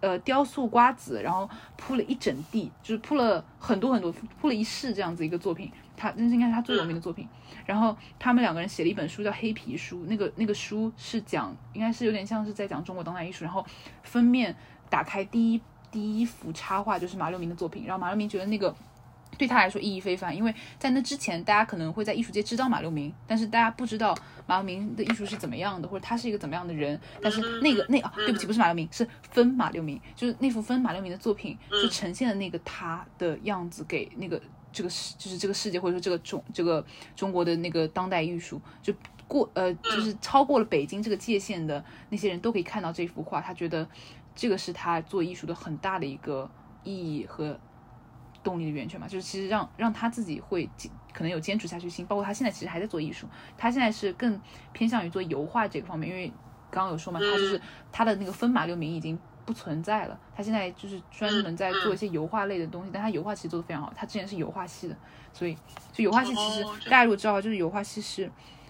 [0.00, 5.70] 呃雕塑瓜子，然后铺了一整地，就是铺了很多很多，铺了一室这样子一个作品。
[5.96, 7.28] 他那是应该是他最有名的作品，
[7.64, 13.44] 然后他们两个人写了一本书叫《黑皮书》，那个那个书是讲，应该是有点像是在讲中国当代艺术。
[13.44, 13.64] 然后
[14.02, 14.52] 封面
[14.90, 15.60] 打开第一
[15.92, 18.74] 第一幅插画就是马六明的作品，然后马六明觉得那个
[19.34, 24.16] 对他来说意义非凡，因为在那之前大家可能会在艺术界知道马六明，但是大家不知道
[24.46, 26.98] 马六明的艺术是怎么样的，或者他是一个怎么样的人。
[27.22, 34.40] 但是那个那啊，对不起，不是马六明，是分马六明，就是那幅分马六明的作品，就呈现了那个他的样子给那个。
[34.76, 36.84] 这个世就是这个世界，或者说这个中这个
[37.14, 38.92] 中国的那个当代艺术，就
[39.28, 43.40] 过呃，就是超过了北京这个界限的那些人都可以看到这幅画。
[43.40, 43.88] 他觉得
[44.34, 46.50] 这个是他做艺术的很大的一个
[46.82, 47.56] 意义和
[48.44, 50.70] 动力的源泉嘛，就是其实让让他自己会
[51.12, 52.06] 可能有坚持下去心。
[52.06, 53.26] 包括他现在其实还在做艺术，
[53.58, 54.40] 他现在是更
[54.72, 56.28] 偏向于做油画这个方面，因为
[56.70, 57.60] 刚刚有说嘛，他就是
[57.90, 59.18] 他的那个分马六明已经。
[59.46, 63.92] 不存在了，他现在就是专门在做一些油画类的东西，但他油画其实做的非常好。
[63.94, 64.96] 他之前是油画系的，
[65.34, 65.54] 所以
[65.92, 68.26] 就油画系其实大家如果知道，就是油画系是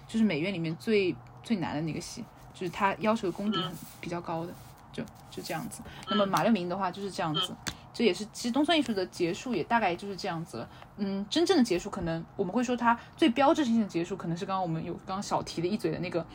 [0.09, 1.15] 就是美院里面最
[1.45, 3.65] 最难的那个系，就是他要求的功底
[4.01, 4.53] 比较高的，
[4.93, 5.81] 就就这样子。
[6.09, 7.55] 那么马六明的话就是这样子，
[7.95, 10.69] 这也是其实东村艺术的结束也大概就是这样子了。
[10.97, 16.27] 嗯，真正的结束可能我们会说它最标志性的结束，可能是刚刚我们有刚刚小提了一嘴的那个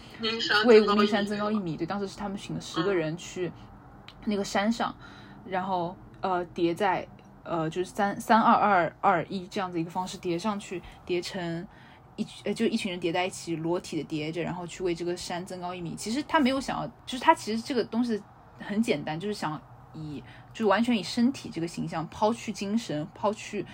[0.66, 1.76] 为无名山增高一米。
[1.76, 3.52] 对，当时是他们请了十个人去
[4.26, 4.96] 那个山上，
[5.46, 7.06] 然后呃叠在
[7.44, 11.68] 呃就是三三二二二一这样子一个方式叠上去，叠成
[12.16, 15.96] 一呃就一群人叠在一起裸体的叠着，然后去为这个山增高一米。
[15.96, 18.22] 其实他没有想要，就是他其实这个东西
[18.60, 19.62] 很简单，就是想
[20.00, 20.24] 以。
[20.52, 23.66] 就完全以身体这个形象抛去精神，抛去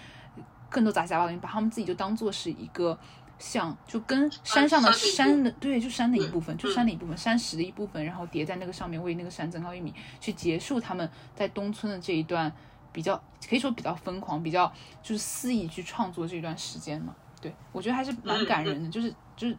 [0.70, 2.96] 更多杂七杂八的东西，把他们自己就当做是一个
[3.40, 12.52] 像，就跟山上的山的对，就山的一部分，就山的一部分，山石的一部分，然后叠在那个上面，为那个山增高一米，去结束他们在东村的这一段
[12.92, 13.16] 比较
[13.50, 14.72] 可以说比较疯狂，比较
[15.02, 17.16] 就是肆意去创作这一段时间嘛。
[17.42, 19.58] 对我觉得还是蛮感人的，就是就是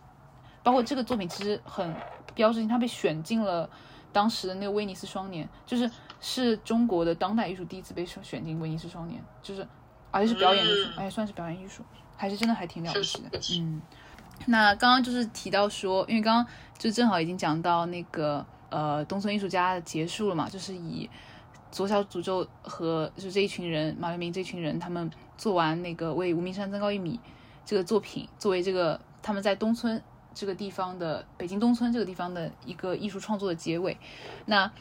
[0.62, 1.92] 包括这个作品其实很
[2.34, 3.68] 标志性，它被选进了
[4.12, 5.90] 当时的那个威尼斯双年，就是。
[6.20, 9.66] 是中国的当代艺术第一次被选选进威尼斯双年，就是
[10.10, 11.82] 而且是表演艺术，哎，算是表演艺术，
[12.16, 13.38] 还是真的还挺了不起的。
[13.58, 13.82] 嗯，
[14.46, 16.46] 那刚刚就是提到说，因为刚刚
[16.78, 21.08] 就正好已经讲到那个呃东村艺术家结束了嘛，就是以
[21.70, 27.20] 左小诅咒和就这一群人马月明这群人他们做完那个为无名山增高一米
[27.64, 30.02] 这个作品，作为这个他们在东村
[30.32, 33.98] 这个地方的北京东村这个地方的一个艺术创作的结尾，
[34.46, 34.72] 那。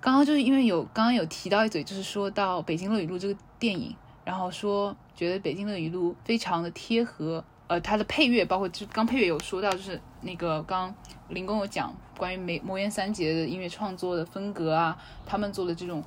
[0.00, 3.94] 刚刚就是因为有刚刚有提到一嘴，就是说到《北京乐语录》这个电影，
[4.24, 10.94] 然后说觉得《北京乐语录》非常的贴合，呃，它的配乐，包括就刚配乐有说到，就是那个刚
[11.28, 14.96] 林工有讲关于梅魔岩三杰的音乐创作的风格啊，
[15.26, 16.02] 他们做的这种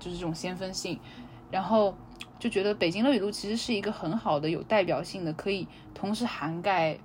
[0.00, 0.98] 就是这种先锋性，
[1.52, 1.96] 然后
[2.40, 6.98] 就觉得《北京乐语录》其实是一个很好的有代表性的，可以同时涵盖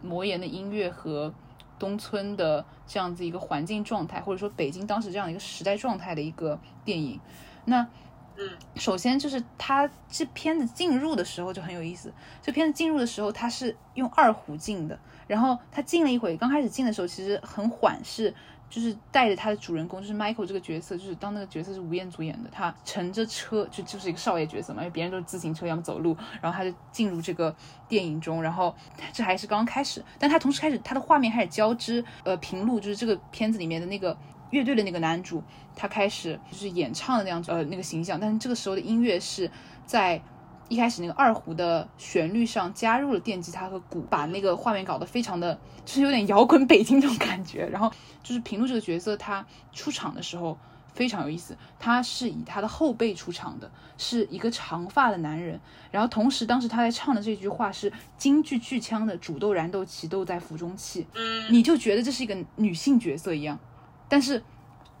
[0.00, 1.34] 魔岩的音乐和。
[1.80, 7.18] 东村的这样子一个环境状态，或者说北京当时这样一个时代状态的一个电影，
[7.64, 7.88] 那，
[8.36, 14.96] 嗯，首先就是它这片子进入的时候就很有意思，这片子进入的时候它是用二胡进的，
[15.26, 18.32] 然后它进了一会，刚开始进的时候其实很缓，是。
[18.70, 27.54] 就是带着他的主人公，就是 Michael 这个角色，就是当那个角色是吴彦祖演的，他乘着车就就是一个少爷角色嘛，因为别人都是自行车，要么走路，然后他就进入这个
[27.88, 28.74] 电影中，然后
[29.12, 34.16] 这还是刚刚开始，但他同时开始他的画面开始交织，呃，平路就是这个片子里面的那个
[34.50, 35.42] 乐队的那个男主，
[35.74, 39.50] 他开始就是演唱的那样子呃那个形象，但是这个时候的音乐是
[39.84, 40.22] 在。
[40.70, 47.66] 一开始那个二胡的旋律上加入了电吉他和鼓，把那个画面搞得非常的，就是有点摇滚北京这种感觉。
[47.66, 47.92] 然后
[48.22, 50.56] 就是平路这个角色，他出场的时候
[50.94, 53.68] 非常有意思，他是以他的后背出场的，
[53.98, 55.60] 是一个长发的男人。
[55.90, 61.04] 然后同时当时他在唱的这句话是京剧剧腔的“煮豆燃豆萁，豆在釜中泣”，
[61.50, 63.58] 你就觉得这是一个女性角色一样，
[64.08, 64.42] 但是。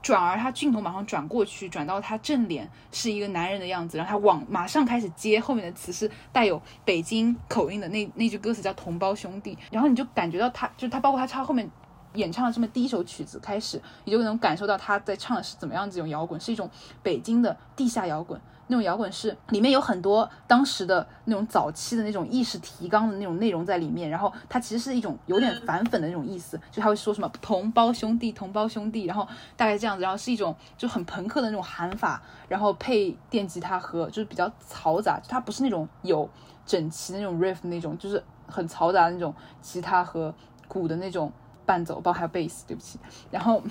[0.02, 11.68] 转而他镜头马上转过去，转到他正脸是一个男人的样子，然后他往马上开始接后面的词是带有北京口音的那那句歌词叫同胞兄弟，然后你就感觉到他就是他包括他唱后面
[12.14, 16.68] 演唱的这么第一首曲子开始，你就能感受到他在唱的是怎么样子一种摇滚，是一种
[17.02, 18.40] 北京的地下摇滚。
[18.70, 29.26] 那种摇滚是里面有很多当时的那种早期的那种意识提纲的那种内容在里面，然后它其实是一种有点反粉的那种意思，就他会说什么同胞兄弟，同胞兄弟，然后
[29.56, 36.30] 大概这样子，然后是一种就很朋克的那种喊法，然后配电吉他和就是比较嘈杂，它不是那种有
[36.64, 40.32] 整齐的那种 riff 那种，就是很嘈杂的那种吉他和
[40.68, 41.32] 鼓的那种。
[41.70, 42.98] 伴奏，包括还有贝斯，对不起。
[43.30, 43.62] 然后，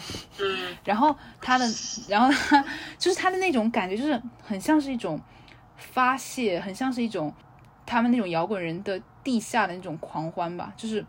[0.86, 1.66] 然后他的，
[2.08, 2.64] 然后他
[2.98, 5.20] 就是他的那种感觉，就是很像是一种
[5.76, 7.34] 发泄，很像是一种
[7.86, 11.06] 他们那种摇滚人的地下的那种狂欢吧，就是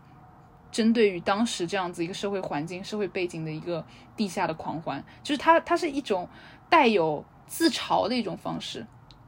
[0.69, 3.85] 针对于当时这样子一个社会环境、社会背景的一个
[4.17, 6.27] 地下的狂欢，就是他，他是一种
[6.69, 8.85] 带有自嘲的一种方式，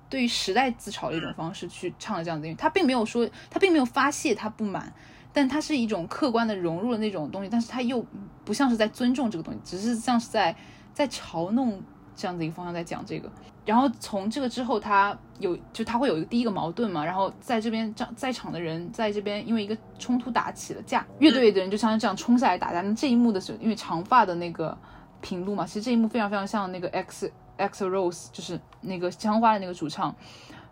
[0.09, 4.93] 对于时代自嘲的一种方式去唱的这样子，他并没有说，他并没有发泄他不满。
[5.33, 8.05] 但它是一种客观的融入了那种东西，但是它又
[8.45, 10.55] 不像是在尊重这个东西，只是像是在
[10.93, 11.81] 在嘲弄
[12.15, 13.29] 这样子一个方向在讲这个。
[13.65, 22.81] 然后从这个之后，他有就他会有一个第一个矛盾嘛，然后在这边在在场的人在这边因为一个冲突打起了架，乐队的人就像这样冲下来打架。
[22.81, 24.77] 那这一幕的时候，因为长发的那个
[25.21, 30.13] 平路嘛，其实这一幕非常非常像那个 X X Rose，就是那个枪花的那个主唱。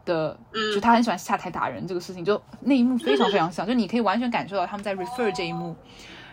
[0.05, 0.37] 的，
[0.73, 5.75] 就他很喜欢下台打人这个事情，就那一幕非常非常像，就你可以完全感受到他们在 refer 这一幕，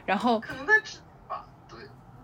[0.06, 1.78] 然后可能在指吧，对，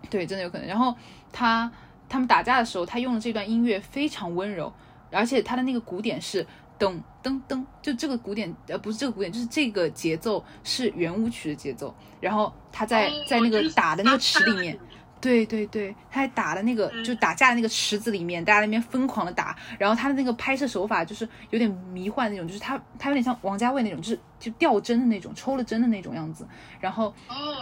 [0.09, 0.67] 对，真的有可能。
[0.67, 0.95] 然后
[1.31, 1.71] 他
[2.09, 4.73] 他们打架的时候，他用的这段音乐非常温柔，
[5.11, 6.45] 而且他的那个鼓点是
[6.77, 11.93] 噔噔噔，就这个鼓点呃不是这个鼓点，就是这个节奏是圆舞曲的节奏。
[12.19, 14.77] 然后他在在那个打的那个池里面，
[15.21, 26.47] 对对对，他还打了那个，就打架的那个池子里面，大家那边疯狂的打，然后他的那个拍摄手法就是有点迷幻那种，就是他他有点像王家卫那种，就是就掉针的那种，抽了针的那种样子，
[26.79, 27.11] 然后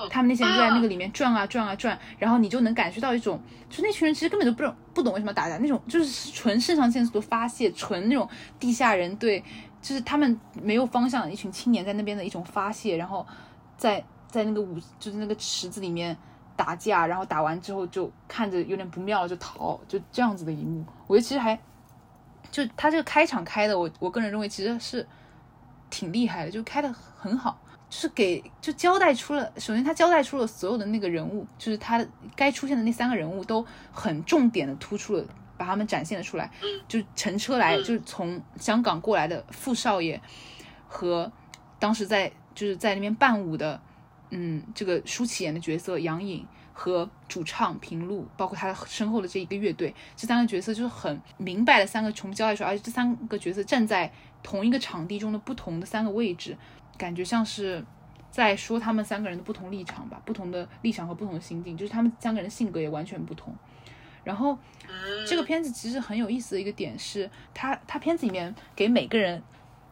[0.09, 8.27] 他们那些人就在那个里面转啊转啊转，然后你就能感觉到一种，就那群人其实根本就不懂不懂为什么打架，那种就是纯肾上腺素的发泄，纯那种
[8.59, 9.41] 地下人对，
[9.81, 13.25] 就是他们没有方向的一群青年在那边的一种发泄，然后
[13.77, 16.17] 在在那个舞就是那个池子里面。
[16.55, 20.85] 打架，然后打完之后就看着有点不妙，就逃，就这样子的一幕。
[21.07, 21.57] 我觉得其实还，
[22.51, 25.07] 就他这个开场开的，我我个人认为其实是
[25.89, 27.59] 挺厉害的，就开的很好，
[27.89, 32.05] 就是给就交代出了，首先他交代出了所有的那个人物，就是他
[32.35, 35.25] 该出现的那三个人物都很重点的突出了，
[35.57, 36.51] 把他们展现了出来。
[36.87, 40.21] 就乘车来，就是从香港过来的傅少爷
[40.87, 41.31] 和
[41.79, 43.81] 当时在就是在那边伴舞的。
[44.35, 46.43] 嗯，这个舒淇演的角色杨颖
[46.73, 54.11] 和主唱平路，包括他身后的这一个乐队，这三个角色就是很明白的三个全部交代出来，而且这三个角色站在
[54.41, 56.57] 同一个场地中的不同的三个位置，
[56.97, 57.85] 感觉像是
[58.31, 63.55] 在说他们三个人的不同立场吧，不同的立场和不同的心境，就是他们三个人性格也完全不同。
[64.23, 64.57] 然后
[65.27, 69.43] 这个片子其实很有意思的一个点是，他他片子里面给每个人，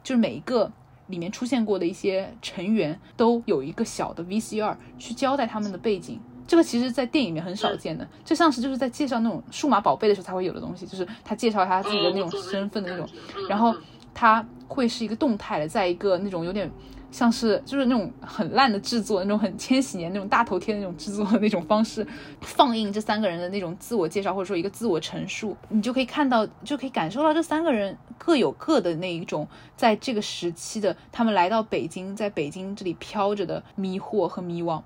[0.03, 0.71] 就是每一个。
[1.11, 13.07] 里面出现过的一些成员都有一个小的 VCR 去交代他们的背景，这个其实，在电影里面很少见的，这像是就是在介绍那种数码宝贝的时候才会有的东西，就是他介绍他自己的那种身份的那种，
[13.47, 13.75] 然后
[14.13, 16.71] 他会是一个动态的，在一个那种有点。
[17.11, 22.07] 像是就是那种很烂的制作，那种很千禧年那种大头贴的那种制作的那种方式，
[22.39, 34.81] 放映这三个人的那种自我介绍或者说一个自我陈述，你就可以看到，就可以感受到这三个人各有各的那一种在这个时期的他们来到北京，在北京这里飘着的迷惑和迷惘。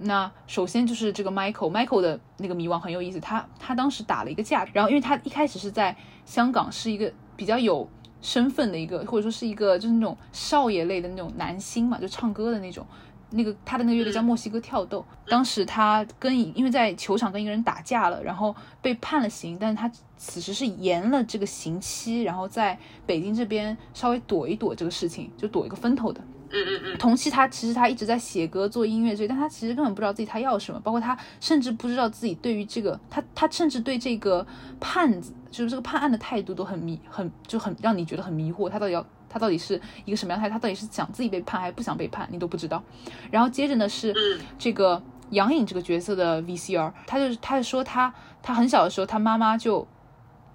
[0.00, 7.88] 那首先就是这个 Michael，Michael 的那个迷惘很有意思，他他当时打了一个架，然后因为他一开始是在香港是一个比较有。
[8.20, 12.86] 身份的一个，或者说是一个，就是那种少爷类的那种男星嘛，就唱歌的那种。
[13.30, 15.04] 那个他的那个乐队叫墨西哥跳豆。
[15.26, 26.18] 当时他跟因为在球场跟一个人打架了，然后被判了刑，但是他此时是延了这个刑期，然后在北京这边稍微躲一躲这个事情，就躲一个风头的。
[26.50, 34.46] 嗯嗯嗯，同期他其实他一直在写歌做音乐这，但他其实根本不知道自己他要什么，包括他甚至不知道自己对于这个他他甚至对这个
[34.80, 42.82] 判子就是这个判案的态度都很迷很就很让你觉得很迷惑，他到底要他到底是一个什么样态，他到底是想自己被判还是不想被判，你都不知道。
[43.30, 44.14] 然后接着呢是
[44.58, 48.12] 这个杨颖这个角色的 VCR，他就是他就说他
[48.42, 49.86] 他很小的时候他妈妈就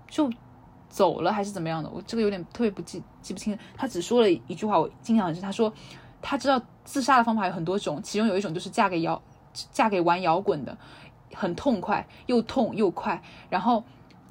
[0.10, 0.32] 就
[0.90, 3.02] 走了还是怎么样的，我这个有点特别不记。
[3.24, 5.42] 记不清，他只说了一句话，我印象很深。
[5.42, 5.72] 他说，
[6.22, 9.22] 他知道自杀的方法有很多种，其中有一种就是嫁给摇，
[9.72, 10.78] 嫁给玩摇滚的，
[11.34, 13.24] 很痛快，又痛又快。
[13.50, 13.82] 然后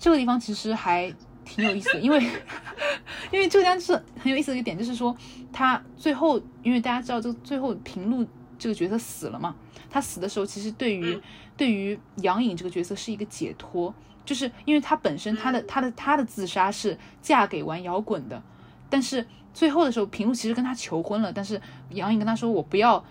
[0.02, 1.14] 这个地方其实还
[1.44, 2.18] 挺有意思的，因为
[3.30, 5.16] 因为这个地方是很有意思的一个点，就是说
[5.52, 8.26] 他最后，因为大家知道这最后平路
[8.58, 9.54] 这个角色死了嘛，
[9.88, 11.16] 他死的时候其实对于
[11.56, 18.42] 对于杨颖这个角色是一个解脱，就是因为他本身他的他的他的自杀是嫁给玩摇滚的。
[18.90, 19.24] 但是
[19.54, 21.60] 最后的时候，平路其实跟他求婚了，但是
[21.90, 23.02] 杨颖跟他说：“我不要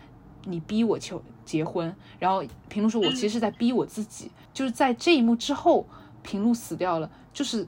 [0.43, 5.87] 你逼我求结婚。”然后平路说：“我其实是在逼我自己。”就是在这一幕之后，
[6.23, 7.67] 平路死掉了，就是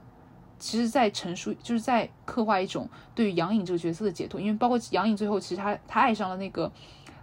[0.60, 6.72] 其实，在陈述，就是在刻画一种对于杨颖这个角色的解脱，因为包括杨颖最后，其实她她爱上了那个。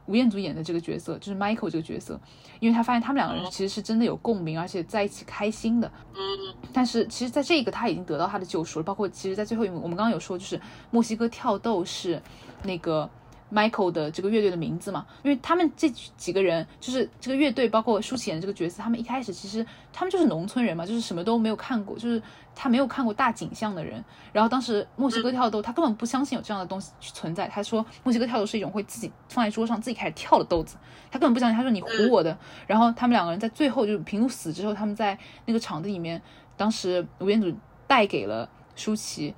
[0.07, 2.19] 吴彦祖演的这个角色就是 Michael 这个角色，
[2.59, 5.89] 因为他发现他们两个人其实是真的有共鸣，而且在一起开心的。
[6.17, 12.21] 嗯，但是其实在这个他已经得到他的救赎了，包括其实，在最后一幕我们刚刚有说，就是墨西哥跳豆是
[12.65, 13.09] 那个。
[13.53, 22.23] Michael 的这个乐队的名字嘛，因为他们这几个人就是这个乐队，包括舒淇演的这个角色，他们一开始其实他们就是农村人嘛，就是什么都没有看过，就是
[22.55, 24.05] 他没有看过大景象的人。
[24.33, 27.49] 然后当时墨西哥跳豆，他根本不相信有这样的东西存在。
[27.49, 30.77] 他说墨西哥跳豆是一种会自己放在桌上自己开始跳的豆子，
[31.11, 31.57] 他根本不相信。
[31.57, 32.39] 他说你唬我的。
[32.67, 36.23] 然后他们两个人在最后就是平路死之后，他们在那个场地里面，
[36.57, 37.53] 当时吴彦祖
[37.87, 39.35] 带给了舒淇。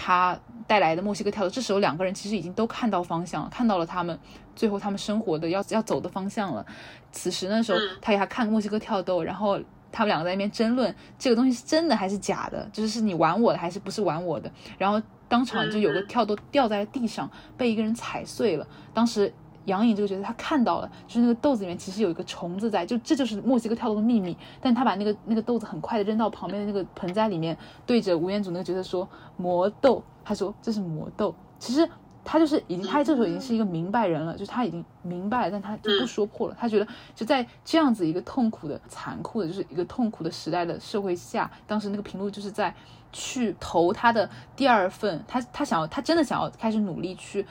[0.00, 0.38] 他
[0.68, 4.16] 带来的墨西哥跳豆，这时候两个人其实已经都看到方向了，看到了他们
[4.54, 6.64] 最后他们生活的要要走的方向了。
[7.10, 9.58] 此时那时候，他给他看墨西哥跳豆，然后
[9.90, 14.48] 他们两个在那边争论这个东西是真的还是假的，就是是你玩我的还是不是玩我的。
[14.78, 18.64] 然后当场就有个跳豆掉在地上，被一个人踩碎了。
[18.94, 19.34] 当时。
[19.68, 24.36] 杨颖这个角色，他看到了，就是那个豆子里面其实有一个虫子在，就这就是墨西哥跳豆的秘密。
[24.60, 31.34] 但他把那个那个豆子很快的扔到旁边的那个盆栽里面，对着吴彦祖那个角色说魔豆，他说这是魔豆。
[31.58, 31.88] 其实
[32.24, 36.56] 他就是已经，他这时候已经是一个明白人了，就是他已经明白了，但他就不说破了。
[36.58, 42.74] 他觉得就在这样子一个痛苦的、残酷的，就是一个痛苦的时代的社会下，当时那个平路就是在
[43.12, 47.46] 去投他的第二份，他他想要，他真的想要开始努力去。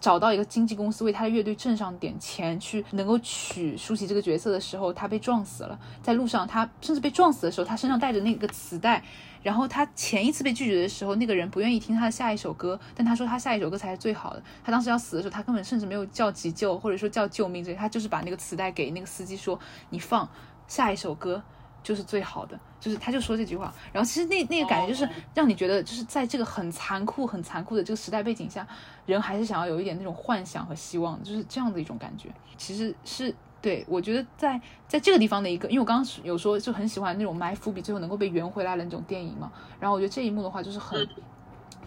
[0.00, 5.78] 找到一个经纪公司为他的乐队挣上点钱，去能够娶舒淇这个角色的时候，他被撞死了。
[6.02, 9.02] 在路上，他甚至被撞死的时候，他身上带着那个磁带。
[9.40, 14.42] 然后他前一次被拒绝的时候，那个人不愿意听他的下一首歌，但他说他下一首歌才是最好的。
[14.64, 19.58] 他当时要死的时候，他根本甚至没有叫急救，或者说叫救命这些，他就是把那个磁带给那个司机说
[19.90, 20.28] ：“你放
[20.66, 21.42] 下一首歌。”
[21.82, 28.66] 就是最好的，就是他就说这句话，然后其实那那个感觉就是让你觉得，就是在这个很残酷、很残酷的这个时代背景下，
[29.06, 32.28] 人还是想要有一点那种幻想和希望，就是这样的一种感觉。
[32.56, 39.50] 其实是对我觉得在在这个地方的一个，因为我刚刚有说就很喜欢那种埋伏笔，最后能够被圆回来的那种电影嘛，
[39.80, 41.06] 然后我觉得这一幕的话就是很。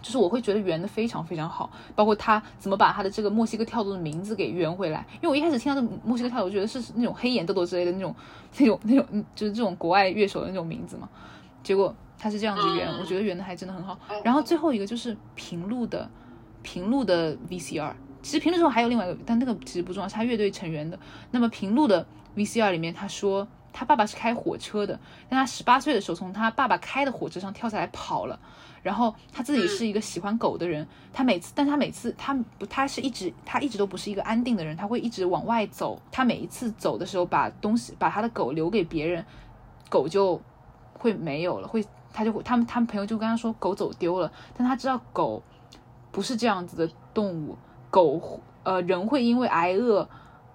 [0.02, 5.06] 就是我会觉得圆的非常非常好，包括他怎么把他的这个墨西哥跳动的名字给圆回来。
[5.14, 8.14] 因为我一开始听到这墨西哥跳动，我觉得是那种黑眼豆豆之类的那种、
[8.58, 11.08] 那种、那种，就是这种国外乐手的那种名字嘛。
[11.62, 13.98] 结果他是这样子圆，我觉得圆的还真的很好。
[14.24, 16.10] 然后最后一个就是平路的
[16.62, 20.98] 平路的 VCR，其实平路之后还有另外一个，但那个其实不重要，是他乐队成员的。
[21.30, 22.04] 那么平路的
[22.36, 24.98] VCR 里面，他说他爸爸是开火车的，
[25.28, 28.38] 但他十八岁的时候从他爸爸开的火车上跳下来跑了。
[28.82, 36.00] 然后他自己是一个喜欢狗的人，他每次，但他每次他不，他是一直，他一直都不是一个安定的人，他会一直往外走。
[36.10, 39.24] 他每一次走的时候，把东西，把他的狗留给别人，
[39.88, 40.40] 狗就
[40.94, 45.42] 会没有了，会，他就会，他们他们朋友就跟他说狗走丢了，但他知道狗
[46.10, 47.56] 不是这样子的动物，
[47.88, 50.08] 狗呃人会因为挨饿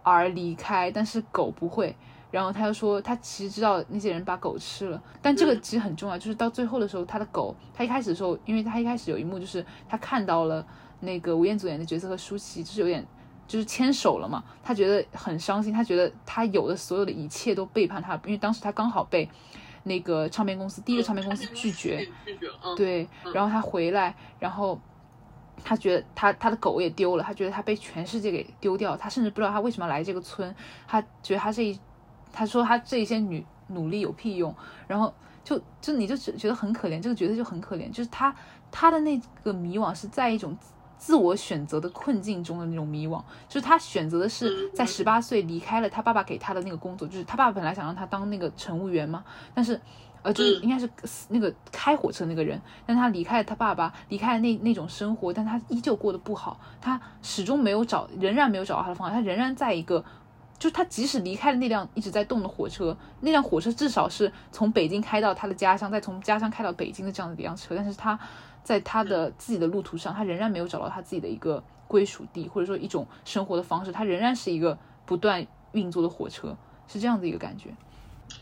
[0.03, 1.95] 而离开，但是狗不会。
[2.29, 10.65] 然后他又说，他其实知道那些人把狗吃了，但这个其实很重要，就是到最后的时候，他的狗，他一开始的时候，因为他一开始有一幕就是他看到了
[10.99, 13.05] 那个吴彦祖演的角色和舒淇，就是有点
[13.47, 19.29] 就是牵手了嘛，他觉得很伤心，他觉得他有的所有的一切都背叛他，因为当时他刚好被
[19.83, 24.77] 那个唱片公司第一个唱片公司拒绝，拒绝，对，然后他回来，然后
[25.63, 30.53] 他觉得他他的狗也丢了，他觉得他被全世界给丢掉，他甚至不知道他为什么要来这个村，
[30.85, 31.79] 他觉得他这一。
[32.37, 34.53] 他说他这些女努力有屁用，
[34.87, 35.11] 然后
[35.43, 38.33] 就就你就觉得很可怜，这个角色就很可怜，就是他
[38.69, 40.55] 他的那个迷惘是在一种
[40.99, 43.19] 自我选择的困境中的那种迷惘，
[43.49, 49.23] 就是他选择的是在十八岁离开了他爸爸给他的那个工作，就是他爸爸本来想让他当那个乘务员嘛，
[49.55, 49.81] 但是
[50.21, 50.87] 呃就是应该是
[51.29, 60.05] 那个开火车那个人，但他离开了他爸爸，离开了那那种生活，但他依旧过得不好，他始终没有找，仍然没有找到他的方向，他仍然在一个。
[60.59, 68.19] 就是他即使离开了那辆一直在动的火车，那辆火车至少是从北京开到他的家乡，再从家乡开到北京的这样的一辆车，但是他
[68.63, 74.75] 在他的自己的路途上，他仍然没有找到他自己的一个归属地，或者说一种生活的方式，他仍然是一个
[75.05, 76.57] 不断运作的火车，
[76.87, 77.69] 是这样的一个感觉。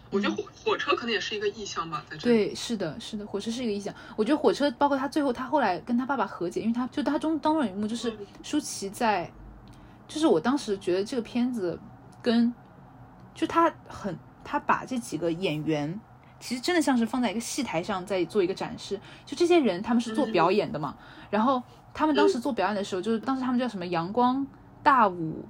[0.09, 3.93] 我觉得火火车可能也是一个意象吧，在这对，是的，是的，火车是一个意象。
[4.15, 9.29] 我觉得火车包括他最后，他后来跟他爸爸和解，因为他就他中当中有一幕就是舒淇在，
[10.07, 11.77] 就是我当时觉得这个片子。
[12.26, 12.52] 跟，
[13.35, 15.99] 就他很，他把这几个演员，
[16.39, 18.99] 其实真的像是放在一个戏台上在做一个展示。
[19.27, 20.95] 就这些人，他们是做表演的嘛。
[21.30, 21.61] 然后
[21.93, 24.47] 他们当时做表演的时候，就是当时他们叫什么阳光
[24.81, 25.45] 大舞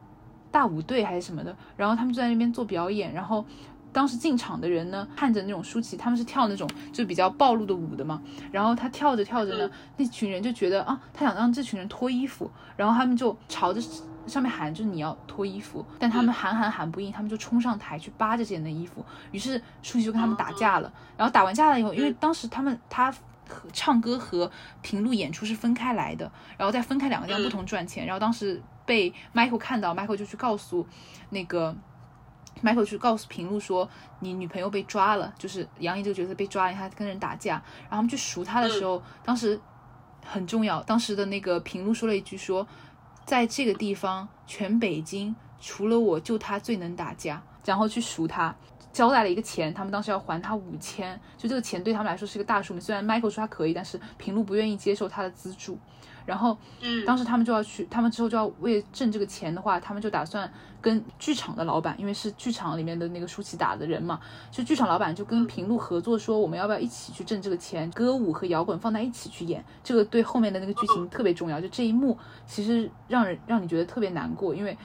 [0.51, 1.55] 大舞队还是什么的。
[1.77, 3.13] 然后他们就在那边做表演。
[3.13, 3.45] 然后
[3.93, 8.21] 当时进场的人呢，看着那种舒淇，他们是跳那种就比较暴露的舞的嘛。
[8.51, 12.51] 然后他跳着跳着呢，那群人就觉得啊，他想让这群人脱衣服。
[12.75, 13.81] 然后他们就朝着。
[14.27, 19.05] 上面喊就是你要脱衣服，但他们喊喊喊不应，他们就冲上台去扒这些人的衣服。
[19.31, 20.91] 于是舒淇就跟他们打架了。
[21.15, 23.11] 然后打完架了以后，因为当时他们他
[23.47, 24.49] 和唱歌和
[24.81, 28.05] 平路演出是分开来的，然后再分开两个地方不同赚钱。
[28.05, 30.87] 然后当时被 Michael 看到，Michael 就去告诉
[31.29, 31.75] 那个
[32.63, 33.87] Michael 去告诉平路说
[34.19, 37.53] 你女朋友被抓了，就是杨颖这个角色被抓了，他跟人打架。
[37.83, 39.59] 然后他们去赎他的时候，当时
[40.25, 42.67] 很重要，当时的那个平路说了一句说。
[43.25, 48.55] 在这个地方，全北京除了我就他最能打架，然后去赎他，
[48.93, 52.79] 交代了一个钱，他们当时要还他五千，就这个钱对他们来说是一个大数目。
[52.79, 55.77] 虽然 Michael 说他可以，但是平路不愿意接受他的资助。
[56.25, 64.19] 然后，嗯，当时他们就要去，他们之后就要为挣这个钱的话，他们就打算跟剧场的老板，因为是剧场里面的那个舒淇打的人嘛，
[64.49, 67.89] 就剧场老板就跟平路合作说，我们要不要一起去挣这个钱？
[67.91, 71.61] 歌舞和摇滚放在一起去演，这个对后面的那个剧情特别重要。
[71.61, 74.75] 就这一幕，其实让人让你觉得特别难过，因为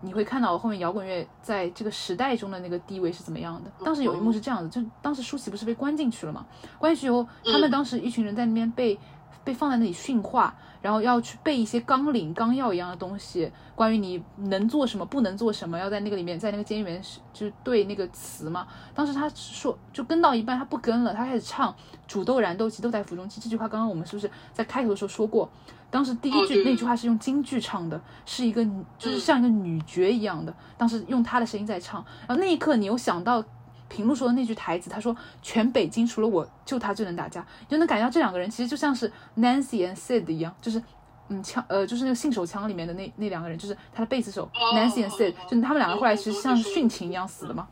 [0.00, 3.70] 你会看到后面摇滚乐在这个时代中的那个地位是怎么样的。
[3.84, 6.44] 当时有一幕是这样的，就当时舒淇不是被关进去了嘛？
[6.78, 8.98] 关进去以后，他们当时一群人在那边被。
[9.44, 18.66] 被放在那里训话，然后要去背一些纲领、纲要一样的东西，关于你能做什么、不能做什么，要在那个里面，在那个监狱里面是就是对那个词嘛。
[18.94, 21.74] 当时他说就跟到一半，他不跟了，他开始唱
[22.06, 23.66] “煮豆燃豆萁，豆在釜中泣”这句话。
[23.66, 25.48] 刚刚我们是不是在开头的时候说过？
[25.90, 28.62] 当时第一句那句话是用京剧唱的，是一个
[28.98, 32.04] 就是像一个女角一样的，当时用她的声音在唱。
[32.26, 33.42] 然后那一刻，你又想到。
[33.88, 40.82] 平路说的那句台词，他说：“全北京除了我，就他最能打架。”你就能感觉到这两个人其实就像是 Nancy and Sid 一样，就是
[41.28, 47.66] 嗯枪呃就是那个信手枪里面的那那两个人，就是他的贝斯手 Nancy and Sid，就他们两个后来其实像殉情一样死的嘛，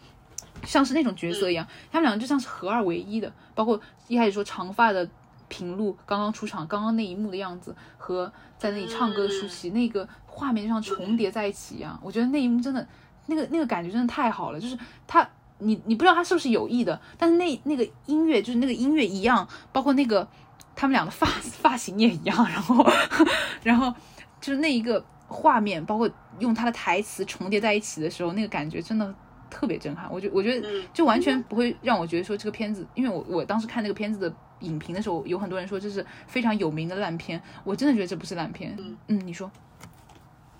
[0.64, 3.30] 像是那种角色一样，他们两个就像是合二为一的。
[3.54, 3.78] 包括
[4.08, 5.06] 一开始说长发的
[5.48, 11.98] 平路刚刚出场，刚刚那一幕的样子和在那里唱歌的舒淇，那个画面就像重叠在一起一样。
[12.02, 12.86] 我觉得那一幕真的
[13.26, 15.28] 那个那个感觉真的太好了，就是他。
[15.58, 20.28] 你你不知道他是不是有意的，但是那那个音乐就是那个音乐一样，包括那个
[20.74, 22.86] 他们俩的发发型也一样，然后
[23.64, 23.92] 然后
[24.40, 26.08] 就是那一个画面，包括
[26.38, 29.14] 用他的台词重叠在一起的时候，那个感觉真的
[29.48, 30.06] 特别震撼。
[30.12, 38.76] 我觉我觉得就完全不会让我觉得说这个片子，因为我我当时看那个片子的影评的时候，有很多人说这是非常有名的烂片，我真的觉得这不是烂片。
[38.78, 39.50] 嗯嗯，你说？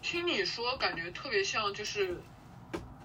[0.01, 2.21] 听你说，感觉特别像就是。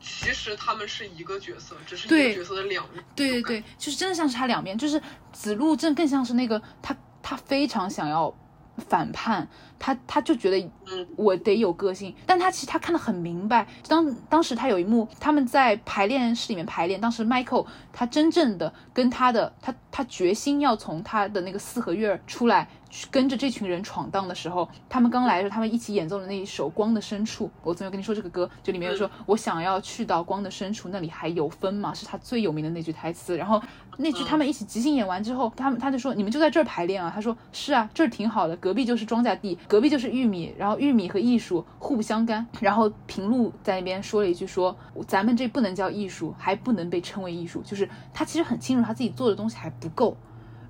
[0.02, 3.04] 其实他们是一个角色，只是一个角色的两面。
[3.16, 5.02] 对对对，就是真的像是他两面，就是
[5.32, 8.34] 子路正更像是那个他，他非常想要
[8.78, 9.48] 反叛，
[9.78, 13.68] 他他就觉得嗯我得有个性，但他其实他看得很明白。
[13.88, 22.68] 当当时他有一幕，他们在排练室里面排练，当时 Michael 他真正的跟他的他他决心要从他的那个四合院出来。
[23.10, 31.94] 跟着这群人闯荡的时候，他们刚来的时候，他们一起演奏的那一首《光的深处》，我总有跟你说这个歌，就里面有说，我想要去到光的深处，那里还有风吗？
[31.94, 33.38] 是他最有名的那句台词。
[33.38, 33.62] 然后
[33.98, 37.12] 那句他们一起即兴演完之后，他们他就说，你们就在这儿排练啊？
[37.14, 42.46] 他说是啊，这儿挺好的，隔壁就是庄稼地，隔壁就是玉米，然后玉米和艺术互不相干。
[42.60, 44.76] 然后平路在那边说了一句，说
[45.08, 50.18] 咱们这不能叫艺术，还不能被称为艺术，就是他其实很清楚他自己做的东西还不够。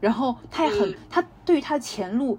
[0.01, 2.37] 然后他也很，他对于他的前路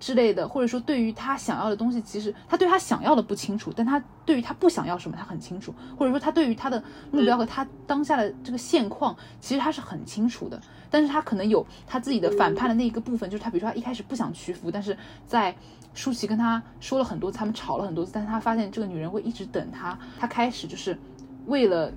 [0.00, 6.82] 之类的，或者说对于他想要的东西，其实他对他想要的不清楚，但他对于他不想要什么，他很清楚，或者说他对于他的
[7.12, 10.60] 目标和他当下的这个现况，其实他是很清楚的。
[10.90, 15.54] 但是他可能有他自己的反叛的那一个部分，就是他比如说他一开始不想屈服，但是在
[15.92, 20.98] 舒淇跟他说了很多次，他们吵了很多次，但是他发现这个女人会一直等他，他开始就是
[21.46, 21.92] 为了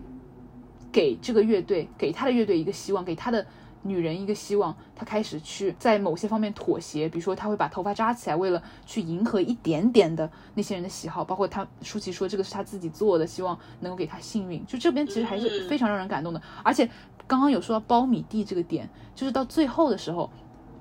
[0.91, 3.45] 给这个乐队，给他的乐队一个希望，给他的。
[3.87, 14.65] 女人一个希望，她开始去在某些方面妥协，比如说她会把头发扎起来，为了去迎合一点点的那些人的喜好，包括她舒淇说这个是她自己做的，希望能够给她幸运。
[14.65, 16.41] 就这边其实还是非常让人感动的。
[16.63, 16.85] 而且
[17.25, 20.29] 刚刚有说到苞米地这个点，就是到最后的时候，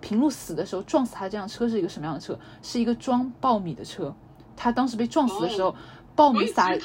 [0.01, 2.39] 平路死的时候撞死他这辆车是一个什么样的车？
[2.63, 4.15] 是一个装苞米的车。
[4.57, 5.75] 他当时被撞死的时候。
[6.17, 6.79] 苞米撒了，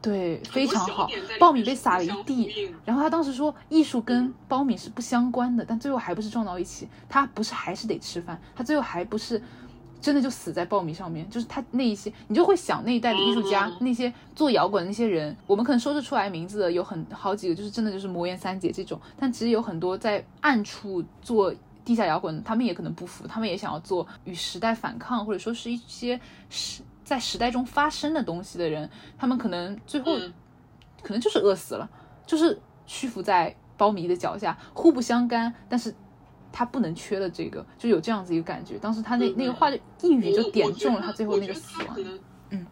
[0.00, 1.06] 对，非常好。
[1.38, 6.88] 爆米被撒了一地，然后他当时说，艺术跟苞米是不相关的，但最后还不是撞到一起。
[7.08, 9.42] 他不是还是得吃饭，他最后还不是
[10.00, 11.28] 真的就死在苞米上面。
[11.28, 18.98] 就是他那一些，你就会想那一代的艺术家，那些做摇滚的那些人，我们可能说得出来名字的有很好几个，就是真的就是魔岩三杰这种。
[19.18, 21.54] 但其实有很多在暗处做
[21.84, 26.18] 地下摇滚，他们也可能不服，他们也想要做与时代反抗，或者说是一些
[26.48, 26.80] 是。
[27.10, 28.88] 在时代中发生的东西的人，
[29.18, 30.16] 他们可能最后
[31.02, 31.90] 可能就是饿死了，
[32.24, 32.56] 就是
[32.86, 35.52] 屈服在苞米的脚下，互不相干。
[35.68, 35.92] 但是
[36.52, 38.78] 他不能缺的这个，就有这样子一个感觉。
[38.78, 41.96] 当时他那那个话就一语就点中了他最后那个死亡。
[42.50, 42.64] 嗯，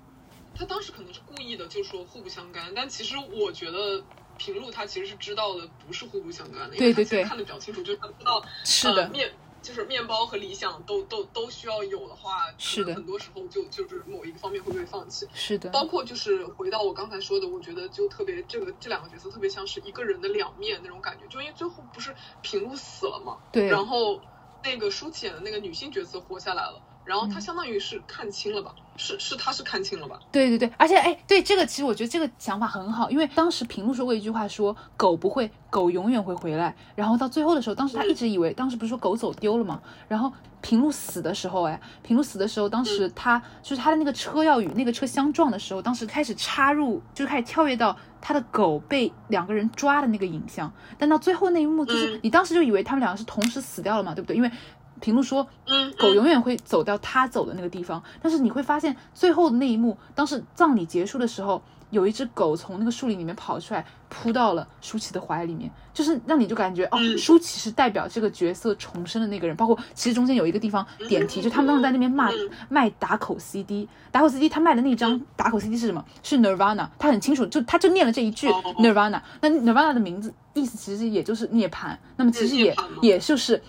[0.55, 2.73] 他当时可能是故意的，就说互不相干。
[2.77, 4.01] 但其实我觉得
[4.37, 6.77] 平路他其实是知道的，不是互不相干的。
[6.77, 9.33] 对对对，看的比较清楚，就是他知道是的面。
[9.63, 15.27] 就是面包和理想都都都需要有的话，是的，很多时候就就是某一个方面会被放弃。
[15.35, 24.21] 是的，包括就是回到我刚才说的，我觉得就特别这个这两个角色特别像是一个人的两面那种感觉，就因为最后不是平路死了嘛，对，然后
[24.63, 26.81] 那个舒淇演的那个女性角色活下来了。
[27.09, 28.75] 然后他相当于是看清了吧？
[28.99, 30.21] 是是，他是看清了吧？
[30.31, 36.77] 对对对，而且哎，对这个其实我觉得这个想法很好，因为当时平路说过一句话，说狗不会，狗永远会回来。
[36.95, 39.81] 然后到最后的时候，当时他一直以为，当时不是说狗走丢了吗？
[40.07, 40.31] 然后
[40.61, 50.71] 平路死的时候，哎，平路死的时候，当时他就是他的那个车要与那个车相撞的时候，当时开始插入，就是开始跳跃到他的狗被两个人抓的那个影像。
[50.99, 54.37] 但到最后那一幕，就是你当时就以为他们两个是同时死掉了嘛，对不对？
[54.37, 54.51] 因为
[54.99, 58.03] 平路说：“嗯，狗永远会走到他走的那个地方。
[58.21, 69.57] 但是你会发现，最后的那一幕，当时葬礼结束的时候，有一只狗从那个树林里面跑出来，扑到了舒淇的怀里面，就是让你就感觉哦，舒淇是代表这个角色重生的那个人。
[69.57, 72.31] 包括其实中间有一个地方点题，就他们当时在那边骂
[72.69, 76.05] 卖打口 CD，打口 CD 他卖的那张打口 CD 是什么？
[76.23, 78.49] 是 Nirvana，他很清楚，就他就念了这一句
[78.79, 79.21] Nirvana。
[79.41, 83.63] 那 Nirvana 的名字意思其实也就是涅槃，那么其实也也就是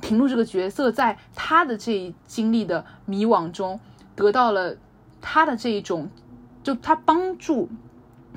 [0.00, 3.78] 平路这个角色在他的这一经历的迷惘中
[4.14, 4.76] 得到了
[5.20, 6.08] 他的这一种。
[6.60, 7.66] 就他帮助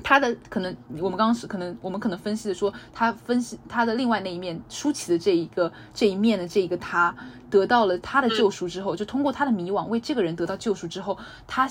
[0.02, 7.14] 他的可能，我们刚刚是可能我们可能分析的说，他分析他的另外那一面，舒淇的这一个这一面的这一个他
[7.50, 11.68] 得到了他的救赎之后，就通过他的迷惘为这个人得到救赎之后，他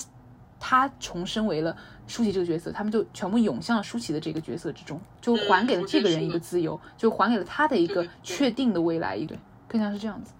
[0.60, 1.76] 他重生为了
[2.06, 9.36] 舒淇这个角色，他们就全部涌向了舒淇的这个角色之中，就还给了这个人一个自由，就还给了他的一个确定的未来，一个
[9.72, 10.34] 更像是这样子。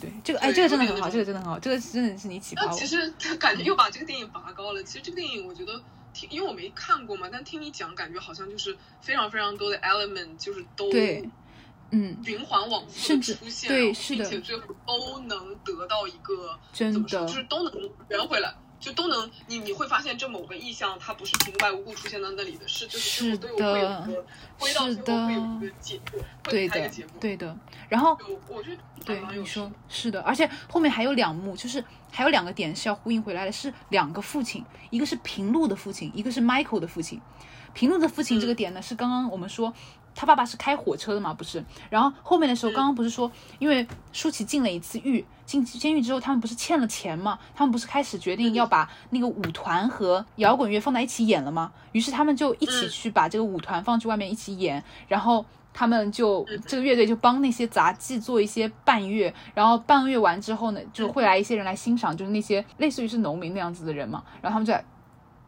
[0.00, 2.72] 对，这个哎，这个真的很好，这个真的很好，这个真的是你启发我。
[2.72, 4.82] 其实感觉又把这个电影拔高了。
[4.82, 5.80] 其实这个电影我觉得
[6.14, 11.28] 听，因为我没看过嘛，但听你讲，感觉好像就是非常非常多的 element，就是都对，
[11.90, 18.52] 嗯，循环往复甚至出现，对，是的，并且最后都能得到一个真的，就是都能圆回来。
[18.82, 24.24] 就都能，你你会发现这某个意象，它不是平白无故出现在那里的，是就是都有会有个
[24.58, 26.90] 归到最后会有一个结果，对的，
[27.20, 27.56] 对的。
[27.88, 28.18] 然后
[28.48, 37.20] 我觉得对你说是的，而且后面还有两幕，就是还有两个点是要呼应回来的，是两个父亲，一个是平路的父亲，一个是 Michael 的父亲。
[37.72, 39.72] 平路的父亲这个点呢，是刚刚我们说。
[40.14, 41.64] 他爸爸是开火车的嘛，不是？
[41.90, 47.38] 然后后面的时候，刚刚不是说，因为舒淇进了一次狱，进监狱之后，他们不是欠了钱嘛？
[47.54, 51.72] 他们不是开始决定要把那个舞团和摇滚乐放在一起演了吗？
[51.92, 55.44] 于是他们就一起去把这个舞团放去外面一起演，然后
[55.74, 64.84] 他们就这个乐队就帮那些杂技做一些伴乐，然后伴乐完之后呢，就会来一些人来欣赏，就是那些类似于是农民那样子的人嘛，然后他们在。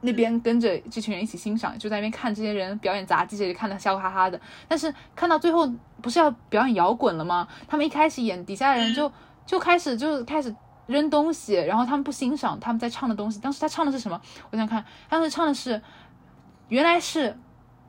[0.05, 4.39] 那边跟着这群人一起欣赏，就在那边看这些人表演杂技，这里看的笑哈哈的。
[4.69, 5.67] 但是看到最后
[6.03, 7.49] 不是要表演摇滚了吗？
[7.67, 9.11] 他们一开始演，底下的人就
[9.47, 10.55] 就开始就开始
[10.87, 13.41] 扔东西，然后他们不欣赏他们在唱的东西。
[13.41, 14.21] 当时他唱的是什么？
[14.51, 15.81] 我想看，当时唱的是
[16.69, 17.37] 原来是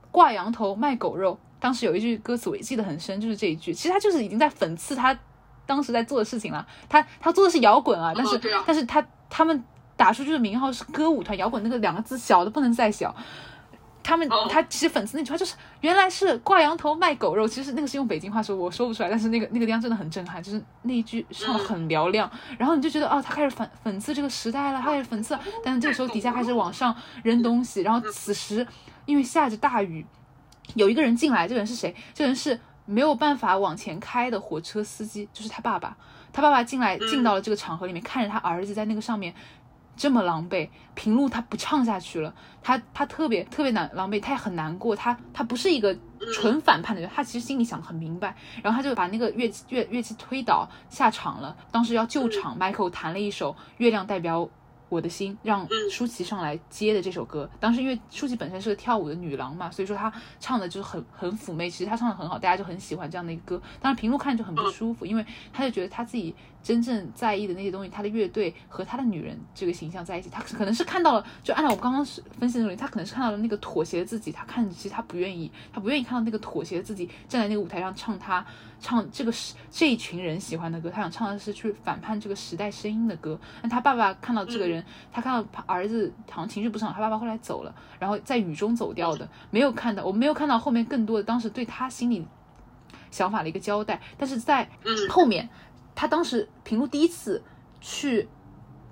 [0.10, 1.38] 挂羊头卖狗肉。
[1.60, 3.74] 当时有一句歌词我记得很深，就是这一句。
[3.74, 5.18] 其实他就是已经在讽刺他
[5.66, 6.66] 当时在做的事情了。
[6.88, 9.64] 他他做的是摇滚啊，但是但是他他们。
[9.98, 13.16] 打出去的名号是歌舞团摇滚，那个两个字小的不能再小。
[14.08, 19.10] 他们他其实粉丝那句话就是原来是挂羊头卖狗肉，其实那个是用北京话说，我说不出来。
[19.10, 25.36] 但是那个那个地方真的很震撼，就是那一句唱的很嘹亮，然后你就觉得哦，他开始讽讽刺这个时代了，他开始讽刺。
[25.64, 28.68] 但是这个时候底下开始往上扔东西，然后此时
[29.08, 30.06] 因为下着大雨，
[30.76, 31.96] 有一个人进来，这个人是谁？
[32.14, 35.98] 这个人是没有办法往前开的火车司机，就是他爸爸。
[36.32, 39.34] 他爸爸进来进到了这个场合里面，看着他儿子在那个上面。
[39.96, 45.98] 这么狼狈，平路他不唱下去了，他他特别特别难狼狈，他也很难过，他他不是一个
[46.34, 54.42] 纯反叛的人，他其实心里想很明白，然后他就把那个乐器乐乐器推倒下场了，当时要救场，Michael 弹了一首《月亮代表》。
[54.88, 63.62] 我的心让舒淇上来接的这首歌，当时因为舒淇本身是个跳舞的女郎嘛，所以说她唱的就是很很妩媚，其实她唱的很好，大家就很喜欢这样的一个歌。
[63.82, 66.34] 当然平路看着就很不舒服，因为他就觉得他自己
[66.66, 78.44] 真正在意的那些东西，他的乐队和他的女人这个形象在一起，他可能是看到了，就按照我们刚刚是分析的那种，他可能是看到了那个妥协的自己，他看其实他不愿意，他不愿意看到那个妥协的自己站在那个舞台上唱他。
[78.78, 83.40] 唱这个是这一群人喜欢的歌，他想唱的是去反叛这个时代声音的歌。
[83.64, 84.84] 那他爸爸看到这个人，
[85.14, 92.28] 他看到儿子好像情绪不是很好，他爸爸后来走了，然后在雨中走掉的，没有看到，我没有看到后面更多的当时对他心里
[93.10, 94.00] 想法的一个交代。
[94.18, 94.70] 但是在
[95.10, 95.50] 后面，
[95.96, 97.42] 他当时平路第一次
[97.80, 98.28] 去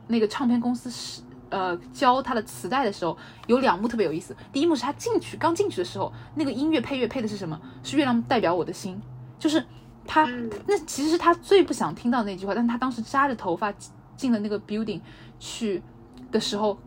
[0.07, 3.17] 那个唱片公司是呃教他的磁带的时候，
[3.47, 4.35] 有两幕特别有意思。
[4.51, 7.59] 第一幕是他进去刚进去的时候，那个音乐配乐配的是什么？
[7.83, 8.99] 是月亮代表我的心。
[9.37, 9.63] 就是
[10.07, 10.25] 他，
[10.65, 13.73] 那其实是他最不想听到那句话，但他当时扎着头发
[14.15, 15.01] 进了那个 building
[15.39, 15.83] 去
[16.31, 16.77] 的时候，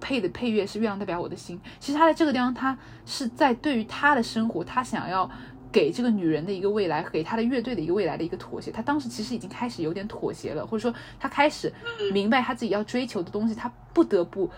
[0.00, 1.56] 配的配乐是《月亮代表我的心》。
[1.78, 2.76] 其实他在这个地方，他
[3.06, 5.30] 是在对于他的生活，他想要。
[5.74, 8.70] 给这个女人的一个未来，给他的乐队的一个未来的一个妥协。
[8.70, 11.72] 他当时其实已经开始有点妥协了，或者说他开始
[12.12, 14.48] 明白他自己要追求的东西，他不得不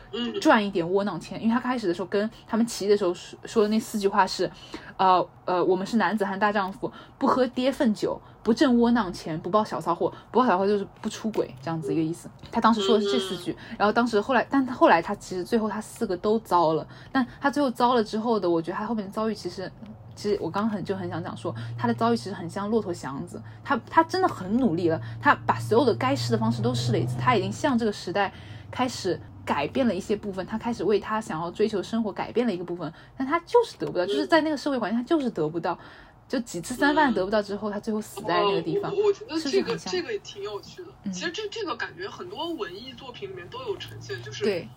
[0.42, 1.42] 赚一点窝囊钱。
[1.42, 4.50] 因为他开始的时候跟他们骑的时候说说的那四句话是，
[4.98, 12.28] 呃呃，我们是男子汉大丈夫，不喝爹粪酒，不挣窝囊钱，不抱小骚货，不抱小骚货就是不出轨这样子一个意思。
[12.52, 19.72] 他当时说的是这四句，然后当时后来，但他后来他其实最后他四个都糟了，但他最后糟了之后的，我觉得他后面的遭遇其实。
[20.16, 28.32] 其实我刚很就很想讲说，他的遭遇其实很像骆驼祥子，他他真的很努力了，他把所有的该试的方式都试了一次，他已经向这个时代
[28.70, 35.78] 开始改变了一些部分，他开始为他想要追求生活改变了一个部分，但他就是得不到，就是在那个社会环境，他就是得不到，
[36.26, 38.90] 就几次三番得不到之后，他最后死在那个地方。
[38.90, 41.12] 我觉得这个这个也挺有趣的。
[41.12, 44.68] 其实这这个感觉很多文艺作品里面都有呈现，就是对。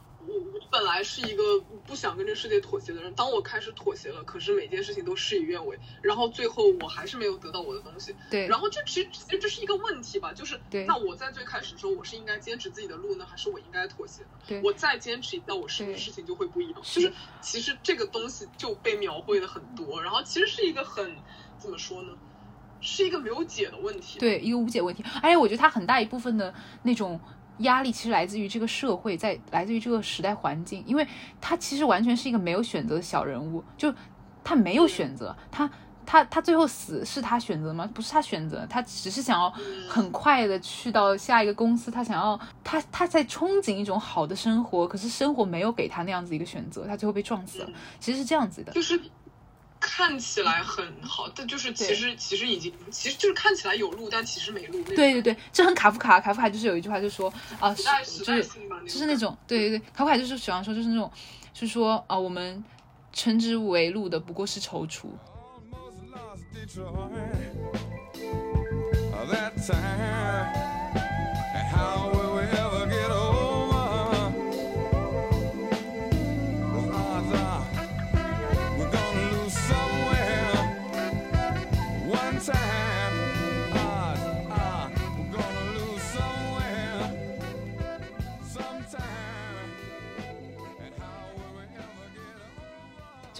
[0.72, 8.16] 本来是一个不想跟这世界妥协的人，当我开始妥协了，可是每件事情都事与愿违，然后最后我还是没有得到我的东西。
[8.30, 14.22] 对，然后这其实其实这是一个问题吧，就是那我在最开始的时候，我是应该坚持自己的路呢，还是我应该妥协？
[14.48, 16.80] 对，我再坚持一下，我是不是事情就会不一样？
[16.84, 17.12] 就是
[17.42, 21.16] 其实这个东西就被描绘的很多，然后其实是一个很
[21.58, 22.14] 怎么说呢，
[22.80, 24.20] 是一个没有解的问题。
[24.20, 25.04] 对，一个无解问题。
[25.24, 26.54] 而且我觉得它很大一部分的
[26.84, 27.20] 那种。
[27.60, 31.08] 压力其实来自于这个社会，在来自于这个时代环境，因为
[31.40, 33.94] 他其实完全是一个没有选择的小人物，就
[34.44, 35.70] 他没有选择，他
[36.06, 37.90] 他他最后死是他选择吗？
[37.94, 39.50] 不是他选择，他只是想要
[39.88, 47.70] 很快的去到下一个公司，他想要他他在憧憬一种好的生活，可是生活没有给他那样子一个选择，他最后被撞死了，
[48.00, 49.00] 其实是这样子的，就是。
[49.80, 54.84] 看起来很好，但就是其实其实已经其实就是看起来有路，但其实没路。
[54.84, 58.44] 对对对，这很卡夫卡，卡夫卡就是有一句话就说啊， 就是
[58.86, 61.10] 就是那种对对对，卡夫卡就是喜欢说就是那种，
[61.54, 62.64] 就是说啊，我们
[63.14, 65.08] 称之为路的不过是踌躇。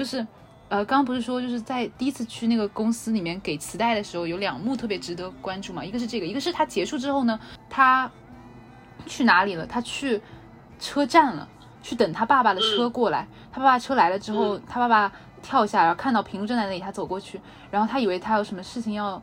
[0.10, 0.28] 就是，
[0.70, 5.86] 呃，刚刚不是说就是在第一次去那个公司里面给磁带的时候，有两幕特别值得关注嘛？
[5.86, 8.10] 一个是这个，一个是他结束之后呢，他
[9.06, 9.68] 去哪里了？
[9.68, 10.20] 他去
[10.80, 11.48] 车站了，
[11.84, 13.28] 去等他爸爸的车过来。
[13.52, 15.12] 他爸爸车来了之后，他爸爸
[15.44, 19.22] 跳下，然后看到平路正在那里，他走过去，然后他以为他有什么事情要，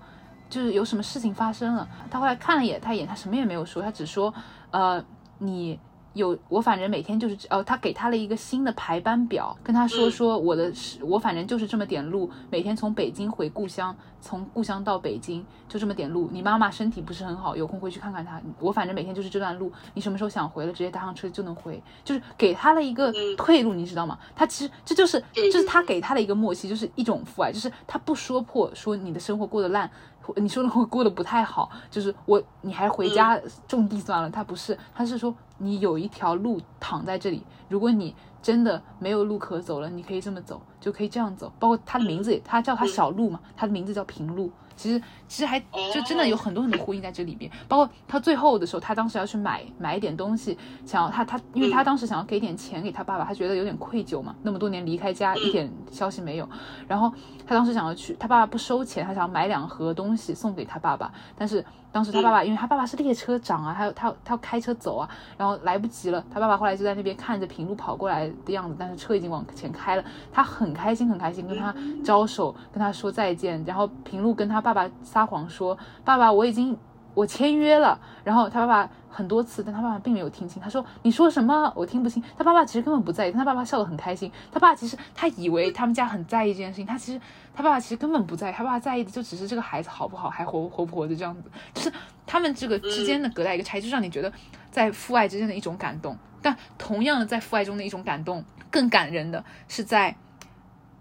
[0.49, 1.89] 就是有什么事情发生了。
[2.09, 4.33] 他后来看了一眼，他一眼，他什么也没有说，他只说，
[4.71, 5.05] 呃，
[5.39, 5.81] 你。
[6.17, 16.31] 有我反正每天就是哦，他给他了一个新的排班表，跟他说说我的是，我反正就是这么点路，每天从北京回故乡，从故乡到北京就这么点路。
[16.33, 18.41] 你妈妈身体不是很好，有空回去看看她。
[18.59, 24.19] 我反正每天就是这段路，你什么时候想回了，直接搭上车就能回，就是给他了一个退路，你知道吗？
[24.35, 29.91] 他其实这就是就是他给他的一个默契，就是一种父爱，就是他不说破说你的生活过得烂。
[30.35, 34.29] 你说的我过得不太好，就是我，你还回家种地算了。
[34.29, 41.53] 他不是，他是说你有一条路躺在这里，如果你真的没有路可走了，你可以这么走，就可以这样走。
[41.59, 44.51] 包括他的名字，他叫他小路嘛，他的名字叫平路。
[44.77, 56.47] 其实其实还就真的有很多很多呼应在这里边，包括他最后的时候，他当时要去买买一点东西，想要他他，因为他当时想要给点钱给他爸爸，他觉得有点愧疚嘛，那么多年离开家一点消息没有，
[56.87, 57.11] 然后
[57.47, 61.65] 他当时想要去，他爸爸不收钱，他想要买两盒东西送给他爸爸，但是。
[61.97, 65.09] 当时他爸爸，因为他爸爸是列车长啊，他他他要开车走啊，
[65.39, 66.23] 然后来不及了。
[66.31, 70.05] 他爸爸后来就在那边看着平路跑过来的样子，但是车已经往前开了。
[70.31, 71.75] 他很开心，很开心，跟他
[72.05, 73.65] 招手，跟他说再见。
[73.65, 75.75] 然后平路跟他爸爸撒谎说
[76.05, 76.77] ：“爸爸，我已经。”
[77.17, 80.63] 我签约了，然后他爸爸很多次，但他爸爸并没有听清。
[80.63, 81.73] 他说：“你说什么？
[81.75, 84.31] 我听不清。”他爸爸其实根本不在意，但他爸爸笑得很开心。
[84.53, 87.19] 他爸爸其实他以为他们家很在意这件事情，他其实
[87.55, 91.51] 他爸爸其实根本不在意，他爸爸在意的就只是这个孩子好不好，还活活不活着这样子。
[91.73, 91.91] 就是
[92.27, 94.31] 他们这个之间的隔代一个差异，就让你觉得
[94.71, 96.15] 在父爱之间的一种感动。
[96.43, 100.15] 但同样的，在父爱中的一种感动，更感人的是在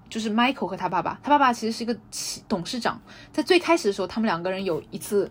[0.10, 1.20] 就是 Michael 和他爸爸。
[1.22, 1.98] 他爸爸其实是一个
[2.48, 3.02] 董事长，
[3.34, 5.30] 在最开始的时候，他们两个人有一次。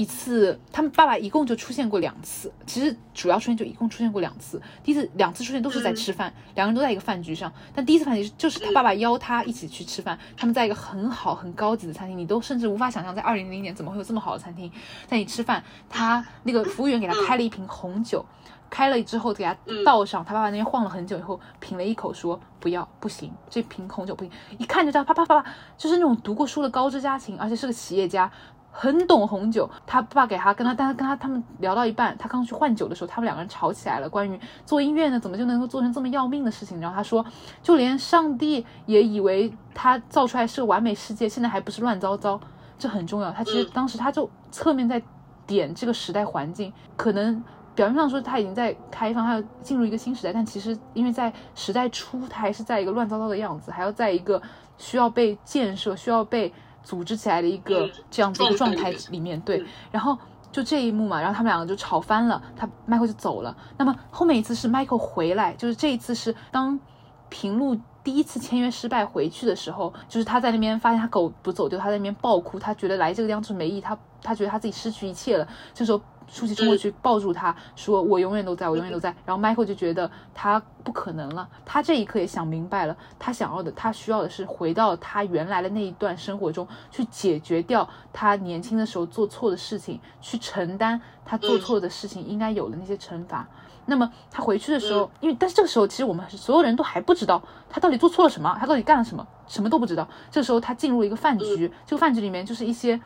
[0.00, 2.50] 一次，他们爸爸一共就出现过两次。
[2.66, 4.58] 其实主要出现就一共出现过两次。
[4.82, 7.52] 第一次两次出现都是在吃饭，两个人都在一个饭局上。
[7.74, 14.72] 但第一次饭局就是他爸爸邀他一起去吃饭，他们在一个很好很高级的餐厅，你都甚至无法想象，在二零零零年怎么会有这么好的餐厅
[15.06, 15.62] 在你吃饭。
[15.90, 18.24] 他那个服务员给他开了一瓶红酒，
[18.70, 19.54] 开了之后给他
[19.84, 24.32] 倒上，他爸爸那边晃了很久以后品了一口，说不要不行，这瓶红酒不行。
[24.56, 28.32] 一看就知道，啪啪啪啪，就是那种读过书的高知家庭，而且是个企业家。
[28.72, 34.08] 很懂红酒，他爸给他跟他，但他跟他他们聊到一半，他刚去换酒的时候，他们两个人吵起来了。
[34.08, 36.80] 关于做音乐呢，怎么就能够做成这么要命的事情？
[36.80, 37.24] 然后他说，
[37.62, 42.40] 就连上帝也以为他造出来是个完美世界，现在还不是乱糟糟，
[42.78, 43.30] 这很重要。
[43.32, 45.02] 他其实当时他就侧面在
[45.46, 47.42] 点这个时代环境，可能
[47.74, 54.40] 表面上说他已经在开放，他要进入一个新时代，但其实因为在时代初，他还是在一个乱糟糟的样子，还要在一个
[54.78, 56.52] 需要被建设、需要被。
[56.90, 59.64] 组织起来的一个这样子一个状态里面，对。
[59.92, 60.18] 然后
[60.50, 63.56] 就这一幕嘛，然后他们两个就吵翻了，他 Michael 就走了。
[63.76, 66.80] 那么后面一次是 Michael 回来，就是这一次是当
[67.28, 75.46] 平路第一次签约失败回去的时候，就是他在那边发现他狗不走丢，他在那边暴哭，他觉得来这个地方就是没意义，他他觉得他自己失去一切了。
[75.72, 76.00] 这时候。
[76.30, 93.44] 舒淇冲过去抱住他，说：“我永远都在，我永远都在。”然后 Michael 就觉得他不可能了，他这一刻也想明白了，他想要的，他需要的是回到他原来的那一段生活中去解决掉他年轻的时候做错的事情，去承担他做错的事情应该有的那些惩罚。
[93.86, 100.06] 那么他回去的时候，因为但是这个时候其实我们所有人都还不知道他到底做错了什么，他到底干了什么，什么都不知道。
[100.30, 103.00] 这时候他进入了一个饭局，这个饭局里面就是一些。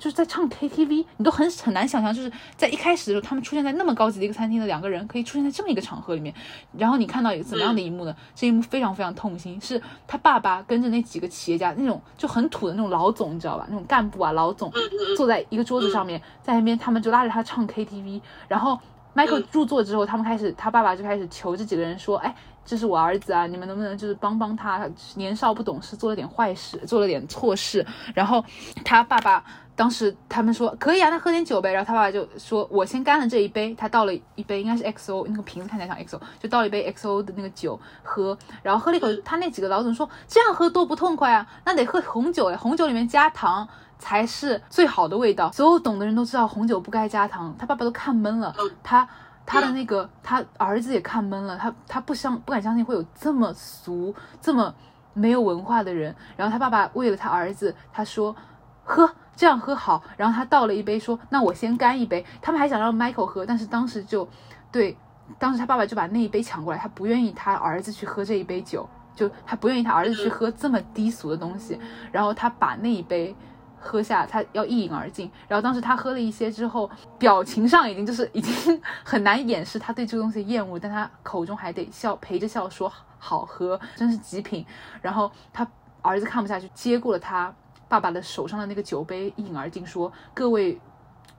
[0.00, 6.34] 就是在唱 KTV，你都很很难想象，就是在一开始的时候，他们出现在那么高级的一个餐厅的两个人，可以出现在这么一个场合里面。
[6.76, 8.16] 然后你看到一个怎么样的一幕呢？
[8.34, 13.66] 这一幕非常非常痛心，是他爸爸跟着那几个企业家，那种就很土的那种老总，你知道吧？
[13.68, 14.72] 那种干部啊，老总
[15.18, 18.22] 坐在一个桌子上面，在那边他们就拉着他唱 KTV。
[18.48, 18.78] 然后
[19.14, 24.88] Michael 入座之后，他们开始，他爸爸就开始求这几个人说：“哎，这是我儿子啊，你们能不能就是帮帮他？
[25.16, 28.42] 年少不懂事，做了点坏事，做了点错事。”然后
[28.82, 29.44] 他爸爸。
[29.80, 31.72] 当时他们说可以啊，那喝点酒呗。
[31.72, 38.36] 然后他爸爸就说：“我先干了这一杯。”他倒了一杯，应该是 XO，那个瓶子看起来像 XO，就倒了一杯 XO 的那个酒喝。
[38.62, 43.66] 然后喝了一口，他那几个老总说：“这样喝多不痛快啊，那得喝红酒哎，红酒里面加糖
[43.98, 47.56] 才是最好的味道。”所有懂的人都知道红酒不该加糖。
[47.58, 49.08] 他爸爸都看懵了，他
[49.46, 54.74] 他的那个他儿子也看懵了，他他不相不敢相信会有这么俗、这么
[55.14, 56.14] 没有文化的人。
[56.36, 58.36] 然后他爸爸为了他儿子，他说
[58.84, 64.28] ：“喝。”这样喝好，然后他倒了一杯，说：“那我先干一杯。”他们还想让 Michael 喝，但是当时就，
[64.70, 64.94] 对，
[65.38, 71.80] 当时他爸爸就把那一杯抢过来，他不愿意他儿子去喝这一杯酒，就他不愿意他儿子去喝这么低俗的东西。
[72.12, 73.34] 然后他把那一杯
[73.78, 75.30] 喝下，他要一饮而尽。
[75.48, 84.66] 然后当时他喝了一些之后，表情上已经就是已经很难掩饰他对这个东西厌恶，但他口中还得笑，陪着笑说：“好喝，真是极品。”
[85.00, 85.66] 然后他
[86.02, 87.50] 儿子看不下去，接过了他。
[87.90, 90.80] 爸爸的手上的那个酒杯一饮而尽，说：“各位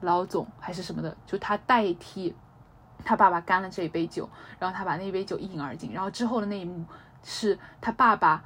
[0.02, 2.36] 老总还是什么的，就他代替
[3.06, 4.30] 他爸爸干了这一杯酒，
[4.60, 5.94] 然后他把那杯酒一饮而尽。
[5.94, 6.84] 然后之后的那一幕
[7.24, 8.44] 是他爸爸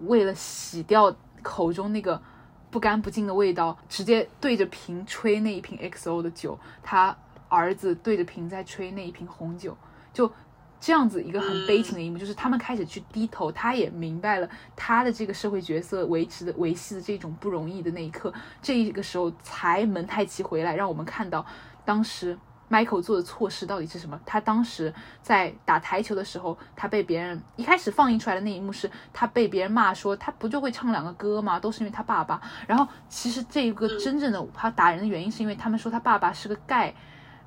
[0.00, 2.20] 为了洗掉口中那个
[2.68, 7.16] 不干不净的味道，直接对着瓶吹那一瓶 XO 的酒，他
[7.48, 9.76] 儿子对着瓶在吹那一瓶红酒，
[10.12, 10.30] 就。”
[10.78, 21.44] 这样子一个很悲情的一幕，就是他们开始去低头，他也明白了他的这个社会角色维持的维系的这种不容易的那一刻，这一个时候才蒙太奇回来，让我们看到
[21.84, 22.38] 当时
[22.70, 24.20] Michael 做的错事到底是什么。
[24.26, 24.92] 他当时
[25.22, 31.58] 在打台球的时候，他被别人一开始放映出来的那一幕是，他被别人骂说他不就会唱两个歌吗？
[31.58, 32.40] 都是因为他爸爸。
[32.68, 36.94] 然后其实这一个真正的他打人的原因，是因为他们说他爸爸是个盖，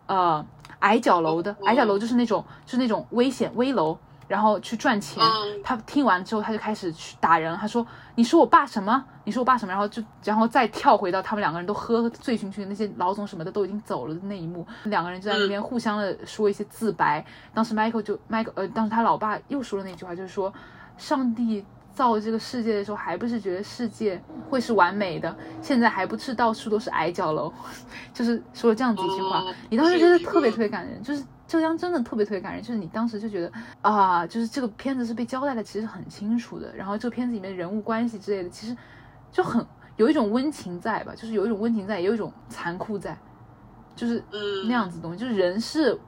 [0.07, 0.45] 呃。
[0.79, 3.97] 矮脚楼的矮脚楼就是那种，就是那种危险危楼，
[4.27, 5.23] 然后去赚钱。
[5.63, 7.55] 他听完之后，他就开始去打人。
[7.57, 7.85] 他说
[8.15, 9.03] ：“你说我爸什么？
[9.23, 17.25] 你说我爸什么？”然后就，然后再跳回到他们两个人都喝醉醺醺，那些老总什么的都已经走了的那一幕，两个人就在那边互相的说一些自白。
[17.53, 20.53] 当时 Michael 就 Michael 呃，当时他老爸又说了那句话，就是说，
[20.97, 21.65] 上帝。
[21.99, 25.35] 造这个世界的时候，还不是觉得世界会是完美的？
[25.61, 27.51] 现在还不是到处都是矮脚楼，
[28.13, 29.43] 就是说了这样子一句话。
[29.69, 33.51] 你当时觉得特别特别感人，就是浙江真的特别特别感人，就是你当时就觉得
[33.81, 38.73] 啊，就是这个片子是被交代的其实很清楚的，然后这个片子里面人物关系之类的，其实
[39.29, 39.65] 就很
[39.97, 43.17] 有一种温情在吧，就是有一种温情在，也有一种残酷在，
[43.93, 44.23] 就是
[44.63, 45.99] 那样子东西，就是人是。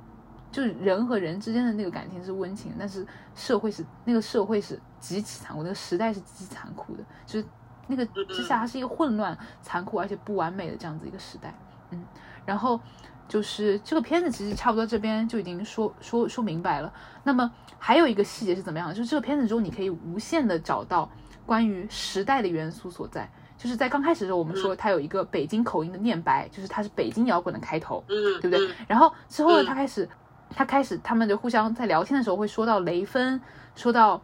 [0.52, 7.45] 就是人和人之间的那个感情是温情，但是社会是那个社会是极其残酷，那个时代是极其残酷的，就是
[7.88, 11.53] 那个之下它是一个混乱、残酷而且不完美的这样子一个时代。
[11.91, 12.03] 嗯，
[12.45, 12.80] 然后
[13.28, 16.94] 就是这个片子其实差不多这边就已经说说说明白了。
[17.23, 17.49] 那么
[17.80, 18.94] 还有一个细节是怎么样的？
[18.94, 21.10] 就是这个片子中你可以无限的找到
[21.45, 23.30] 关于时代的元素所在。
[23.57, 28.60] 就是在刚开始的时候，我们说它有一个北京口音的念白，就是它是北京摇滚的开头，对不对？
[28.88, 30.10] 然后之后呢，它开始。
[30.56, 33.40] 他开始，他们就互相在聊天的时候会说到雷锋，
[33.76, 34.22] 说到，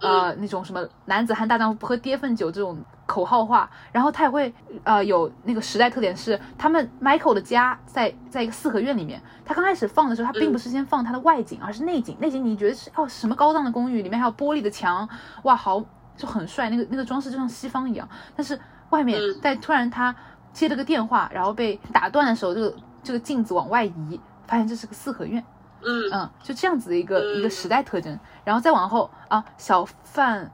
[0.00, 4.52] 呃，那种什么男子汉大丈夫不喝跌份酒这种口号话，然后他也会，
[4.82, 15.08] 呃，有那个时代特点是，他们 Michael 的家在在一个四合院里面，他刚开始放的时候，他并不是先放他的外景，而是内景，内景你觉得是哦什么高档的公寓，里面还有玻璃的墙，
[15.42, 15.82] 哇，好
[16.16, 18.58] 就很帅，那个那个装饰就像西方一样，但是
[18.90, 20.14] 外面在突然他
[20.52, 25.44] 接了个电话，然后被打断的时候，这个这个镜子往外移，发现这是个四合院。
[25.86, 30.50] 嗯就这样子的一个一个时代特征，然后再往后啊，小范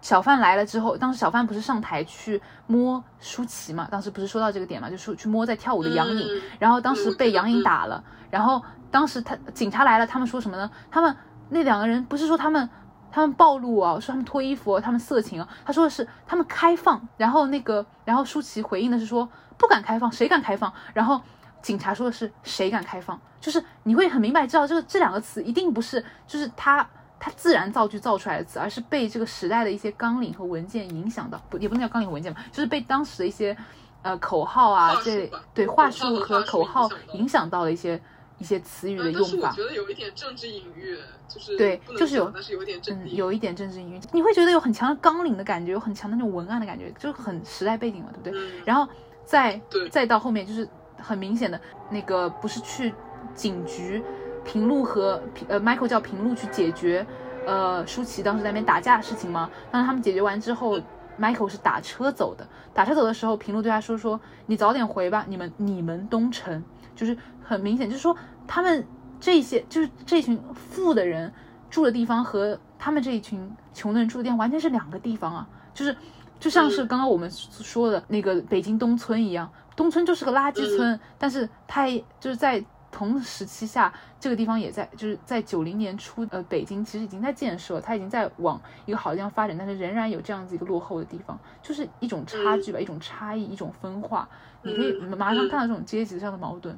[0.00, 3.88] 小范来了之后，当时小范不是上台去摸舒淇嘛？
[3.90, 4.88] 当时不是说到这个点嘛？
[4.88, 10.70] 就是去摸在跳舞的杨颖，然后当时被杨颖打了，然后当时他警察来了，他们说什么呢？
[10.90, 11.14] 他们
[11.50, 12.68] 那两个人不是说他们
[13.12, 19.28] 他们暴露啊，说他们脱衣服，他们色情啊，他说的是他们开放，然后那个然后舒淇回应的是说
[19.58, 20.72] 不敢开放，谁敢开放？
[20.94, 21.20] 然后
[21.62, 23.20] 警察说的是谁敢开放？
[23.40, 26.88] 就是你会很明白知道这个这两个词一定不是就是他。
[27.22, 33.54] 它自然造句造出来的词，而是被这个时代的一些纲领和文件影响到，不也不能叫纲领和文件吧，就是被当时的一些
[34.00, 38.00] 呃口号啊，这对话术和口号影响到了一些
[38.38, 39.50] 一些词语的用法。
[39.50, 40.96] 我觉得有一点政治隐喻，
[41.28, 48.62] 就是对，就是有，但是有点政嗯，有一点政治隐喻，你会觉得有很强的纲领的感觉，有很强的那种文案的感觉，就是很时代背景嘛，对不对？
[48.64, 48.90] 然后
[49.26, 49.60] 再
[49.90, 50.66] 再到后面，就是
[51.00, 51.60] 很明显的
[51.90, 52.94] 那个不是去
[53.34, 54.02] 警局。
[54.42, 57.06] 平路和呃，Michael 叫平路去解决，
[57.46, 59.50] 呃，舒淇当时在那边打架的事情吗？
[59.70, 60.80] 当他们解决完之后
[61.20, 62.48] ，Michael 是打车走的。
[62.72, 66.64] 打车走的时候，平路对他说：“说你早点回吧，你们你们东城
[66.96, 68.16] 就是很明显，就是说
[68.46, 68.84] 他们
[69.20, 71.30] 这些就是这群富的人
[71.68, 75.94] 住的地方和他们这一群穷的人住的地方完全是两个地方啊，就是
[76.40, 79.48] 就像是刚刚我们说的那个北京东村一样，
[79.80, 81.86] 东村就是个垃圾村，但是它
[82.20, 82.62] 就是在。”
[82.92, 94.28] 同时期下，这个地方也在，就是在九零年初，呃，北京其实已经在建设，它已经在往一个好的地方发展，但是仍然有这样子一个落后的地方，就是一种差距吧，一种差异，一种分化。
[94.62, 96.76] 你可以马上看到这种阶级上的矛盾。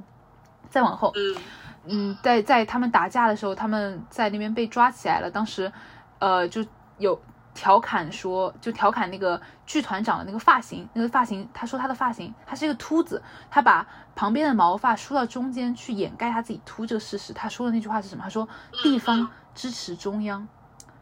[0.68, 1.10] 再往后，
[1.86, 5.72] 嗯，在在他们打架的时候，他们在那边被抓起来了，当时，
[6.18, 6.62] 呃，就
[6.98, 7.18] 有。
[7.54, 17.32] 调侃说，就调侃那个剧团长的那个发型，那个发型，他说他的发型，他是一个秃子，他把旁边的毛发梳到中间去掩盖他自己秃这个事实。
[17.32, 18.22] 他说的那句话是什么？
[18.24, 18.48] 他说
[18.82, 20.48] 地方支持中央，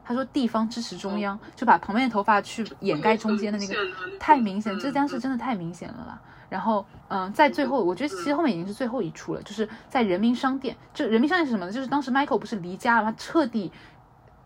[0.05, 3.74] 他说地方支持中央，就把旁边的头发去掩盖中间的那个，
[4.18, 6.20] 太明显，浙江是真的太明显了啦。
[6.48, 10.77] 然后，嗯，在最后，我觉得其实后面已经是最后一出了，就是在人民商店。
[10.93, 11.70] 就人民商店是什么呢？
[11.70, 13.70] 就是当时 Michael 不是离家了，他彻底。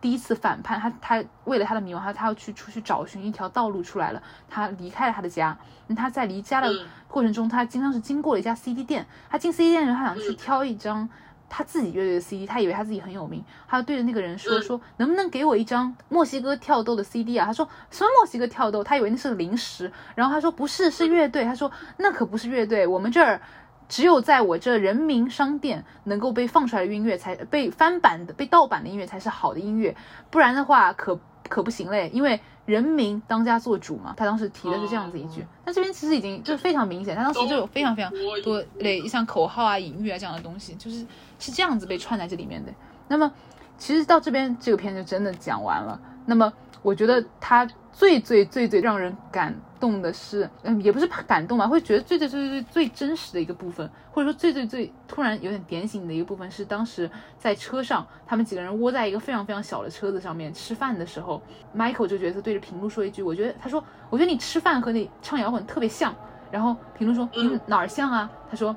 [0.05, 4.23] 第一次反叛，他他为了他的迷惘，他他要去出去找寻一条道路出来了。
[4.51, 5.57] 他离开了他的家，
[5.97, 6.71] 他在离家的
[7.09, 9.07] 过程中，他经常是经过了一家 CD 店。
[9.31, 11.09] 他进 CD 店的时候，他想去挑一张
[11.49, 17.47] 他自己乐队的 CD，他以为他自己很有名，他对着那个人说说，能不能给我一张墨西哥跳豆的 CD 啊？
[17.47, 18.85] 他说什么墨西哥跳豆？
[18.85, 19.91] 他以为那是个零食。
[20.15, 21.45] 然后他说不是，是乐队。
[21.45, 23.41] 他说那可不是乐队，我们这儿。
[23.89, 29.95] 只有在我这人民商店能够被放出来的音乐，才被翻版的、被盗版的音乐才是好的音乐，
[30.31, 32.11] 不然的话可可不行嘞。
[32.13, 35.45] 因为人民当家做主嘛，他当时提的是这样子一句。
[35.65, 38.11] 那这边其实已经就非常明显，他当时就有非常非常
[38.43, 41.07] 多类像口号啊、隐喻啊这样的东西，就是
[41.39, 42.73] 是这样子被串在这里面的。
[43.09, 43.31] 那么
[43.77, 46.01] 其实到这边这个片就真的讲完了。
[46.27, 46.51] 那么
[46.85, 49.53] 我觉得他最最最最让人感。
[49.81, 61.43] 动的是，嗯，也不是感动吧，会觉得最最最最最真实的一个部分，或者说最最最突然有点点醒的一个部分，是当时在车上，他们几个人窝在一个非常非常小的车子上面吃饭的时候
[61.77, 66.15] ，Michael 这个角色对着屏幕说一句，我觉得他说，我觉得你吃饭和你唱摇滚特别像，
[66.51, 68.31] 然后评论说你哪儿像啊？
[68.49, 68.75] 他说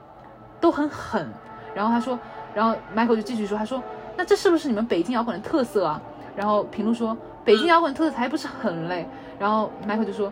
[0.60, 1.26] 都很狠，
[1.74, 2.20] 然后他说，
[2.54, 3.82] 然后 Michael 就继续说，他说
[4.18, 6.02] 那这是不是你们北京摇滚的特色啊？
[6.36, 7.16] 然后评论说
[7.48, 9.08] 北京摇滚特色才不是很累，
[9.40, 10.30] 然后 Michael 就说。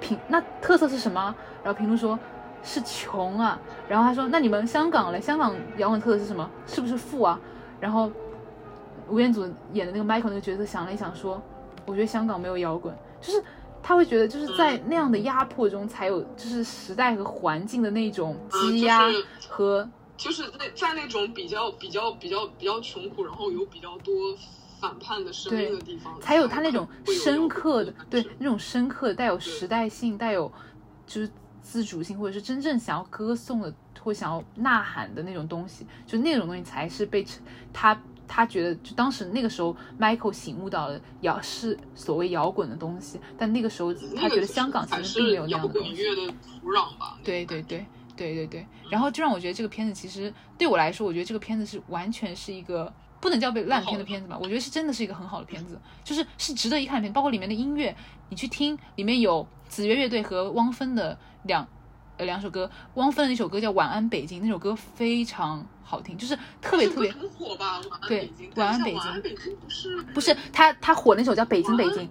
[0.00, 1.34] 平那特色是什么？
[1.64, 2.16] 然后评论说，
[2.62, 3.58] 是穷啊。
[3.88, 5.20] 然后他说，那你们香港嘞？
[5.20, 6.48] 香港摇滚特色是什么？
[6.68, 7.40] 是不是富啊？
[7.80, 8.08] 然后
[9.08, 9.42] 吴彦祖
[9.72, 11.42] 演的那个 Michael 那个角色想了一想说，
[11.84, 13.42] 我觉得香港没有摇滚，就是
[13.82, 19.00] 他会觉得就是在那样的压迫中才有，就是时代和环境的那种积压
[19.48, 24.14] 和，就是那在那种比较比较比较比较穷苦，然后有比较多。
[24.80, 30.50] 反叛的生命的地方，才有他那种深刻的，对那种深刻带有时代性、带有
[31.06, 31.30] 就是
[31.60, 37.26] 自主性，或者是真正想要歌颂的或想要呐喊的那种东西，就那种东西才是被
[37.72, 46.04] 他他觉得，就当时那个时候，Michael 醒悟到了摇是所谓摇滚的东西，但那个时候他觉得香港其实并没有那样的东西。
[46.60, 47.18] 土壤吧？
[47.24, 47.84] 对对对
[48.16, 52.92] 对对对，然后就让我觉得这个片子其实对我来说，我觉得这个片子是完全是一个。
[53.20, 54.38] 不能叫被烂片的片子吧？
[54.40, 57.12] 我觉得是真的是一个很好的片子，就是是值得一看的片。
[57.12, 57.94] 包括里面的音乐，
[58.28, 61.66] 你去听，里面有子曰乐队和汪峰的两
[62.16, 62.70] 呃两首歌。
[62.94, 67.80] 汪峰的那首歌叫《晚安北京》，那首歌非常好听，就是特别特别很火吧？
[68.06, 69.00] 对，晚安北京。
[69.00, 72.02] 晚安北京不是不是他他火那首叫《北京北京》。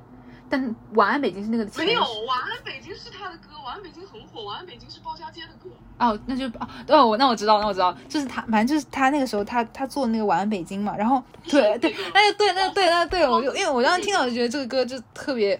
[0.49, 5.69] 但晚安北京是那个没有，晚安北京是他的歌，晚安北京很火，晚安北京是包家街的歌。
[5.99, 6.45] 哦，那就
[6.87, 15.59] 哦，那我知道，那我知道，就是他，反正就是他那个时候他他做那个晚安北京嘛，然后对对，那就对，那对那对，我就因为我当时听到就觉得这个歌就特别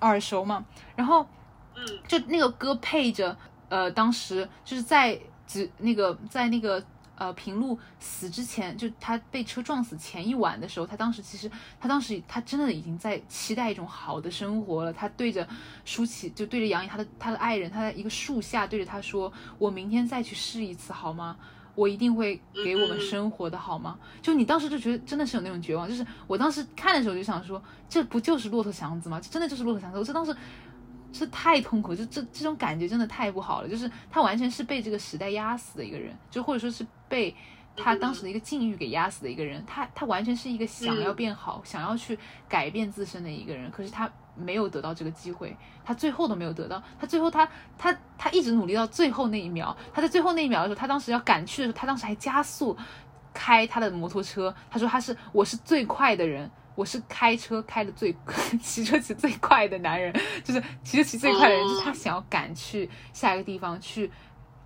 [0.00, 0.64] 耳熟嘛。
[0.96, 1.26] 然后，
[1.76, 3.36] 嗯，就那个歌配着，
[3.68, 6.82] 呃，当时就是在只那个在那个
[7.20, 14.90] 呃平路死之前，就他被车撞死前一晚的时候，他当时其实他当时他真的已经在期待一种好的生活了。
[14.90, 15.46] 他对着
[15.84, 21.36] 舒淇，就对着杨颖，他的他的爱人，他在一个树下对着他说：“我明天再去试一次好吗？”
[21.76, 23.98] 我一定会给我们生活的好吗？
[24.20, 29.20] 就你当时就觉得真的是有那种绝望，就是我当时看的时候就想说，这不就是骆驼祥子吗？
[29.20, 29.98] 这真的就是骆驼祥子。
[29.98, 30.34] 我这当时
[31.12, 33.68] 是太痛苦，就这这种感觉真的太不好了。
[33.68, 37.36] 就是他完全是被这个时代压死的一个人，就或者说是被
[37.76, 39.62] 他当时的一个境遇给压死的一个人。
[39.66, 42.18] 他他完全是一个想要变好、想要去
[42.48, 44.10] 改变自身的一个人，可是他。
[44.36, 45.54] 没有得到这个机会，
[45.84, 46.82] 他最后都没有得到。
[46.98, 47.46] 他最后，他
[47.76, 49.76] 他他一直努力到最后那一秒。
[49.92, 52.74] 他在最后那一秒的时候，他当时要赶去的时候，他当时还加速
[53.34, 54.54] 开他的摩托车。
[54.70, 58.16] 他说：“他是我是最快的人，我是开车开的最
[58.62, 64.10] 骑车骑最快的男人，就是骑车骑最快的人。”就是他想要赶去下一个地方去。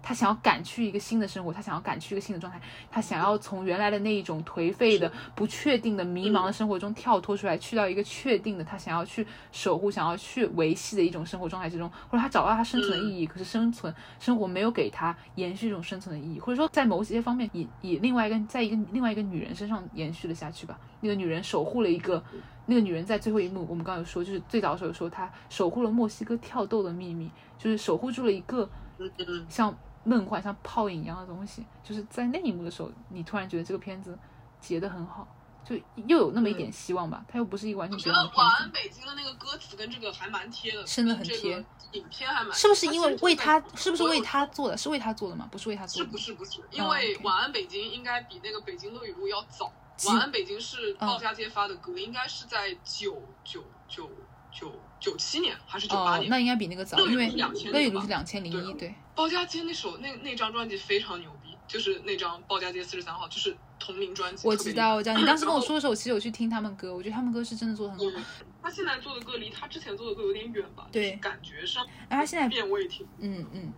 [0.06, 2.60] 他想要赶去一个新的生活，他想要赶去一个新的状态，
[2.90, 13.26] 他想要从原来的那一种颓废的、不确定的、迷茫的生活中跳脱出来，去到一个确定的，他想要去守护、想要去维系的一种生活状态之中，或者他找到他生存的意义。
[13.26, 20.78] 可是生存生活没有给他延续这种生存的意义，或者说在某些方面以以另外一个在一个另外一个女人身上延续了下去吧。
[21.00, 22.22] 那个女人守护了一个，
[22.66, 28.68] 那个女人在最后一幕，我们刚刚有说，就是最早的时候说她守护了墨西哥跳豆的秘密，就是守护住了一个
[29.48, 29.74] 像。
[30.04, 34.18] 梦幻像泡影一样的东西，就是在那一幕的时候，你突然觉得这个片子
[34.60, 35.26] 结得很好，
[35.64, 35.74] 就
[36.06, 37.24] 又有那么一点希望吧。
[37.26, 38.40] 它又不是一个完全绝望的片子。
[38.40, 41.64] 晚安北京的那个歌词跟这个还蛮贴的，真的很贴。
[41.92, 43.62] 影片还蛮是不是因为为他？
[43.76, 44.76] 是不是为他做的？
[44.76, 45.48] 是为他做的吗？
[45.52, 46.10] 不是为他做的。
[46.10, 46.60] 是不是不是？
[46.72, 49.72] 因为晚安北京应该比那个北京乐语录要早。
[50.06, 54.10] 晚安北京是鲍家街发的歌，应该是在九九九
[54.50, 56.28] 九九七年还是九八年？
[56.28, 58.92] 那应该比那个早，因为乐语录是两千零一对。
[59.14, 64.46] 鲍家街那首那那张专辑非常牛逼，就是那张鲍家街四十三号，就是同名专辑。
[64.46, 65.16] 我知道，我知道。
[65.18, 68.20] 你当时跟我说的时候，我其实有去听他们歌，我觉得他们歌是真的做的很好。
[68.62, 70.88] 他现在做的歌离他之前做的歌有点远吧？
[70.90, 71.86] 对，感觉上。
[72.08, 73.06] 哎，他现在变味挺。
[73.18, 73.72] 嗯嗯。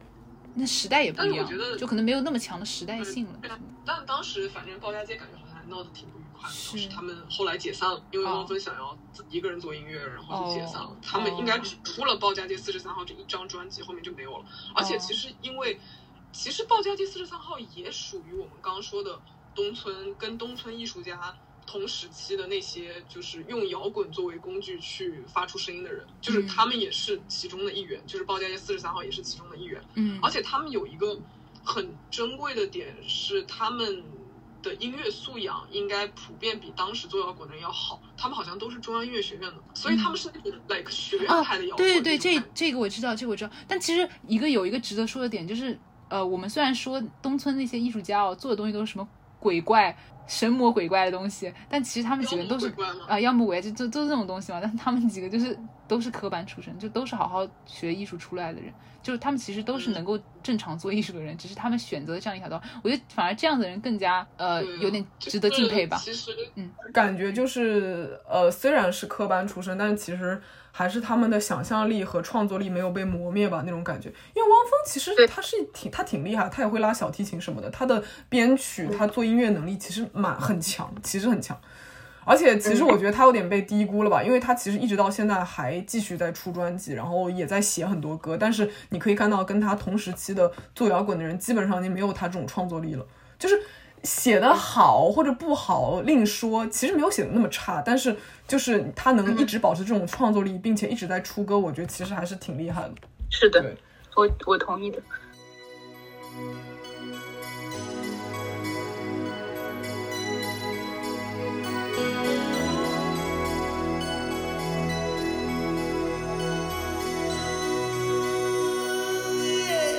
[0.58, 1.46] 那时代也不一样，
[1.76, 3.38] 就可能没有那么强的时代性了。
[3.84, 10.96] 但当时反正鲍家街感觉好像闹得挺不愉是他们后来解散了，因为汪峰想要自己一个人做音乐，然后就解散了。
[11.02, 14.44] 他们应该只出了鲍家街四十三号这一张专辑，后面就没有了。
[14.74, 15.78] 而且其实因为。
[16.32, 19.18] 其实鲍家街四十三号也属于我们刚刚说的
[19.54, 21.34] 东村跟东村艺术家
[21.64, 29.82] 同时期的那些，就是用摇滚作为工具去发出声音的人，就是他们也是其中的一员，就是鲍家街四十三号也是其中的一员。
[29.94, 31.18] 嗯，而且他们有一个
[31.64, 34.04] 很珍贵的点是，他们
[34.66, 38.00] 的音乐素养应该普遍比当时做摇滚的人要好。
[38.16, 41.86] 他们好像都是中央音乐学院的，所以他们是那种 like 学院派的摇滚。
[41.86, 43.50] 对对对，这这个我知道，这个我知道。
[43.66, 45.78] 但其实一个有一个值得说的点就是。
[46.08, 49.08] 呃，我们虽然说东村那些艺术家哦做的东西都是什么
[49.40, 52.72] 鬼怪、神魔鬼怪的东西，但其实他们几个人都是
[53.08, 54.58] 啊妖魔鬼怪，就就都是这种东西嘛。
[54.60, 58.72] 但是他们几个就是都是科班出身，就都是好好学艺术出来的人，
[59.02, 62.60] 就是他们其实都是能够正常做艺术的人，只是他们选择这样一条道。
[62.82, 65.96] 我觉得反而这样的人更加呃有点值得敬佩吧。
[65.98, 70.40] 其实，嗯，感觉就是呃虽然是科班出身，但是其实。
[70.78, 74.10] 还是他们的想象力和创作力没有被磨灭吧，那种感觉。
[74.34, 81.58] 因为汪峰其实他是挺他挺厉害，他也会拉小提琴什么的，他的编曲他做音乐能力其实蛮很强，其实很强。
[82.26, 88.36] 而且其实我觉得他有点被低估了吧，因为他其实一直到现在还继续在出专辑，然后也在写很多歌。
[88.36, 93.06] 但是你可以看到，跟他同时期的做摇滚的人，基本上已经没有他这种创作力了，
[93.38, 93.58] 就是。
[94.06, 98.16] 写的好或者不好另说，其实没有写的那么差，但是
[98.46, 102.94] 就是他能一直保持这种创作力，并且一直在出歌，我觉得其实还是挺厉害的。
[103.28, 103.74] 是的，
[104.14, 104.98] 我我同意的。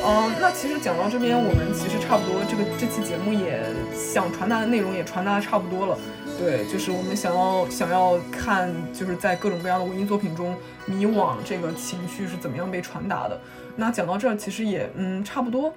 [0.10, 3.62] 嗯，那其实讲到这边，我们其实差不多，这个这期节目也
[3.94, 5.98] 想传达的内容也传达的差不多了。
[6.40, 10.56] 对，就是我们想要想要看，就是在各种各样的文艺作品中，
[10.86, 13.38] 迷惘这个情绪是怎么样被传达的。
[13.76, 15.74] 那讲到这儿，其实也嗯差不多。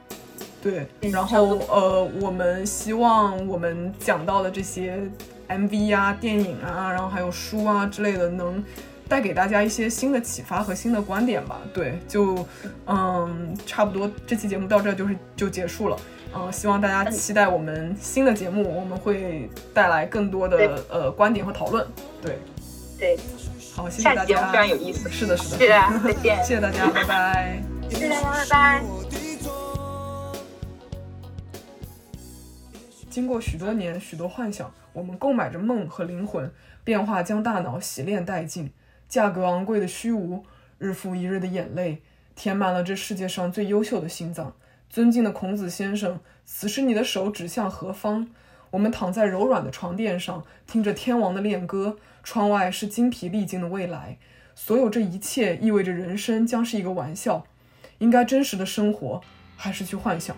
[0.62, 4.96] 对，然后呃，我们希望我们讲到的这些
[5.48, 8.62] MV 啊、电影啊，然后还有书啊之类的，能。
[9.10, 11.60] 带给大家一些新的启发和新的观点吧。
[11.74, 12.46] 对，就
[12.86, 15.96] 嗯，差不多这期节目到这就是就结束了。
[16.32, 21.84] 嗯，希望大家期待我们新的节目，我们会带来更多的呃观点和讨论。
[22.22, 22.38] 对，
[22.96, 23.18] 对，
[23.74, 24.22] 好，谢谢大家。
[24.24, 25.08] 期节目非常有意思。
[25.10, 25.58] 是的，是的。
[25.58, 26.36] 是的，再见。
[26.46, 27.60] 谢谢大家，拜拜。
[27.90, 28.84] 谢谢大家，拜拜。
[33.10, 36.48] 经过许多年、许多幻想，我们购买着梦和灵魂，
[36.84, 38.70] 变化将大脑洗练殆尽，
[39.10, 40.44] 价格昂贵的虚无，
[40.78, 42.00] 日复一日的眼泪，
[42.36, 44.54] 填满了这世界上最优秀的心脏。
[44.88, 48.28] 尊敬的孔子先生，此时你的手指向何方？
[48.70, 54.16] 我们躺在柔软的床垫上，听着天王的恋歌，窗外是精疲力尽的未来。
[54.54, 57.44] 所有这一切意味着人生将是一个玩笑，
[57.98, 59.20] 应该真实的生活，
[59.56, 60.36] 还是去幻想？